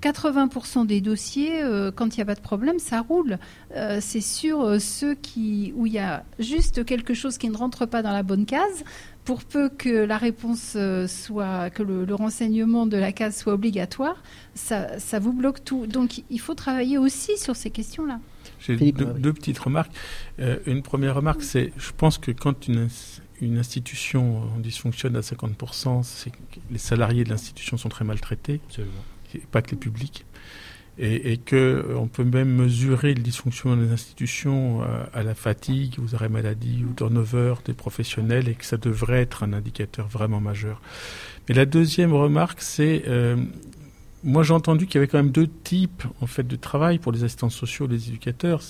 80% 0.05 0.86
des 0.86 1.00
dossiers, 1.00 1.62
euh, 1.62 1.90
quand 1.90 2.14
il 2.14 2.18
n'y 2.18 2.22
a 2.22 2.26
pas 2.26 2.34
de 2.34 2.40
problème, 2.40 2.78
ça 2.78 3.00
roule. 3.00 3.38
Euh, 3.74 3.98
c'est 4.02 4.20
sur 4.20 4.61
euh, 4.61 4.78
ceux 4.78 5.14
qui, 5.14 5.72
où 5.76 5.86
il 5.86 5.94
y 5.94 5.98
a 5.98 6.24
juste 6.38 6.84
quelque 6.84 7.14
chose 7.14 7.38
qui 7.38 7.48
ne 7.48 7.57
rentre 7.57 7.86
pas 7.86 8.02
dans 8.02 8.12
la 8.12 8.22
bonne 8.22 8.44
case, 8.44 8.84
pour 9.24 9.42
peu 9.44 9.70
que 9.70 10.05
la 10.05 10.18
réponse 10.18 10.76
soit, 11.07 11.70
que 11.70 11.82
le, 11.82 12.05
le, 12.05 12.14
renseignement 12.14 12.86
de 12.86 12.98
la 12.98 13.11
case 13.11 13.34
soit 13.38 13.55
obligatoire, 13.55 14.22
ça, 14.55 14.98
ça, 14.98 15.18
vous 15.18 15.32
bloque 15.32 15.64
tout. 15.64 15.86
Donc 15.86 16.22
il 16.28 16.40
faut 16.40 16.52
travailler 16.52 16.98
aussi 16.98 17.38
sur 17.38 17.57
ces 17.57 17.70
questions-là. 17.70 18.20
J'ai 18.61 18.76
deux, 18.92 19.07
deux, 19.07 19.32
petites 19.32 19.59
remarques. 19.59 19.92
Euh, 20.40 20.59
une 20.66 20.82
première 20.82 21.14
remarque, 21.14 21.42
c'est, 21.42 21.72
je 21.78 21.92
pense 21.96 22.18
que 22.18 22.30
quand 22.30 22.68
une, 22.68 22.88
une 23.40 23.59
institution 23.59 24.42
dysfonctionne 24.59 25.16
à 25.16 25.20
50%, 25.20 26.02
c'est 26.02 26.30
que 26.30 26.36
les 26.70 26.78
salariés 26.78 27.24
de 27.24 27.30
l'institution 27.30 27.76
sont 27.76 27.88
très 27.88 28.05
maltraités, 28.05 28.61
pas 29.39 29.62
que 29.62 29.72
les 29.72 29.76
publics. 29.76 30.24
Et, 30.97 31.32
et 31.32 31.39
que 31.39 31.93
on 31.97 32.07
peut 32.07 32.22
même 32.22 32.55
mesurer 32.55 33.14
le 33.14 33.22
dysfonctionnement 33.22 33.82
des 33.82 33.91
institutions 33.91 34.82
à, 34.82 35.09
à, 35.12 35.22
la 35.24 35.35
fatigue, 35.35 35.97
aux 35.99 36.14
arrêts 36.14 36.28
maladie, 36.28 36.85
ou 36.89 36.93
turnover 36.93 37.55
des 37.64 37.72
professionnels, 37.72 38.49
et 38.49 38.55
que 38.55 38.64
ça 38.64 38.76
devrait 38.76 39.22
être 39.22 39.43
un 39.43 39.53
indicateur 39.53 40.07
vraiment 40.07 40.41
majeur. 40.41 40.80
Mais 41.49 41.55
la 41.57 41.66
deuxième 41.66 42.12
remarque, 42.12 42.61
c'est 42.61 43.03
euh, 43.09 43.37
moi 44.24 44.43
j'ai 44.43 44.55
entendu 44.55 44.87
qu'il 44.87 44.97
y 44.97 44.99
avait 44.99 45.09
quand 45.09 45.18
même 45.18 45.30
deux 45.30 45.47
types 45.47 46.05
en 46.20 46.26
fait 46.26 46.45
de 46.45 46.57
travail 46.57 46.99
pour 46.99 47.12
les 47.12 47.22
assistants 47.22 47.51
sociaux, 47.51 47.87
les 47.87 48.09
éducateurs. 48.09 48.62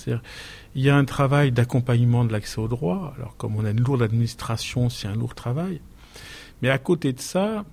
Il 0.75 0.81
y 0.81 0.89
a 0.89 0.97
un 0.97 1.05
travail 1.05 1.51
d'accompagnement 1.51 2.25
de 2.25 2.33
l'accès 2.33 2.59
au 2.59 2.67
droit. 2.67 3.13
Alors 3.17 3.37
comme 3.37 3.55
on 3.55 3.65
a 3.65 3.71
une 3.71 3.79
lourde 3.81 4.01
administration, 4.01 4.89
c'est 4.89 5.07
un 5.07 5.15
lourd 5.15 5.33
travail. 5.33 5.79
Mais 6.61 6.69
à 6.69 6.77
côté 6.77 7.13
de 7.13 7.21
ça, 7.21 7.63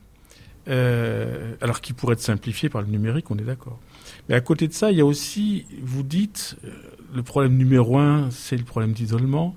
euh, 0.69 1.55
alors 1.61 1.81
qui 1.81 1.93
pourrait 1.93 2.15
être 2.15 2.21
simplifié 2.21 2.69
par 2.69 2.83
le 2.83 2.89
numérique, 2.89 3.31
on 3.31 3.37
est 3.37 3.45
d'accord. 3.45 3.79
Mais 4.29 4.35
à 4.35 4.41
côté 4.41 4.69
de 4.69 4.73
ça, 4.73 4.91
il 4.91 4.99
y 4.99 5.01
a 5.01 5.05
aussi, 5.05 5.67
vous 5.83 6.03
dites, 6.03 6.57
euh, 6.65 6.71
le 7.15 7.23
problème 7.23 7.57
numéro 7.57 7.99
un, 7.99 8.31
c'est 8.31 8.57
le 8.57 8.65
problème 8.65 8.93
d'isolement. 8.93 9.57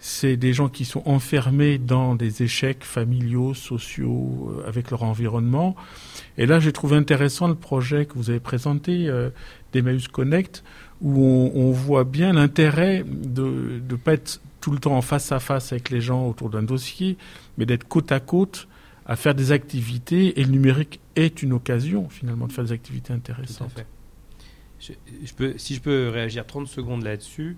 C'est 0.00 0.36
des 0.36 0.52
gens 0.52 0.68
qui 0.68 0.84
sont 0.84 1.02
enfermés 1.06 1.78
dans 1.78 2.14
des 2.14 2.44
échecs 2.44 2.84
familiaux, 2.84 3.52
sociaux, 3.54 4.54
euh, 4.58 4.68
avec 4.68 4.90
leur 4.90 5.02
environnement. 5.02 5.74
Et 6.36 6.46
là, 6.46 6.60
j'ai 6.60 6.72
trouvé 6.72 6.96
intéressant 6.96 7.48
le 7.48 7.56
projet 7.56 8.06
que 8.06 8.14
vous 8.14 8.30
avez 8.30 8.40
présenté 8.40 9.08
euh, 9.08 9.30
d'Emmaüs 9.72 10.06
Connect, 10.08 10.62
où 11.00 11.24
on, 11.24 11.52
on 11.54 11.70
voit 11.72 12.04
bien 12.04 12.32
l'intérêt 12.32 13.04
de 13.06 13.80
ne 13.88 13.96
pas 13.96 14.14
être 14.14 14.40
tout 14.60 14.70
le 14.70 14.78
temps 14.78 14.96
en 14.96 15.02
face 15.02 15.32
à 15.32 15.40
face 15.40 15.72
avec 15.72 15.90
les 15.90 16.00
gens 16.00 16.26
autour 16.26 16.50
d'un 16.50 16.62
dossier, 16.62 17.16
mais 17.56 17.66
d'être 17.66 17.86
côte 17.86 18.10
à 18.12 18.20
côte 18.20 18.68
à 19.08 19.16
faire 19.16 19.34
des 19.34 19.50
activités. 19.50 20.38
Et 20.38 20.44
le 20.44 20.50
numérique 20.50 21.00
est 21.16 21.42
une 21.42 21.52
occasion, 21.52 22.08
finalement, 22.08 22.46
de 22.46 22.52
faire 22.52 22.64
des 22.64 22.72
activités 22.72 23.12
intéressantes. 23.12 23.84
Si 24.78 25.74
je 25.74 25.80
peux 25.80 26.08
réagir 26.08 26.46
30 26.46 26.68
secondes 26.68 27.02
là-dessus, 27.02 27.56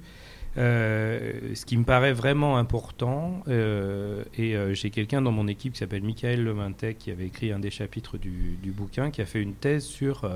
euh, 0.57 1.55
ce 1.55 1.64
qui 1.64 1.76
me 1.76 1.84
paraît 1.84 2.12
vraiment 2.12 2.59
important, 2.59 3.42
euh, 3.46 4.24
et 4.36 4.57
euh, 4.57 4.74
j'ai 4.74 4.90
quelqu'un 4.90 5.22
dans 5.22 5.30
mon 5.30 5.46
équipe 5.46 5.74
qui 5.74 5.78
s'appelle 5.78 6.03
Michael 6.03 6.42
Lemintec, 6.42 6.98
qui 6.98 7.11
avait 7.11 7.26
écrit 7.26 7.53
un 7.53 7.61
des 7.61 7.70
chapitres 7.70 8.18
du, 8.18 8.57
du 8.61 8.72
bouquin, 8.72 9.11
qui 9.11 9.20
a 9.20 9.26
fait 9.26 9.40
une 9.40 9.55
thèse 9.55 9.84
sur 9.84 10.28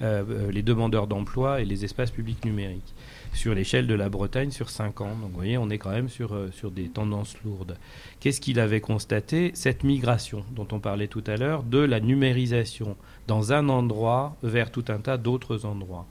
les 0.00 0.62
demandeurs 0.62 1.06
d'emploi 1.06 1.60
et 1.60 1.64
les 1.64 1.84
espaces 1.84 2.10
publics 2.10 2.44
numériques, 2.44 2.94
sur 3.32 3.54
l'échelle 3.54 3.86
de 3.86 3.94
la 3.94 4.08
Bretagne 4.08 4.50
sur 4.50 4.70
5 4.70 5.00
ans. 5.00 5.16
Donc 5.20 5.30
vous 5.30 5.36
voyez, 5.36 5.58
on 5.58 5.70
est 5.70 5.78
quand 5.78 5.90
même 5.90 6.08
sur, 6.08 6.34
euh, 6.34 6.50
sur 6.52 6.70
des 6.70 6.88
tendances 6.88 7.36
lourdes. 7.44 7.76
Qu'est-ce 8.20 8.40
qu'il 8.40 8.60
avait 8.60 8.80
constaté? 8.80 9.50
Cette 9.54 9.84
migration 9.84 10.44
dont 10.54 10.68
on 10.72 10.80
parlait 10.80 11.08
tout 11.08 11.24
à 11.26 11.36
l'heure, 11.36 11.62
de 11.62 11.78
la 11.78 12.00
numérisation 12.00 12.96
dans 13.26 13.52
un 13.52 13.68
endroit 13.68 14.36
vers 14.42 14.70
tout 14.70 14.84
un 14.88 14.98
tas 14.98 15.16
d'autres 15.16 15.64
endroits. 15.64 16.06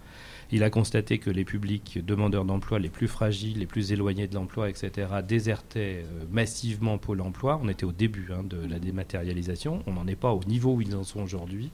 Il 0.54 0.64
a 0.64 0.70
constaté 0.70 1.18
que 1.18 1.30
les 1.30 1.46
publics 1.46 2.04
demandeurs 2.06 2.44
d'emploi 2.44 2.78
les 2.78 2.90
plus 2.90 3.08
fragiles, 3.08 3.60
les 3.60 3.66
plus 3.66 3.94
éloignés 3.94 4.28
de 4.28 4.36
l'emploi, 4.36 4.70
etc., 4.70 5.08
désertaient 5.26 6.04
euh, 6.04 6.26
massivement 6.30 6.98
Pôle 6.98 7.22
emploi. 7.22 7.60
On 7.64 7.70
était 7.70 7.86
au 7.86 7.94
début 7.94 8.30
hein, 8.34 8.44
de 8.44 8.58
la 8.68 8.80
dématérialisation. 8.80 9.82
On 9.88 9.94
n'en 9.94 10.08
est 10.08 10.18
pas 10.18 10.34
au 10.34 10.44
niveau 10.44 10.74
où 10.74 10.82
ils 10.82 10.94
en 10.96 11.04
sont 11.04 11.22
aujourd'hui. 11.22 11.72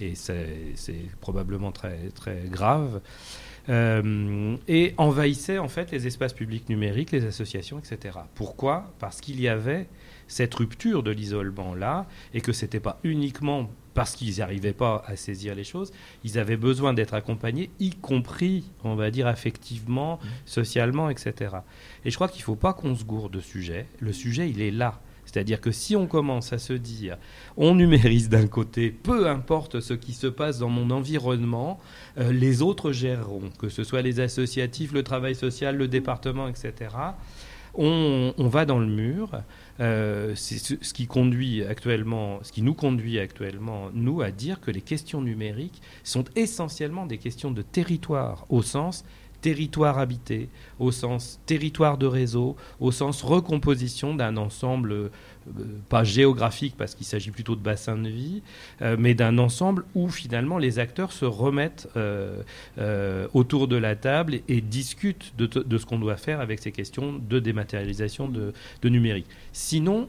Et 0.00 0.14
c'est 0.14 0.48
probablement 1.20 1.70
très, 1.70 2.08
très 2.14 2.44
grave. 2.50 3.02
Euh, 3.70 4.56
et 4.68 4.92
envahissait 4.98 5.58
en 5.58 5.68
fait 5.68 5.90
les 5.90 6.06
espaces 6.06 6.34
publics 6.34 6.68
numériques, 6.68 7.12
les 7.12 7.24
associations, 7.24 7.78
etc. 7.78 8.18
Pourquoi? 8.34 8.92
Parce 8.98 9.20
qu'il 9.20 9.40
y 9.40 9.48
avait 9.48 9.88
cette 10.28 10.54
rupture 10.54 11.02
de 11.02 11.10
l'isolement 11.10 11.74
là, 11.74 12.06
et 12.34 12.40
que 12.40 12.52
c'était 12.52 12.80
pas 12.80 12.98
uniquement 13.04 13.70
parce 13.94 14.16
qu'ils 14.16 14.38
n'arrivaient 14.38 14.72
pas 14.72 15.04
à 15.06 15.16
saisir 15.16 15.54
les 15.54 15.64
choses, 15.64 15.92
ils 16.24 16.38
avaient 16.38 16.56
besoin 16.56 16.92
d'être 16.92 17.14
accompagnés, 17.14 17.70
y 17.78 17.90
compris, 17.90 18.64
on 18.82 18.96
va 18.96 19.10
dire, 19.10 19.28
affectivement, 19.28 20.18
socialement, 20.44 21.08
etc. 21.08 21.56
Et 22.04 22.10
je 22.10 22.16
crois 22.16 22.28
qu'il 22.28 22.40
ne 22.40 22.44
faut 22.44 22.56
pas 22.56 22.72
qu'on 22.72 22.96
se 22.96 23.04
gourde 23.04 23.32
de 23.32 23.40
sujet. 23.40 23.86
Le 24.00 24.12
sujet, 24.12 24.50
il 24.50 24.60
est 24.60 24.72
là. 24.72 25.00
C'est-à-dire 25.26 25.60
que 25.60 25.72
si 25.72 25.96
on 25.96 26.06
commence 26.06 26.52
à 26.52 26.58
se 26.58 26.72
dire, 26.72 27.16
on 27.56 27.74
numérise 27.74 28.28
d'un 28.28 28.46
côté, 28.46 28.90
peu 28.90 29.28
importe 29.28 29.80
ce 29.80 29.94
qui 29.94 30.12
se 30.12 30.26
passe 30.26 30.58
dans 30.58 30.68
mon 30.68 30.90
environnement, 30.90 31.80
euh, 32.18 32.32
les 32.32 32.62
autres 32.62 32.92
géreront, 32.92 33.50
que 33.58 33.68
ce 33.68 33.84
soit 33.84 34.02
les 34.02 34.20
associatifs, 34.20 34.92
le 34.92 35.02
travail 35.02 35.34
social, 35.34 35.76
le 35.76 35.88
département, 35.88 36.48
etc. 36.48 36.90
On, 37.76 38.32
va 38.38 38.66
dans 38.66 38.78
le 38.78 38.86
mur. 38.86 39.30
Euh, 39.80 40.32
c'est 40.36 40.58
ce, 40.58 40.74
qui 40.74 41.08
ce 41.08 42.52
qui 42.52 42.62
nous 42.62 42.74
conduit 42.74 43.18
actuellement, 43.18 43.90
nous, 43.92 44.22
à 44.22 44.30
dire 44.30 44.60
que 44.60 44.70
les 44.70 44.80
questions 44.80 45.20
numériques 45.20 45.82
sont 46.04 46.24
essentiellement 46.36 47.06
des 47.06 47.18
questions 47.18 47.50
de 47.50 47.62
territoire, 47.62 48.46
au 48.48 48.62
sens 48.62 49.04
territoire 49.44 49.98
habité, 49.98 50.48
au 50.78 50.90
sens 50.90 51.38
territoire 51.44 51.98
de 51.98 52.06
réseau, 52.06 52.56
au 52.80 52.90
sens 52.90 53.20
recomposition 53.20 54.14
d'un 54.14 54.38
ensemble, 54.38 54.92
euh, 54.92 55.10
pas 55.90 56.02
géographique 56.02 56.76
parce 56.78 56.94
qu'il 56.94 57.04
s'agit 57.04 57.30
plutôt 57.30 57.54
de 57.54 57.60
bassin 57.60 57.98
de 57.98 58.08
vie, 58.08 58.40
euh, 58.80 58.96
mais 58.98 59.12
d'un 59.12 59.36
ensemble 59.36 59.84
où 59.94 60.08
finalement 60.08 60.56
les 60.56 60.78
acteurs 60.78 61.12
se 61.12 61.26
remettent 61.26 61.90
euh, 61.98 62.40
autour 63.34 63.68
de 63.68 63.76
la 63.76 63.96
table 63.96 64.40
et, 64.48 64.62
discutent 64.62 65.34
de, 65.36 65.76
ce 65.76 65.84
qu'on 65.84 65.98
doit 65.98 66.16
faire 66.16 66.40
avec 66.40 66.58
ces 66.60 66.72
questions 66.72 67.12
de 67.12 67.38
dématérialisation 67.38 68.26
de 68.28 68.88
numérique. 68.88 69.26
Sinon, 69.52 70.08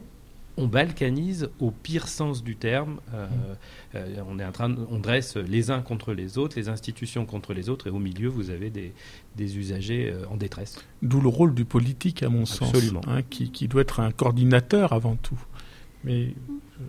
on 0.58 0.66
balkanise 0.68 1.50
au 1.60 1.70
pire 1.70 2.08
sens 2.08 2.42
du 2.42 2.56
terme. 2.56 2.98
Euh, 3.14 3.26
euh, 3.94 4.22
on, 4.28 4.38
est 4.38 4.44
en 4.44 4.52
train 4.52 4.68
de- 4.70 4.86
on 4.90 4.98
dresse 4.98 5.36
les 5.36 5.70
uns 5.70 5.82
contre 5.82 6.12
les 6.14 6.38
autres, 6.38 6.56
les 6.58 6.68
institutions 6.68 7.26
contre 7.26 7.52
les 7.54 7.68
autres, 7.68 7.88
et 7.88 7.90
au 7.90 7.98
milieu, 7.98 8.28
vous 8.28 8.50
avez 8.50 8.70
des, 8.70 8.92
des 9.36 9.58
usagers 9.58 10.10
euh, 10.12 10.24
en 10.30 10.36
détresse. 10.36 10.78
D'où 11.02 11.20
le 11.20 11.28
rôle 11.28 11.54
du 11.54 11.64
politique, 11.64 12.22
à 12.22 12.28
mon 12.28 12.46
sens, 12.46 12.70
Absolument. 12.74 13.02
hein, 13.06 13.22
qui, 13.28 13.50
qui 13.50 13.68
doit 13.68 13.82
être 13.82 14.00
un 14.00 14.10
coordinateur 14.12 14.92
avant 14.92 15.16
tout. 15.16 15.38
Mais 16.04 16.28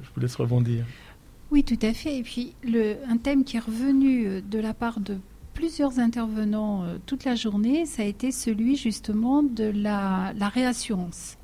je 0.04 0.10
vous 0.16 0.22
laisse 0.22 0.36
rebondir. 0.36 0.86
Oui, 1.52 1.64
tout 1.64 1.80
à 1.82 1.94
fait. 1.94 2.18
Et 2.18 2.24
puis, 2.24 2.54
le, 2.64 2.96
un 3.10 3.18
thème 3.18 3.44
qui 3.44 3.58
est 3.58 3.62
revenu 3.62 4.42
de 4.42 4.60
la 4.60 4.74
part 4.74 5.00
de 5.00 5.18
plusieurs 5.54 5.98
intervenants 6.00 6.84
euh, 6.84 6.98
toute 7.06 7.26
la 7.26 7.36
journée, 7.36 7.86
ça 7.86 8.04
a 8.04 8.06
été 8.06 8.32
celui 8.32 8.76
justement 8.76 9.42
de 9.44 9.64
la, 9.64 10.34
la 10.38 10.50
réassurance. 10.50 11.37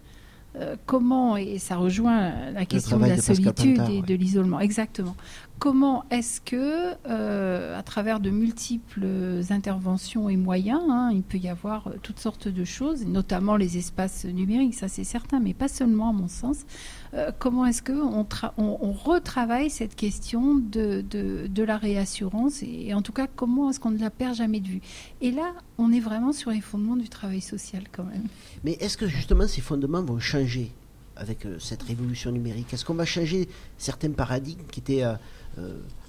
Euh, 0.55 0.75
comment, 0.85 1.35
et 1.35 1.57
ça 1.57 1.77
rejoint 1.77 2.51
la 2.51 2.65
question 2.65 2.97
de 2.99 3.05
la 3.05 3.15
de 3.15 3.21
solitude 3.21 3.77
Pintard, 3.77 3.89
et 3.89 4.01
ouais. 4.01 4.05
de 4.05 4.13
l'isolement, 4.13 4.59
exactement. 4.59 5.15
Comment 5.57 6.05
est-ce 6.11 6.41
que, 6.41 6.93
euh, 7.07 7.77
à 7.77 7.81
travers 7.81 8.19
de 8.19 8.29
multiples 8.29 9.07
interventions 9.49 10.29
et 10.29 10.37
moyens, 10.37 10.81
hein, 10.89 11.09
il 11.11 11.23
peut 11.23 11.39
y 11.39 11.49
avoir 11.49 11.87
euh, 11.87 11.91
toutes 12.03 12.19
sortes 12.19 12.47
de 12.47 12.63
choses, 12.65 13.05
notamment 13.07 13.55
les 13.55 13.77
espaces 13.77 14.25
numériques, 14.25 14.75
ça 14.75 14.87
c'est 14.87 15.03
certain, 15.03 15.39
mais 15.39 15.55
pas 15.55 15.67
seulement 15.67 16.09
à 16.09 16.13
mon 16.13 16.27
sens, 16.27 16.65
euh, 17.13 17.31
comment 17.37 17.65
est-ce 17.65 17.81
qu'on 17.81 18.25
on, 18.57 18.77
on 18.81 18.91
retravaille 18.91 19.69
cette 19.69 19.95
question 19.95 20.55
de, 20.55 21.01
de, 21.01 21.47
de 21.47 21.63
la 21.63 21.77
réassurance 21.77 22.63
et, 22.63 22.87
et 22.87 22.93
en 22.93 23.01
tout 23.01 23.11
cas 23.13 23.27
comment 23.27 23.69
est-ce 23.69 23.79
qu'on 23.79 23.91
ne 23.91 23.99
la 23.99 24.09
perd 24.09 24.35
jamais 24.35 24.59
de 24.59 24.67
vue? 24.67 24.81
Et 25.21 25.31
là, 25.31 25.53
on 25.77 25.91
est 25.91 25.99
vraiment 25.99 26.33
sur 26.33 26.51
les 26.51 26.61
fondements 26.61 26.95
du 26.95 27.09
travail 27.09 27.41
social 27.41 27.83
quand 27.91 28.05
même. 28.05 28.27
Mais 28.63 28.73
est-ce 28.73 28.97
que 28.97 29.07
justement 29.07 29.47
ces 29.47 29.61
fondements 29.61 30.03
vont 30.03 30.19
changer 30.19 30.71
avec 31.15 31.45
euh, 31.45 31.59
cette 31.59 31.83
révolution 31.83 32.31
numérique? 32.31 32.73
Est-ce 32.73 32.85
qu'on 32.85 32.95
va 32.95 33.05
changer 33.05 33.47
certains 33.77 34.11
paradigmes 34.11 34.65
qui 34.71 34.79
étaient 34.79 35.03
euh, 35.03 35.15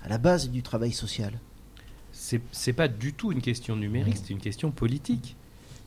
à 0.03 0.09
la 0.09 0.19
base 0.19 0.51
du 0.51 0.63
travail 0.63 0.93
social? 0.93 1.33
C'est 2.13 2.41
c'est 2.53 2.73
pas 2.73 2.89
du 2.89 3.13
tout 3.13 3.33
une 3.33 3.43
question 3.43 3.77
numérique, 3.77 4.17
c'est 4.19 4.31
une 4.31 4.39
question 4.39 4.71
politique. 4.71 5.37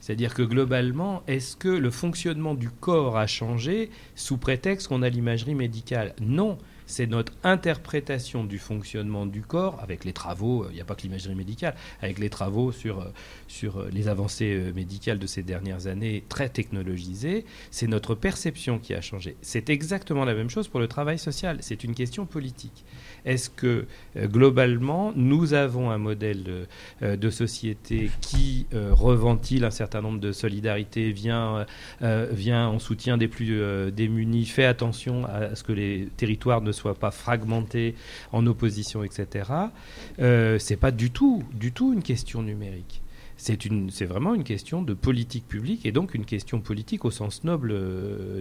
C'est-à-dire 0.07 0.33
que 0.33 0.41
globalement, 0.41 1.21
est-ce 1.27 1.57
que 1.57 1.67
le 1.67 1.91
fonctionnement 1.91 2.55
du 2.55 2.69
corps 2.69 3.17
a 3.17 3.27
changé 3.27 3.89
sous 4.15 4.37
prétexte 4.37 4.87
qu'on 4.87 5.01
a 5.01 5.09
l'imagerie 5.09 5.53
médicale? 5.53 6.15
Non, 6.21 6.57
c'est 6.85 7.07
notre 7.07 7.33
interprétation 7.43 8.45
du 8.45 8.57
fonctionnement 8.57 9.25
du 9.25 9.41
corps, 9.41 9.81
avec 9.83 10.05
les 10.05 10.13
travaux, 10.13 10.63
euh, 10.63 10.67
il 10.71 10.75
n'y 10.75 10.81
a 10.81 10.85
pas 10.85 10.95
que 10.95 11.01
l'imagerie 11.01 11.35
médicale, 11.35 11.75
avec 12.01 12.19
les 12.19 12.29
travaux 12.29 12.71
sur, 12.71 13.01
euh, 13.01 13.09
sur 13.49 13.79
euh, 13.81 13.89
les 13.91 14.07
avancées 14.07 14.71
médicales 14.73 15.19
de 15.19 15.27
ces 15.27 15.43
dernières 15.43 15.87
années 15.87 16.23
très 16.29 16.47
technologisées, 16.47 17.43
c'est 17.69 17.87
notre 17.87 18.15
perception 18.15 18.79
qui 18.79 18.93
a 18.93 19.01
changé. 19.01 19.35
C'est 19.41 19.69
exactement 19.69 20.23
la 20.23 20.33
même 20.33 20.49
chose 20.49 20.69
pour 20.69 20.79
le 20.79 20.87
travail 20.87 21.19
social, 21.19 21.57
c'est 21.59 21.83
une 21.83 21.93
question 21.93 22.25
politique. 22.25 22.85
Est-ce 23.27 23.49
que 23.49 23.85
euh, 24.15 24.27
globalement, 24.27 25.11
nous 25.15 25.53
avons 25.53 25.91
un 25.91 25.97
modèle 25.97 26.43
de, 26.43 26.65
euh, 27.03 27.17
de 27.17 27.29
société 27.29 28.09
qui 28.21 28.65
euh, 28.73 28.93
reventile 28.93 29.65
un 29.65 29.71
certain 29.71 30.01
nombre 30.01 30.21
de 30.21 30.31
solidarités, 30.31 31.11
vient, 31.11 31.65
euh, 32.01 32.27
vient 32.31 32.69
en 32.69 32.79
soutien 32.79 33.17
des 33.17 33.27
plus 33.27 33.61
démunis, 33.91 34.45
fait 34.45 34.63
attention 34.65 35.25
à 35.25 35.55
ce 35.55 35.63
que 35.63 35.73
les 35.73 36.07
territoires 36.15 36.61
ne 36.61 36.71
soient 36.71 36.95
pas 36.95 37.11
fragmentés 37.11 37.95
en 38.31 38.47
opposition, 38.47 39.03
etc. 39.03 39.51
C'est 40.17 40.79
pas 40.79 40.91
du 40.91 41.11
tout, 41.11 41.43
du 41.53 41.73
tout 41.73 41.93
une 41.93 42.03
question 42.03 42.41
numérique. 42.41 43.01
C'est 43.35 44.05
vraiment 44.05 44.33
une 44.33 44.43
question 44.43 44.81
de 44.81 44.93
politique 44.93 45.47
publique 45.47 45.85
et 45.85 45.91
donc 45.91 46.13
une 46.13 46.25
question 46.25 46.61
politique 46.61 47.03
au 47.03 47.11
sens 47.11 47.43
noble 47.43 47.75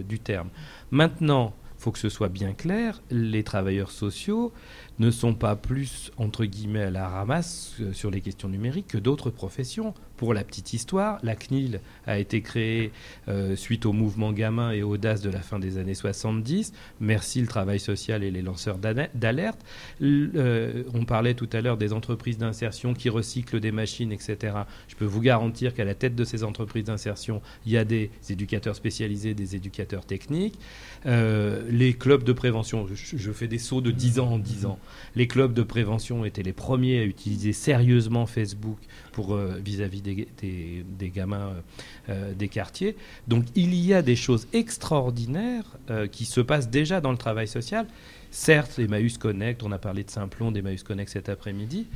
du 0.07 0.19
terme. 0.19 0.49
Maintenant, 0.91 1.53
faut 1.87 1.93
que 1.93 1.99
ce 1.99 2.09
soit 2.09 2.27
bien 2.27 2.51
clair, 2.51 3.01
les 3.11 3.45
travailleurs 3.45 3.91
sociaux 3.91 4.51
ne 4.99 5.09
sont 5.09 5.33
pas 5.33 5.55
plus, 5.55 6.11
entre 6.17 6.43
guillemets, 6.43 6.83
à 6.83 6.91
la 6.91 7.07
ramasse 7.07 7.75
euh, 7.79 7.93
sur 7.93 8.11
les 8.11 8.19
questions 8.19 8.49
numériques 8.49 8.87
que 8.87 8.97
d'autres 8.97 9.29
professions. 9.29 9.93
Pour 10.17 10.33
la 10.33 10.43
petite 10.43 10.73
histoire, 10.73 11.19
la 11.21 11.35
CNIL 11.35 11.79
a 12.07 12.17
été 12.17 12.41
créée 12.41 12.91
euh, 13.27 13.55
suite 13.55 13.85
au 13.85 13.93
mouvement 13.93 14.33
gamin 14.33 14.71
et 14.71 14.81
audace 14.81 15.21
de 15.21 15.29
la 15.29 15.41
fin 15.41 15.59
des 15.59 15.77
années 15.77 15.93
70. 15.93 16.73
Merci 16.99 17.39
le 17.39 17.45
travail 17.45 17.79
social 17.79 18.23
et 18.23 18.31
les 18.31 18.41
lanceurs 18.41 18.79
d'alerte. 18.79 19.59
Euh, 20.01 20.83
on 20.95 21.05
parlait 21.05 21.35
tout 21.35 21.49
à 21.53 21.61
l'heure 21.61 21.77
des 21.77 21.93
entreprises 21.93 22.39
d'insertion 22.39 22.95
qui 22.95 23.09
recyclent 23.09 23.59
des 23.59 23.71
machines, 23.71 24.11
etc. 24.11 24.57
Je 24.87 24.95
peux 24.95 25.05
vous 25.05 25.21
garantir 25.21 25.75
qu'à 25.75 25.85
la 25.85 25.93
tête 25.93 26.15
de 26.15 26.23
ces 26.23 26.43
entreprises 26.43 26.85
d'insertion, 26.85 27.43
il 27.67 27.73
y 27.73 27.77
a 27.77 27.85
des 27.85 28.09
éducateurs 28.29 28.75
spécialisés, 28.75 29.35
des 29.35 29.55
éducateurs 29.55 30.05
techniques. 30.05 30.57
Euh, 31.05 31.61
les 31.69 31.93
clubs 31.93 32.23
de 32.23 32.33
prévention, 32.33 32.87
je, 32.91 33.17
je 33.17 33.31
fais 33.31 33.47
des 33.47 33.59
sauts 33.59 33.81
de 33.81 33.91
10 33.91 34.19
ans 34.19 34.31
en 34.31 34.39
10 34.39 34.65
ans. 34.65 34.79
Les 35.15 35.27
clubs 35.27 35.53
de 35.53 35.61
prévention 35.61 36.25
étaient 36.25 36.41
les 36.41 36.53
premiers 36.53 36.99
à 36.99 37.03
utiliser 37.03 37.53
sérieusement 37.53 38.25
Facebook 38.25 38.79
euh, 39.19 39.59
vis-à-vis 39.63 40.01
des, 40.01 41.09
gamins 41.09 41.49
euh, 41.49 41.61
euh, 42.09 42.33
des 42.33 42.47
quartiers. 42.47 42.95
Donc 43.27 43.45
il 43.55 43.73
y 43.73 43.93
a 43.93 44.01
des 44.01 44.15
choses 44.15 44.47
extraordinaires 44.53 45.65
qui 46.11 46.25
se 46.25 46.41
passent 46.41 46.69
déjà 46.69 47.01
dans 47.01 47.11
le 47.11 47.17
travail 47.17 47.47
social. 47.47 47.87
Certes, 48.31 48.79
Emmaüs 48.79 49.17
Connect, 49.17 49.63
on 49.63 49.71
a 49.71 49.77
parlé 49.77 50.03
de 50.03 50.09
Simplon, 50.09 50.51
d'Emmaüs 50.51 50.83
Connect 50.83 51.09
cet 51.09 51.29
après-midi. 51.29 51.87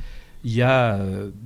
Il 0.44 0.52
y 0.52 0.62
a 0.62 0.98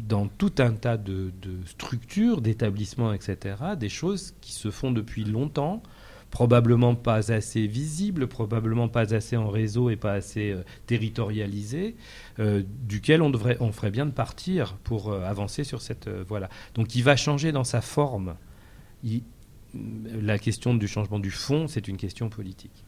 dans 0.08 0.26
tout 0.26 0.52
un 0.58 0.72
tas 0.72 0.96
de 0.96 1.32
structures, 1.66 2.40
d'établissements, 2.40 3.12
etc., 3.12 3.56
des 3.78 3.88
choses 3.88 4.34
qui 4.40 4.52
se 4.52 4.70
font 4.70 4.90
depuis 4.90 5.24
longtemps, 5.24 5.82
probablement 6.30 6.94
pas 6.94 7.32
assez 7.32 7.66
visibles, 7.66 8.26
probablement 8.26 8.88
pas 8.88 9.14
assez 9.14 9.36
en 9.36 9.48
réseau 9.48 9.90
et 9.90 9.96
pas 9.96 10.12
assez 10.12 10.50
euh, 10.50 10.62
territorialisées, 10.86 11.96
euh, 12.40 12.62
duquel 12.82 13.22
on, 13.22 13.30
devrait, 13.30 13.56
on 13.60 13.72
ferait 13.72 13.90
bien 13.90 14.04
de 14.06 14.10
partir 14.10 14.74
pour 14.84 15.10
euh, 15.12 15.24
avancer 15.24 15.64
sur 15.64 15.80
cette 15.82 16.08
euh, 16.08 16.24
voie-là. 16.28 16.48
Donc 16.74 16.94
il 16.94 17.02
va 17.02 17.16
changer 17.16 17.52
dans 17.52 17.64
sa 17.64 17.80
forme. 17.80 18.36
Il- 19.04 19.22
la 20.22 20.38
question 20.38 20.74
du 20.74 20.88
changement 20.88 21.18
du 21.18 21.30
fond, 21.30 21.68
c'est 21.68 21.86
une 21.86 21.96
question 21.98 22.28
politique. 22.30 22.84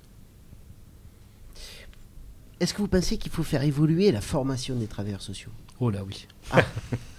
Est-ce 2.61 2.75
que 2.75 2.79
vous 2.83 2.89
pensez 2.89 3.19
qu'il 3.19 3.31
faut 3.31 3.43
faire 3.45 3.63
évoluer 3.63 4.11
la 4.11 4.21
formation 4.21 4.75
des 4.77 4.87
travailleurs 4.87 5.23
sociaux? 5.23 5.51
Oh 5.81 5.91
là 5.91 6.03
oui. 6.05 6.27
Ah. 6.51 6.65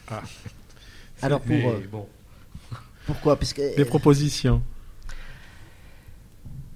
Ah. 0.09 0.23
Alors 1.21 1.39
pour 1.41 1.49
Mais 1.49 1.65
euh, 1.65 1.79
bon. 1.91 2.07
pourquoi? 3.05 3.37
Parce 3.37 3.53
que 3.53 3.75
Des 3.77 3.85
propositions. 3.85 4.61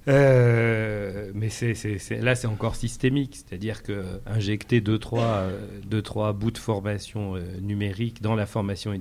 Euh, 0.06 1.30
mais 1.34 1.48
c'est, 1.48 1.74
là, 2.20 2.34
c'est 2.34 2.46
encore 2.46 2.76
systémique, 2.76 3.36
c'est-à-dire 3.36 3.82
que 3.82 4.04
injecter 4.26 4.80
deux 4.80 4.98
trois, 4.98 5.22
euh, 5.24 5.58
deux, 5.86 6.02
trois 6.02 6.32
bouts 6.32 6.50
de 6.50 6.58
formation 6.58 7.36
euh, 7.36 7.42
numérique 7.60 8.22
dans 8.22 8.34
la 8.34 8.46
formation 8.46 8.92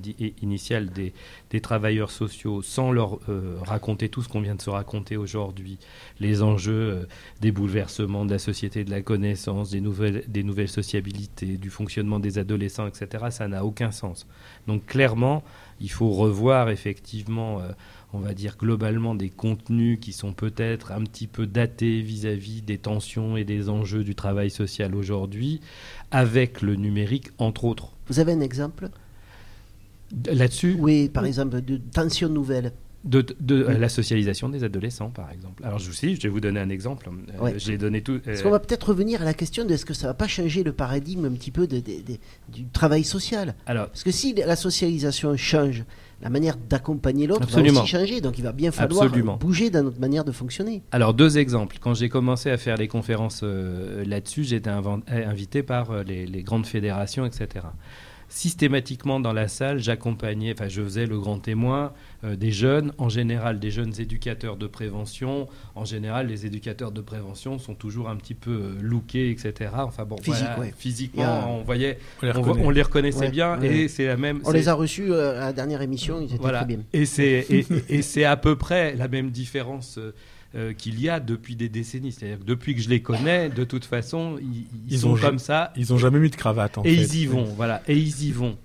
initiale 0.41 0.89
des, 0.89 1.13
travailleurs 1.61 2.09
sociaux, 2.09 2.61
sans 2.61 2.91
leur 2.91 3.19
euh, 3.29 3.57
raconter 3.61 4.09
tout 4.09 4.21
ce 4.21 4.29
qu'on 4.29 4.41
vient 4.41 4.55
de 4.55 4.61
se 4.61 4.69
raconter 4.69 5.17
aujourd'hui, 5.17 5.77
les 6.19 6.41
enjeux 6.41 7.07
des 7.41 7.51
bouleversements 7.51 8.25
de 8.25 8.31
la 8.31 8.39
société 8.39 8.83
de 8.83 8.89
la 8.89 9.01
connaissance, 9.01 9.69
des 9.69 9.81
nouvelles, 9.81 10.69
sociabilités, 10.69 11.57
du 11.57 11.69
fonctionnement 11.69 12.19
des 12.19 12.39
adolescents, 12.39 12.87
etc., 12.87 13.25
ça 13.29 13.47
n'a 13.47 13.63
aucun 13.63 13.91
sens. 13.91 14.25
Donc 14.67 14.85
clairement, 14.85 15.43
il 15.79 15.91
faut 15.91 16.09
revoir 16.09 16.69
effectivement, 16.69 17.61
on 18.13 18.19
va 18.19 18.33
dire 18.33 18.55
globalement, 18.57 19.15
des 19.15 19.29
contenus 19.29 19.99
qui 19.99 20.13
sont 20.13 20.33
peut-être 20.33 20.91
un 20.91 21.03
petit 21.03 21.27
peu 21.27 21.47
datés 21.47 22.01
vis-à-vis 22.01 22.61
des 22.61 22.77
tensions 22.77 23.35
et 23.35 23.43
des 23.43 23.69
enjeux 23.69 24.03
du 24.03 24.15
travail 24.15 24.49
social 24.49 24.95
aujourd'hui, 24.95 25.59
avec 26.11 26.61
le 26.61 26.75
numérique, 26.75 27.29
entre 27.39 27.65
autres. 27.65 27.91
vous 28.07 28.19
avez 28.19 28.31
un 28.31 28.41
exemple? 28.41 28.89
Là-dessus? 30.27 30.77
Oui, 30.79 31.09
par 31.09 31.25
exemple 31.25 31.61
de 31.61 31.77
tensions 31.77 32.29
nouvelles. 32.29 32.71
De, 33.03 33.25
de- 33.41 33.63
euh, 33.63 33.77
la 33.77 33.89
socialisation 33.89 34.47
des 34.49 34.63
adolescents, 34.63 35.09
par 35.09 35.31
exemple. 35.31 35.63
Alors, 35.65 35.77
je 35.79 35.87
vous, 35.87 35.93
si, 35.93 36.15
je 36.15 36.21
vais 36.21 36.29
vous 36.29 36.39
donner 36.39 36.59
un 36.59 36.69
exemple. 36.69 37.09
Euh, 37.09 37.39
Ouais. 37.43 37.53
J'ai 37.57 37.77
donné 37.77 38.01
tout. 38.01 38.19
Est-ce 38.25 38.39
euh, 38.39 38.43
qu'on 38.43 38.49
va 38.51 38.59
peut-être 38.59 38.89
revenir 38.89 39.21
à 39.21 39.25
la 39.25 39.33
question 39.33 39.65
de 39.65 39.73
est-ce 39.73 39.85
que 39.85 39.93
ça 39.93 40.07
va 40.07 40.13
pas 40.13 40.27
changer 40.27 40.63
le 40.63 40.71
paradigme 40.71 41.25
un 41.25 41.31
petit 41.31 41.51
peu 41.51 41.67
de- 41.67 41.77
de- 41.79 42.01
de- 42.01 42.17
du 42.49 42.65
travail 42.71 43.03
social 43.03 43.55
Alors, 43.65 43.87
Parce 43.87 44.03
que 44.03 44.11
si 44.11 44.33
la 44.33 44.55
socialisation 44.55 45.35
change, 45.35 45.83
la 46.21 46.29
manière 46.29 46.55
d'accompagner 46.55 47.27
l'autre 47.27 47.45
va 47.47 47.61
aussi 47.61 47.87
changer. 47.87 48.21
Donc 48.21 48.37
il 48.37 48.43
va 48.45 48.53
bien 48.53 48.71
falloir 48.71 49.03
Absolument. 49.03 49.35
bouger 49.35 49.69
dans 49.69 49.83
notre 49.83 49.99
manière 49.99 50.23
de 50.23 50.31
fonctionner. 50.31 50.81
Alors, 50.93 51.13
deux 51.13 51.37
exemples. 51.37 51.77
Quand 51.81 51.93
j'ai 51.93 52.07
commencé 52.07 52.49
à 52.49 52.57
faire 52.57 52.77
les 52.77 52.87
conférences 52.87 53.41
euh, 53.43 54.05
là-dessus, 54.05 54.45
j'étais 54.45 54.69
invité 55.09 55.63
par 55.63 55.91
euh, 55.91 56.03
les, 56.03 56.25
les 56.25 56.43
grandes 56.43 56.65
fédérations, 56.65 57.25
etc. 57.25 57.65
Systématiquement 58.35 59.19
dans 59.19 59.31
la 59.31 59.47
salle, 59.47 59.77
j'accompagnais, 59.77 60.53
enfin 60.57 60.67
je 60.67 60.81
faisais 60.81 61.05
le 61.05 61.19
grand 61.19 61.37
témoin 61.37 61.93
euh, 62.23 62.35
des 62.35 62.49
jeunes, 62.51 62.91
en 62.97 63.07
général 63.07 63.59
des 63.59 63.69
jeunes 63.69 63.93
éducateurs 63.99 64.57
de 64.57 64.65
prévention. 64.65 65.47
En 65.75 65.85
général, 65.85 66.25
les 66.29 66.47
éducateurs 66.47 66.91
de 66.91 66.99
prévention 67.01 67.59
sont 67.59 67.75
toujours 67.75 68.09
un 68.09 68.15
petit 68.15 68.33
peu 68.33 68.49
euh, 68.49 68.73
lookés, 68.81 69.29
etc. 69.29 69.69
Enfin 69.77 70.05
bon, 70.05 70.17
Physique, 70.17 70.41
voilà, 70.47 70.59
ouais. 70.61 70.73
physiquement, 70.75 71.23
a- 71.23 71.45
on 71.47 71.61
voyait, 71.61 71.99
On 72.23 72.25
les 72.25 72.31
on, 72.35 72.41
reconnaît. 72.41 72.65
on 72.65 72.69
les 72.71 72.81
reconnaissait 72.81 73.19
Ouais, 73.19 73.29
bien, 73.29 73.59
ouais. 73.59 73.77
et 73.77 73.87
c'est 73.87 74.07
la 74.07 74.17
même. 74.17 74.41
On 74.45 74.51
les 74.51 74.67
a 74.67 74.73
reçus 74.73 75.11
euh, 75.13 75.37
à 75.39 75.45
la 75.45 75.53
dernière 75.53 75.83
émission, 75.83 76.19
ils 76.19 76.25
étaient 76.25 76.37
voilà. 76.41 76.63
très 76.63 76.67
bien. 76.75 76.79
Et 76.91 77.05
c'est 77.05 77.45
et, 77.51 77.67
et 77.87 78.01
c'est 78.01 78.23
à 78.23 78.35
peu 78.35 78.55
près 78.55 78.95
la 78.95 79.07
même 79.07 79.29
différence 79.29 79.99
euh, 80.55 80.73
qu'il 80.73 80.99
y 80.99 81.09
a 81.09 81.19
depuis 81.19 81.55
des 81.55 81.69
décennies. 81.69 82.11
C'est-à-dire 82.11 82.39
que 82.39 82.43
depuis 82.43 82.75
que 82.75 82.81
je 82.81 82.89
les 82.89 83.01
connais, 83.01 83.49
de 83.49 83.63
toute 83.63 83.85
façon, 83.85 84.37
ils, 84.39 84.65
ils 84.87 84.93
Ils 84.93 84.99
sont 84.99 85.11
ont 85.11 85.17
comme 85.17 85.39
ça. 85.39 85.73
Ils 85.75 85.93
ont 85.93 85.97
jamais 85.97 86.19
mis 86.19 86.29
de 86.29 86.35
cravate 86.35 86.77
en 86.77 86.83
et 86.83 86.95
fait. 86.95 87.01
ils 87.01 87.15
y 87.21 87.25
vont, 87.25 87.45
voilà. 87.45 87.81
Et 87.87 87.97
ils 87.97 88.25
y 88.25 88.31
vont. 88.31 88.57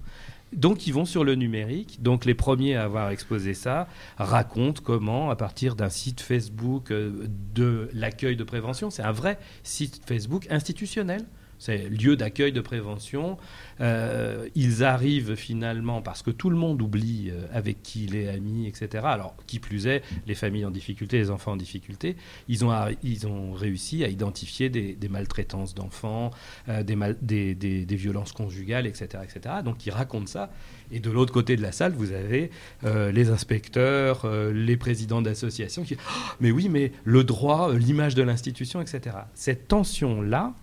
Donc 0.53 0.86
ils 0.86 0.93
vont 0.93 1.05
sur 1.05 1.24
le 1.24 1.34
numérique. 1.34 2.03
Donc 2.03 2.24
les 2.24 2.34
premiers 2.34 2.74
à 2.74 2.84
avoir 2.84 3.11
exposé 3.11 3.55
ça 3.55 3.86
racontent 4.16 4.82
comment, 4.84 5.30
à 5.30 5.36
partir 5.36 5.76
d'un 5.76 5.91
site 5.91 6.20
Facebook 6.20 6.91
euh, 6.91 7.26
de 7.55 7.89
l'accueil 7.93 8.36
de 8.36 8.45
prévention, 8.45 8.91
c'est 8.91 9.03
un 9.03 9.12
vrai 9.12 9.39
site 9.62 10.01
Facebook 10.07 10.47
institutionnel. 10.51 11.24
C'est 11.59 11.88
lieu 11.88 12.16
d'accueil 12.16 12.52
de 12.52 12.61
prévention. 12.61 13.36
Euh, 13.80 14.48
ils 14.54 14.84
arrivent 14.84 15.34
finalement 15.34 16.02
parce 16.02 16.22
que 16.22 16.30
tout 16.30 16.50
le 16.50 16.56
monde 16.56 16.80
oublie 16.82 17.30
euh, 17.30 17.46
avec 17.52 17.82
qui 17.82 18.04
il 18.04 18.16
est 18.16 18.28
ami, 18.28 18.66
etc. 18.66 19.04
Alors, 19.06 19.34
qui 19.46 19.59
plus 19.59 19.86
est, 19.86 20.02
les 20.26 20.34
familles 20.34 20.64
en 20.64 20.70
difficulté, 20.70 21.18
les 21.18 21.30
enfants 21.30 21.52
en 21.52 21.56
difficulté, 21.56 22.16
ils 22.48 22.64
ont, 22.64 22.72
ils 23.02 23.26
ont 23.26 23.52
réussi 23.52 24.04
à 24.04 24.09
identifier 24.09 24.68
des, 24.68 24.96
maltraitances 25.09 25.74
d'enfants, 25.74 26.30
euh, 26.68 26.82
des, 26.82 26.96
mal- 26.96 27.16
des, 27.22 27.54
des- 27.54 27.84
violences 27.96 28.32
conjugales, 28.32 28.86
etc., 28.86 29.09
etc. 29.24 29.56
Donc, 29.64 29.84
ils 29.86 29.90
racontent 29.90 30.26
ça. 30.26 30.50
Et 30.92 31.00
de 31.00 31.11
l'autre 31.11 31.32
côté 31.32 31.56
de 31.56 31.62
la 31.62 31.72
salle, 31.72 31.92
vous 31.92 32.12
avez 32.12 32.50
les 32.84 33.28
inspecteurs, 33.30 34.26
les 34.52 34.76
présidents 34.76 35.20
d'associations 35.20 35.82
qui 35.82 35.96
Oh, 35.98 36.32
mais 36.40 36.50
oui, 36.50 36.68
mais 36.68 36.92
le 37.04 37.24
droit, 37.24 37.74
l'image 37.74 38.14
de 38.14 38.22
l'institution, 38.22 38.80
etc. 38.80 39.16
Cette 39.34 39.68
tension-là, 39.68 40.54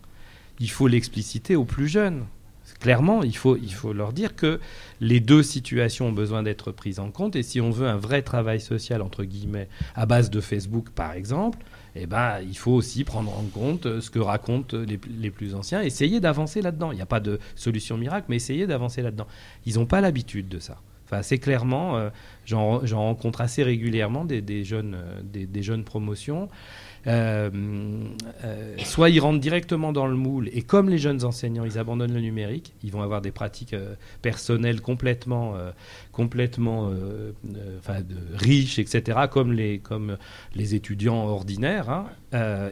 il 0.59 0.69
faut 0.69 0.87
l'expliciter 0.87 1.55
aux 1.55 1.65
plus 1.65 1.87
jeunes. 1.87 2.25
Clairement, 2.79 3.23
il 3.23 3.35
faut, 3.35 3.57
il 3.57 3.73
faut 3.73 3.93
leur 3.93 4.11
dire 4.11 4.35
que 4.35 4.59
les 4.99 5.19
deux 5.19 5.43
situations 5.43 6.07
ont 6.07 6.11
besoin 6.11 6.43
d'être 6.43 6.71
prises 6.71 6.99
en 6.99 7.09
compte. 7.09 7.35
Et 7.35 7.43
si 7.43 7.61
on 7.61 7.71
veut 7.71 7.87
un 7.87 7.97
vrai 7.97 8.21
travail 8.21 8.59
social, 8.59 9.01
entre 9.01 9.23
guillemets, 9.23 9.69
à 9.95 10.05
base 10.05 10.29
de 10.29 10.41
Facebook, 10.41 10.89
par 10.89 11.13
exemple, 11.13 11.59
eh 11.95 12.05
ben, 12.07 12.39
il 12.41 12.57
faut 12.57 12.73
aussi 12.73 13.03
prendre 13.03 13.31
en 13.31 13.43
compte 13.43 14.01
ce 14.01 14.09
que 14.09 14.19
racontent 14.19 14.77
les, 14.77 15.31
plus 15.31 15.55
anciens. 15.55 15.81
Essayer 15.81 16.19
d'avancer 16.19 16.61
là-dedans. 16.61 16.91
Il 16.91 16.95
n'y 16.95 17.01
a 17.01 17.07
pas 17.07 17.21
de 17.21 17.39
solution 17.55 17.97
miracle, 17.97 18.25
mais 18.29 18.35
essayer 18.35 18.67
d'avancer 18.67 19.01
là-dedans. 19.01 19.27
Ils 19.65 19.75
n'ont 19.75 19.85
pas 19.85 20.01
l'habitude 20.01 20.49
de 20.49 20.59
ça. 20.59 20.81
Enfin, 21.05 21.21
c'est 21.21 21.37
clairement, 21.37 21.97
euh, 21.97 22.09
j'en 22.45 22.81
rencontre 22.81 23.41
assez 23.41 23.63
régulièrement 23.63 24.25
des, 24.25 24.63
jeunes, 24.63 24.95
euh, 24.95 25.21
des 25.23 25.63
jeunes 25.63 25.83
promotions. 25.83 26.49
Euh, 27.07 27.51
euh, 28.43 28.75
soit 28.79 29.09
ils 29.09 29.19
rentrent 29.19 29.39
directement 29.39 29.93
dans 29.93 30.07
le 30.07 30.15
moule 30.15 30.49
et 30.53 30.63
comme 30.63 30.89
les 30.89 30.97
jeunes 30.97 31.23
enseignants, 31.23 31.63
ils 31.63 31.77
abandonnent 31.77 32.13
le 32.13 32.21
numérique, 32.21 32.73
ils 32.83 32.91
vont 32.91 33.01
avoir 33.01 33.21
des 33.21 33.31
pratiques 33.31 33.73
euh, 33.73 33.93
personnelles 34.21 34.81
complètement, 34.81 35.55
complètement 36.11 36.91
enfin, 37.79 37.99
riches, 38.33 38.79
etc., 38.79 39.19
comme 39.29 39.53
les, 39.53 39.79
comme 39.79 40.17
les 40.55 40.75
étudiants 40.75 41.27
ordinaires. 41.27 41.89
hein. 41.89 42.05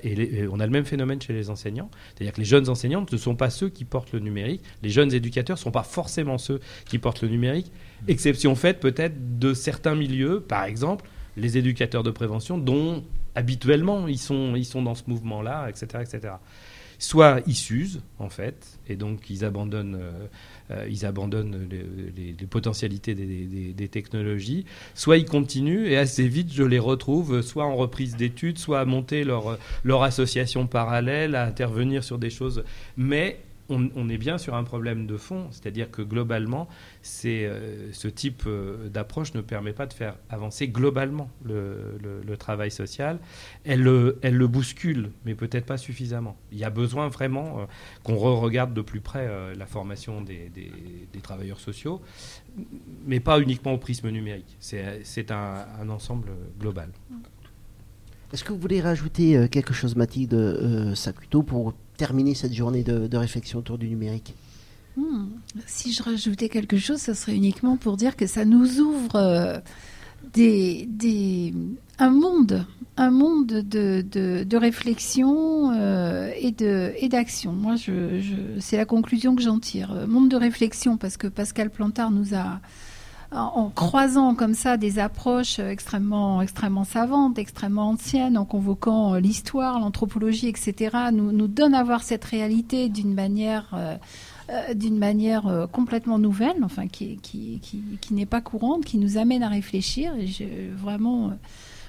Et, 0.03 0.41
et 0.41 0.47
on 0.47 0.59
a 0.59 0.65
le 0.65 0.71
même 0.71 0.85
phénomène 0.85 1.21
chez 1.21 1.33
les 1.33 1.49
enseignants, 1.49 1.89
c'est-à-dire 2.13 2.33
que 2.33 2.39
les 2.39 2.45
jeunes 2.45 2.69
enseignants 2.69 3.05
ne 3.09 3.17
sont 3.17 3.35
pas 3.35 3.49
ceux 3.49 3.69
qui 3.69 3.85
portent 3.85 4.11
le 4.11 4.19
numérique, 4.19 4.61
les 4.81 4.89
jeunes 4.89 5.13
éducateurs 5.13 5.57
ne 5.57 5.61
sont 5.61 5.71
pas 5.71 5.83
forcément 5.83 6.37
ceux 6.37 6.59
qui 6.85 6.97
portent 6.97 7.21
le 7.21 7.29
numérique, 7.29 7.71
exception 8.07 8.55
faite 8.55 8.79
peut-être 8.79 9.39
de 9.39 9.53
certains 9.53 9.95
milieux, 9.95 10.41
par 10.41 10.65
exemple 10.65 11.05
les 11.37 11.57
éducateurs 11.57 12.03
de 12.03 12.11
prévention, 12.11 12.57
dont 12.57 13.03
habituellement 13.35 14.07
ils 14.07 14.17
sont, 14.19 14.55
ils 14.55 14.65
sont 14.65 14.81
dans 14.81 14.95
ce 14.95 15.03
mouvement-là, 15.07 15.67
etc., 15.69 15.85
etc. 16.01 16.33
Soit 16.99 17.41
ils 17.47 17.55
s'usent, 17.55 18.01
en 18.19 18.29
fait, 18.29 18.79
et 18.87 18.95
donc 18.95 19.29
ils 19.29 19.43
abandonnent, 19.43 19.97
euh, 19.99 20.27
euh, 20.71 20.87
ils 20.89 21.05
abandonnent 21.05 21.67
les, 21.69 22.33
potentialités 22.47 23.13
des, 23.15 23.25
des- 23.25 23.73
des 23.73 23.87
technologies, 23.89 24.63
soit 24.93 25.17
ils 25.17 25.25
continuent, 25.25 25.87
et 25.87 25.97
assez 25.97 26.27
vite 26.27 26.53
je 26.53 26.63
les 26.63 26.79
retrouve, 26.79 27.41
soit 27.41 27.65
en 27.65 27.75
reprise 27.75 28.15
d'études, 28.15 28.57
soit 28.57 28.79
à 28.79 28.85
monter 28.85 29.23
leur, 29.25 29.57
leur 29.83 30.03
association 30.03 30.65
parallèle, 30.67 31.35
à 31.35 31.43
intervenir 31.45 32.03
sur 32.05 32.19
des 32.19 32.29
choses. 32.29 32.63
Mais 32.95 33.39
on, 33.69 34.09
est 34.09 34.17
bien 34.17 34.37
sur 34.37 34.55
un 34.55 34.63
problème 34.63 35.07
de 35.07 35.17
fond, 35.17 35.47
c'est-à-dire 35.51 35.89
que 35.89 36.01
globalement, 36.01 36.67
euh, 37.25 37.89
ce 37.91 38.07
type 38.07 38.43
euh, 38.45 38.89
d'approche 38.89 39.33
ne 39.33 39.41
permet 39.41 39.73
pas 39.73 39.85
de 39.85 39.93
faire 39.93 40.15
avancer 40.29 40.67
globalement 40.67 41.29
le, 41.45 42.35
travail 42.37 42.71
social. 42.71 43.19
Elle, 43.63 43.83
le- 43.83 44.19
elle 44.21 44.35
le 44.35 44.47
bouscule, 44.47 45.11
mais 45.25 45.35
peut-être 45.35 45.65
pas 45.65 45.77
suffisamment. 45.77 46.35
Il 46.51 46.57
y 46.57 46.63
a 46.63 46.69
besoin 46.69 47.07
vraiment 47.07 47.59
euh, 47.59 47.65
qu'on 48.03 48.15
re-regarde 48.15 48.73
de 48.73 48.81
plus 48.81 49.01
près 49.01 49.27
euh, 49.27 49.55
la 49.55 49.65
formation 49.65 50.21
des, 50.21 50.51
travailleurs 51.21 51.59
sociaux, 51.59 52.01
mais 53.05 53.21
pas 53.21 53.39
uniquement 53.39 53.71
au 53.71 53.77
prisme 53.77 54.09
numérique. 54.09 54.57
C'est, 54.59 55.31
un 55.31 55.89
ensemble 55.89 56.29
global. 56.59 56.89
Est-ce 58.33 58.43
que 58.43 58.51
vous 58.51 58.57
voulez 58.57 58.81
rajouter 58.81 59.37
euh, 59.37 59.47
quelque 59.47 59.75
chose, 59.75 59.95
Mathilde 59.95 60.33
euh, 60.33 60.95
Saputo, 60.95 61.43
pour 61.43 61.73
terminer 61.97 62.33
cette 62.33 62.53
journée 62.53 62.83
de, 62.83 63.15
réflexion 63.15 63.59
autour 63.59 63.77
du 63.77 63.87
numérique? 63.87 64.33
Hmm. 64.97 65.27
Si 65.67 65.93
je 65.93 66.01
rajoutais 66.01 66.49
quelque 66.49 66.77
chose, 66.77 66.99
ce 66.99 67.13
serait 67.13 67.35
uniquement 67.35 67.77
pour 67.77 67.95
dire 67.95 68.15
que 68.15 68.25
ça 68.25 68.43
nous 68.43 68.79
ouvre 68.79 69.15
euh, 69.15 69.59
un 71.99 72.09
monde, 72.09 72.65
un 72.97 73.11
monde 73.11 73.45
de, 73.47 74.57
réflexion 74.57 75.71
euh, 75.71 76.31
et 76.35 77.09
d'action. 77.09 77.53
Moi, 77.53 77.75
c'est 78.59 78.77
la 78.77 78.85
conclusion 78.85 79.35
que 79.35 79.43
j'en 79.43 79.59
tire. 79.59 80.07
Monde 80.07 80.29
de 80.29 80.37
réflexion, 80.37 80.97
parce 80.97 81.17
que 81.17 81.27
Pascal 81.27 81.69
Plantard 81.69 82.09
nous 82.09 82.33
a 82.33 82.61
en 83.35 83.69
croisant 83.69 84.35
comme 84.35 84.53
ça 84.53 84.77
des 84.77 84.99
approches 84.99 85.59
extrêmement, 85.59 86.41
extrêmement 86.41 86.83
savantes, 86.83 87.37
extrêmement 87.37 87.89
anciennes, 87.89 88.37
en 88.37 88.45
convoquant 88.45 89.15
euh, 89.15 89.19
l'histoire, 89.19 89.79
l'anthropologie, 89.79 90.47
etc., 90.47 90.95
nous, 91.11 91.31
nous 91.31 91.47
donne 91.47 91.73
à 91.73 91.83
voir 91.83 92.03
cette 92.03 92.23
réalité 92.25 92.89
d'une 92.89 93.13
manière, 93.13 93.69
euh, 93.73 93.95
euh, 94.49 94.73
d'une 94.73 94.97
manière 94.97 95.47
euh, 95.47 95.67
complètement 95.67 96.19
nouvelle, 96.19 96.63
enfin 96.63 96.87
qui, 96.87 97.17
qui, 97.23 97.59
qui, 97.61 97.81
qui 98.01 98.13
n'est 98.13 98.25
pas 98.25 98.41
courante, 98.41 98.83
qui 98.83 98.97
nous 98.97 99.17
amène 99.17 99.41
à 99.41 99.47
réfléchir. 99.47 100.13
Et 100.17 100.27
je, 100.27 100.43
vraiment, 100.75 101.27
euh, 101.27 101.33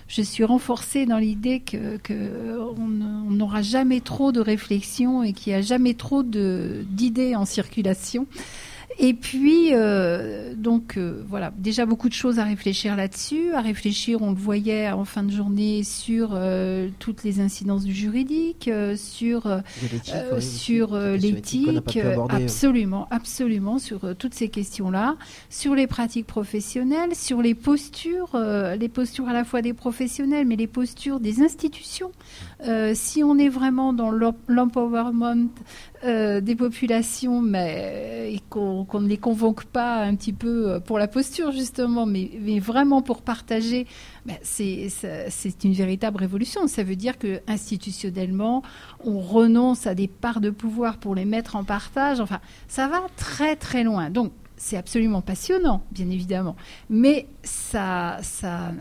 je 0.06 0.22
suis 0.22 0.44
renforcée 0.44 1.04
dans 1.04 1.18
l'idée 1.18 1.60
que, 1.60 1.96
que 1.96 2.58
on 2.78 3.30
n'aura 3.30 3.62
jamais 3.62 4.00
trop 4.00 4.30
de 4.30 4.40
réflexion 4.40 5.24
et 5.24 5.32
qu'il 5.32 5.52
n'y 5.52 5.58
a 5.58 5.62
jamais 5.62 5.94
trop 5.94 6.22
d'idées 6.22 7.34
en 7.34 7.44
circulation. 7.44 8.26
Et 8.98 9.14
puis, 9.14 9.70
euh, 9.72 10.54
donc 10.54 10.96
euh, 10.96 11.22
voilà, 11.26 11.52
déjà 11.56 11.84
beaucoup 11.84 12.08
de 12.08 12.14
choses 12.14 12.38
à 12.38 12.44
réfléchir 12.44 12.96
là-dessus, 12.96 13.52
à 13.52 13.60
réfléchir, 13.60 14.22
on 14.22 14.30
le 14.30 14.36
voyait 14.36 14.90
en 14.90 15.04
fin 15.04 15.22
de 15.22 15.32
journée, 15.32 15.82
sur 15.82 16.30
euh, 16.32 16.88
toutes 16.98 17.24
les 17.24 17.40
incidences 17.40 17.84
du 17.84 17.92
juridique, 17.92 18.68
euh, 18.68 18.96
sur, 18.96 19.46
euh, 19.46 19.60
euh, 20.14 20.40
sur 20.40 20.96
l'éthique, 20.96 21.98
absolument, 22.28 23.08
absolument, 23.10 23.78
sur 23.78 24.14
toutes 24.16 24.34
ces 24.34 24.48
questions-là, 24.48 25.16
sur 25.50 25.74
les 25.74 25.86
pratiques 25.86 26.26
professionnelles, 26.26 27.14
sur 27.14 27.42
les 27.42 27.54
postures, 27.54 28.34
euh, 28.34 28.76
les 28.76 28.88
postures 28.88 29.28
à 29.28 29.32
la 29.32 29.44
fois 29.44 29.62
des 29.62 29.72
professionnels, 29.72 30.46
mais 30.46 30.56
les 30.56 30.66
postures 30.66 31.20
des 31.20 31.42
institutions. 31.42 32.12
Euh, 32.66 32.92
si 32.94 33.22
on 33.22 33.38
est 33.38 33.50
vraiment 33.50 33.92
dans 33.92 34.10
l'em- 34.10 34.32
l'empowerment 34.48 35.48
euh, 36.04 36.40
des 36.40 36.56
populations, 36.56 37.42
mais 37.42 38.34
euh, 38.34 38.36
qu'on 38.48 39.00
ne 39.00 39.08
les 39.08 39.18
convoque 39.18 39.64
pas 39.64 40.02
un 40.02 40.14
petit 40.14 40.32
peu 40.32 40.80
pour 40.86 40.98
la 40.98 41.06
posture 41.08 41.52
justement, 41.52 42.06
mais, 42.06 42.30
vraiment 42.60 43.02
pour 43.02 43.20
partager, 43.22 43.86
ben, 44.24 44.36
c'est 44.42 44.88
une 45.64 45.72
véritable 45.74 46.18
révolution. 46.18 46.66
Ça 46.66 46.82
veut 46.82 46.96
dire 46.96 47.18
que 47.18 47.40
institutionnellement, 47.46 48.62
on 49.04 49.18
renonce 49.18 49.86
à 49.86 49.94
des 49.94 50.08
parts 50.08 50.40
de 50.40 50.50
pouvoir 50.50 50.96
pour 50.96 51.14
les 51.14 51.26
mettre 51.26 51.56
en 51.56 51.64
partage. 51.64 52.20
Enfin, 52.20 52.40
ça 52.68 52.88
va 52.88 53.02
très 53.16 53.56
très 53.56 53.84
loin. 53.84 54.08
Donc 54.08 54.32
c'est 54.56 54.76
absolument 54.76 55.20
passionnant, 55.20 55.82
bien 55.90 56.08
évidemment, 56.10 56.56
mais 56.88 57.26
ça, 57.42 58.18
ça, 58.22 58.72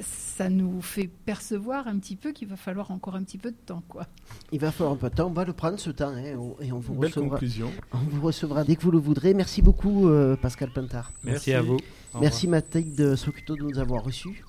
ça 0.00 0.48
nous 0.48 0.80
fait 0.80 1.08
percevoir 1.26 1.86
un 1.88 1.98
petit 1.98 2.16
peu 2.16 2.32
qu'il 2.32 2.48
va 2.48 2.56
falloir 2.56 2.90
encore 2.90 3.14
un 3.14 3.22
petit 3.22 3.38
peu 3.38 3.50
de 3.50 3.56
temps, 3.66 3.82
quoi. 3.88 4.06
Il 4.52 4.60
va 4.60 4.70
falloir 4.72 4.94
un 4.94 4.96
peu 4.98 5.10
de 5.10 5.14
temps. 5.14 5.26
On 5.28 5.32
va 5.32 5.44
le 5.44 5.52
prendre 5.52 5.78
ce 5.78 5.90
temps 5.90 6.08
hein, 6.08 6.54
et 6.60 6.72
on 6.72 6.78
vous 6.78 6.94
Belle 6.94 7.10
recevra. 7.10 7.30
conclusion. 7.30 7.70
On 7.92 7.98
vous 7.98 8.22
recevra 8.22 8.64
dès 8.64 8.76
que 8.76 8.82
vous 8.82 8.90
le 8.90 8.98
voudrez. 8.98 9.34
Merci 9.34 9.62
beaucoup, 9.62 10.08
euh, 10.08 10.36
Pascal 10.36 10.70
Pintard. 10.70 11.12
Merci 11.22 11.52
à 11.52 11.62
vous. 11.62 11.76
Merci 12.20 12.48
Mathilde 12.48 13.16
Socuto 13.16 13.56
de 13.56 13.62
nous 13.62 13.78
avoir 13.78 14.02
reçus. 14.04 14.44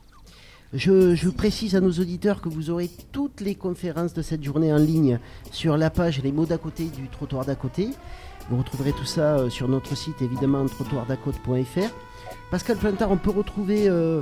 Je, 0.74 1.16
je 1.16 1.30
précise 1.30 1.76
à 1.76 1.82
nos 1.82 1.92
auditeurs 1.92 2.42
que 2.42 2.50
vous 2.50 2.70
aurez 2.70 2.90
toutes 3.12 3.40
les 3.42 3.56
conférences 3.56 4.14
de 4.14 4.22
cette 4.22 4.44
journée 4.44 4.74
en 4.74 4.78
ligne 4.78 5.20
sur 5.52 5.78
la 5.78 5.90
page 5.90 6.22
Les 6.22 6.32
mots 6.32 6.46
d'à 6.46 6.58
côté 6.58 6.86
du 6.86 7.08
trottoir 7.08 7.46
d'à 7.46 7.56
côté. 7.56 7.90
Vous 8.50 8.58
retrouverez 8.58 8.92
tout 8.94 9.06
ça 9.06 9.38
euh, 9.38 9.50
sur 9.50 9.68
notre 9.68 9.96
site 9.96 10.22
évidemment 10.22 10.66
trottoirdacote.fr. 10.66 11.90
Pascal 12.52 12.78
Plantard, 12.78 13.12
on 13.12 13.18
peut 13.18 13.32
retrouver 13.32 13.88
euh, 13.90 14.22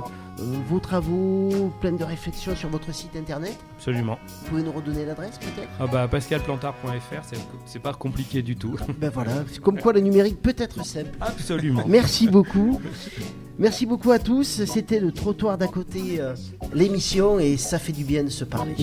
vos 0.68 0.80
travaux, 0.80 1.70
plein 1.80 1.92
de 1.92 2.02
réflexions 2.04 2.56
sur 2.56 2.68
votre 2.70 2.92
site 2.92 3.14
internet. 3.16 3.56
Absolument. 3.76 4.18
Vous 4.42 4.48
pouvez 4.48 4.62
nous 4.62 4.72
redonner 4.72 5.04
l'adresse 5.04 5.38
peut-être? 5.38 5.68
Ah 5.78 5.86
bah 5.86 6.08
pascalplantard.fr, 6.08 7.22
c'est- 7.66 7.78
pas 7.78 7.92
compliqué 7.92 8.42
du 8.42 8.56
tout. 8.56 8.76
Ben 8.98 9.10
voilà, 9.10 9.32
c'est 9.50 9.60
comme 9.60 9.78
quoi 9.78 9.92
le 9.92 10.00
numérique 10.00 10.40
peut 10.40 10.54
être 10.56 10.84
simple. 10.86 11.10
Absolument. 11.20 11.84
Merci 11.86 12.28
beaucoup. 12.28 12.80
Merci 13.58 13.86
beaucoup 13.86 14.10
à 14.10 14.18
tous. 14.18 14.64
C'était 14.64 14.98
le 15.00 15.12
trottoir 15.12 15.58
d'à 15.58 15.68
côté, 15.68 16.20
euh, 16.20 16.34
l'émission, 16.74 17.38
et 17.38 17.56
ça 17.56 17.78
fait 17.78 17.92
du 17.92 18.02
bien 18.04 18.24
de 18.24 18.28
se 18.30 18.44
parler. 18.44 18.74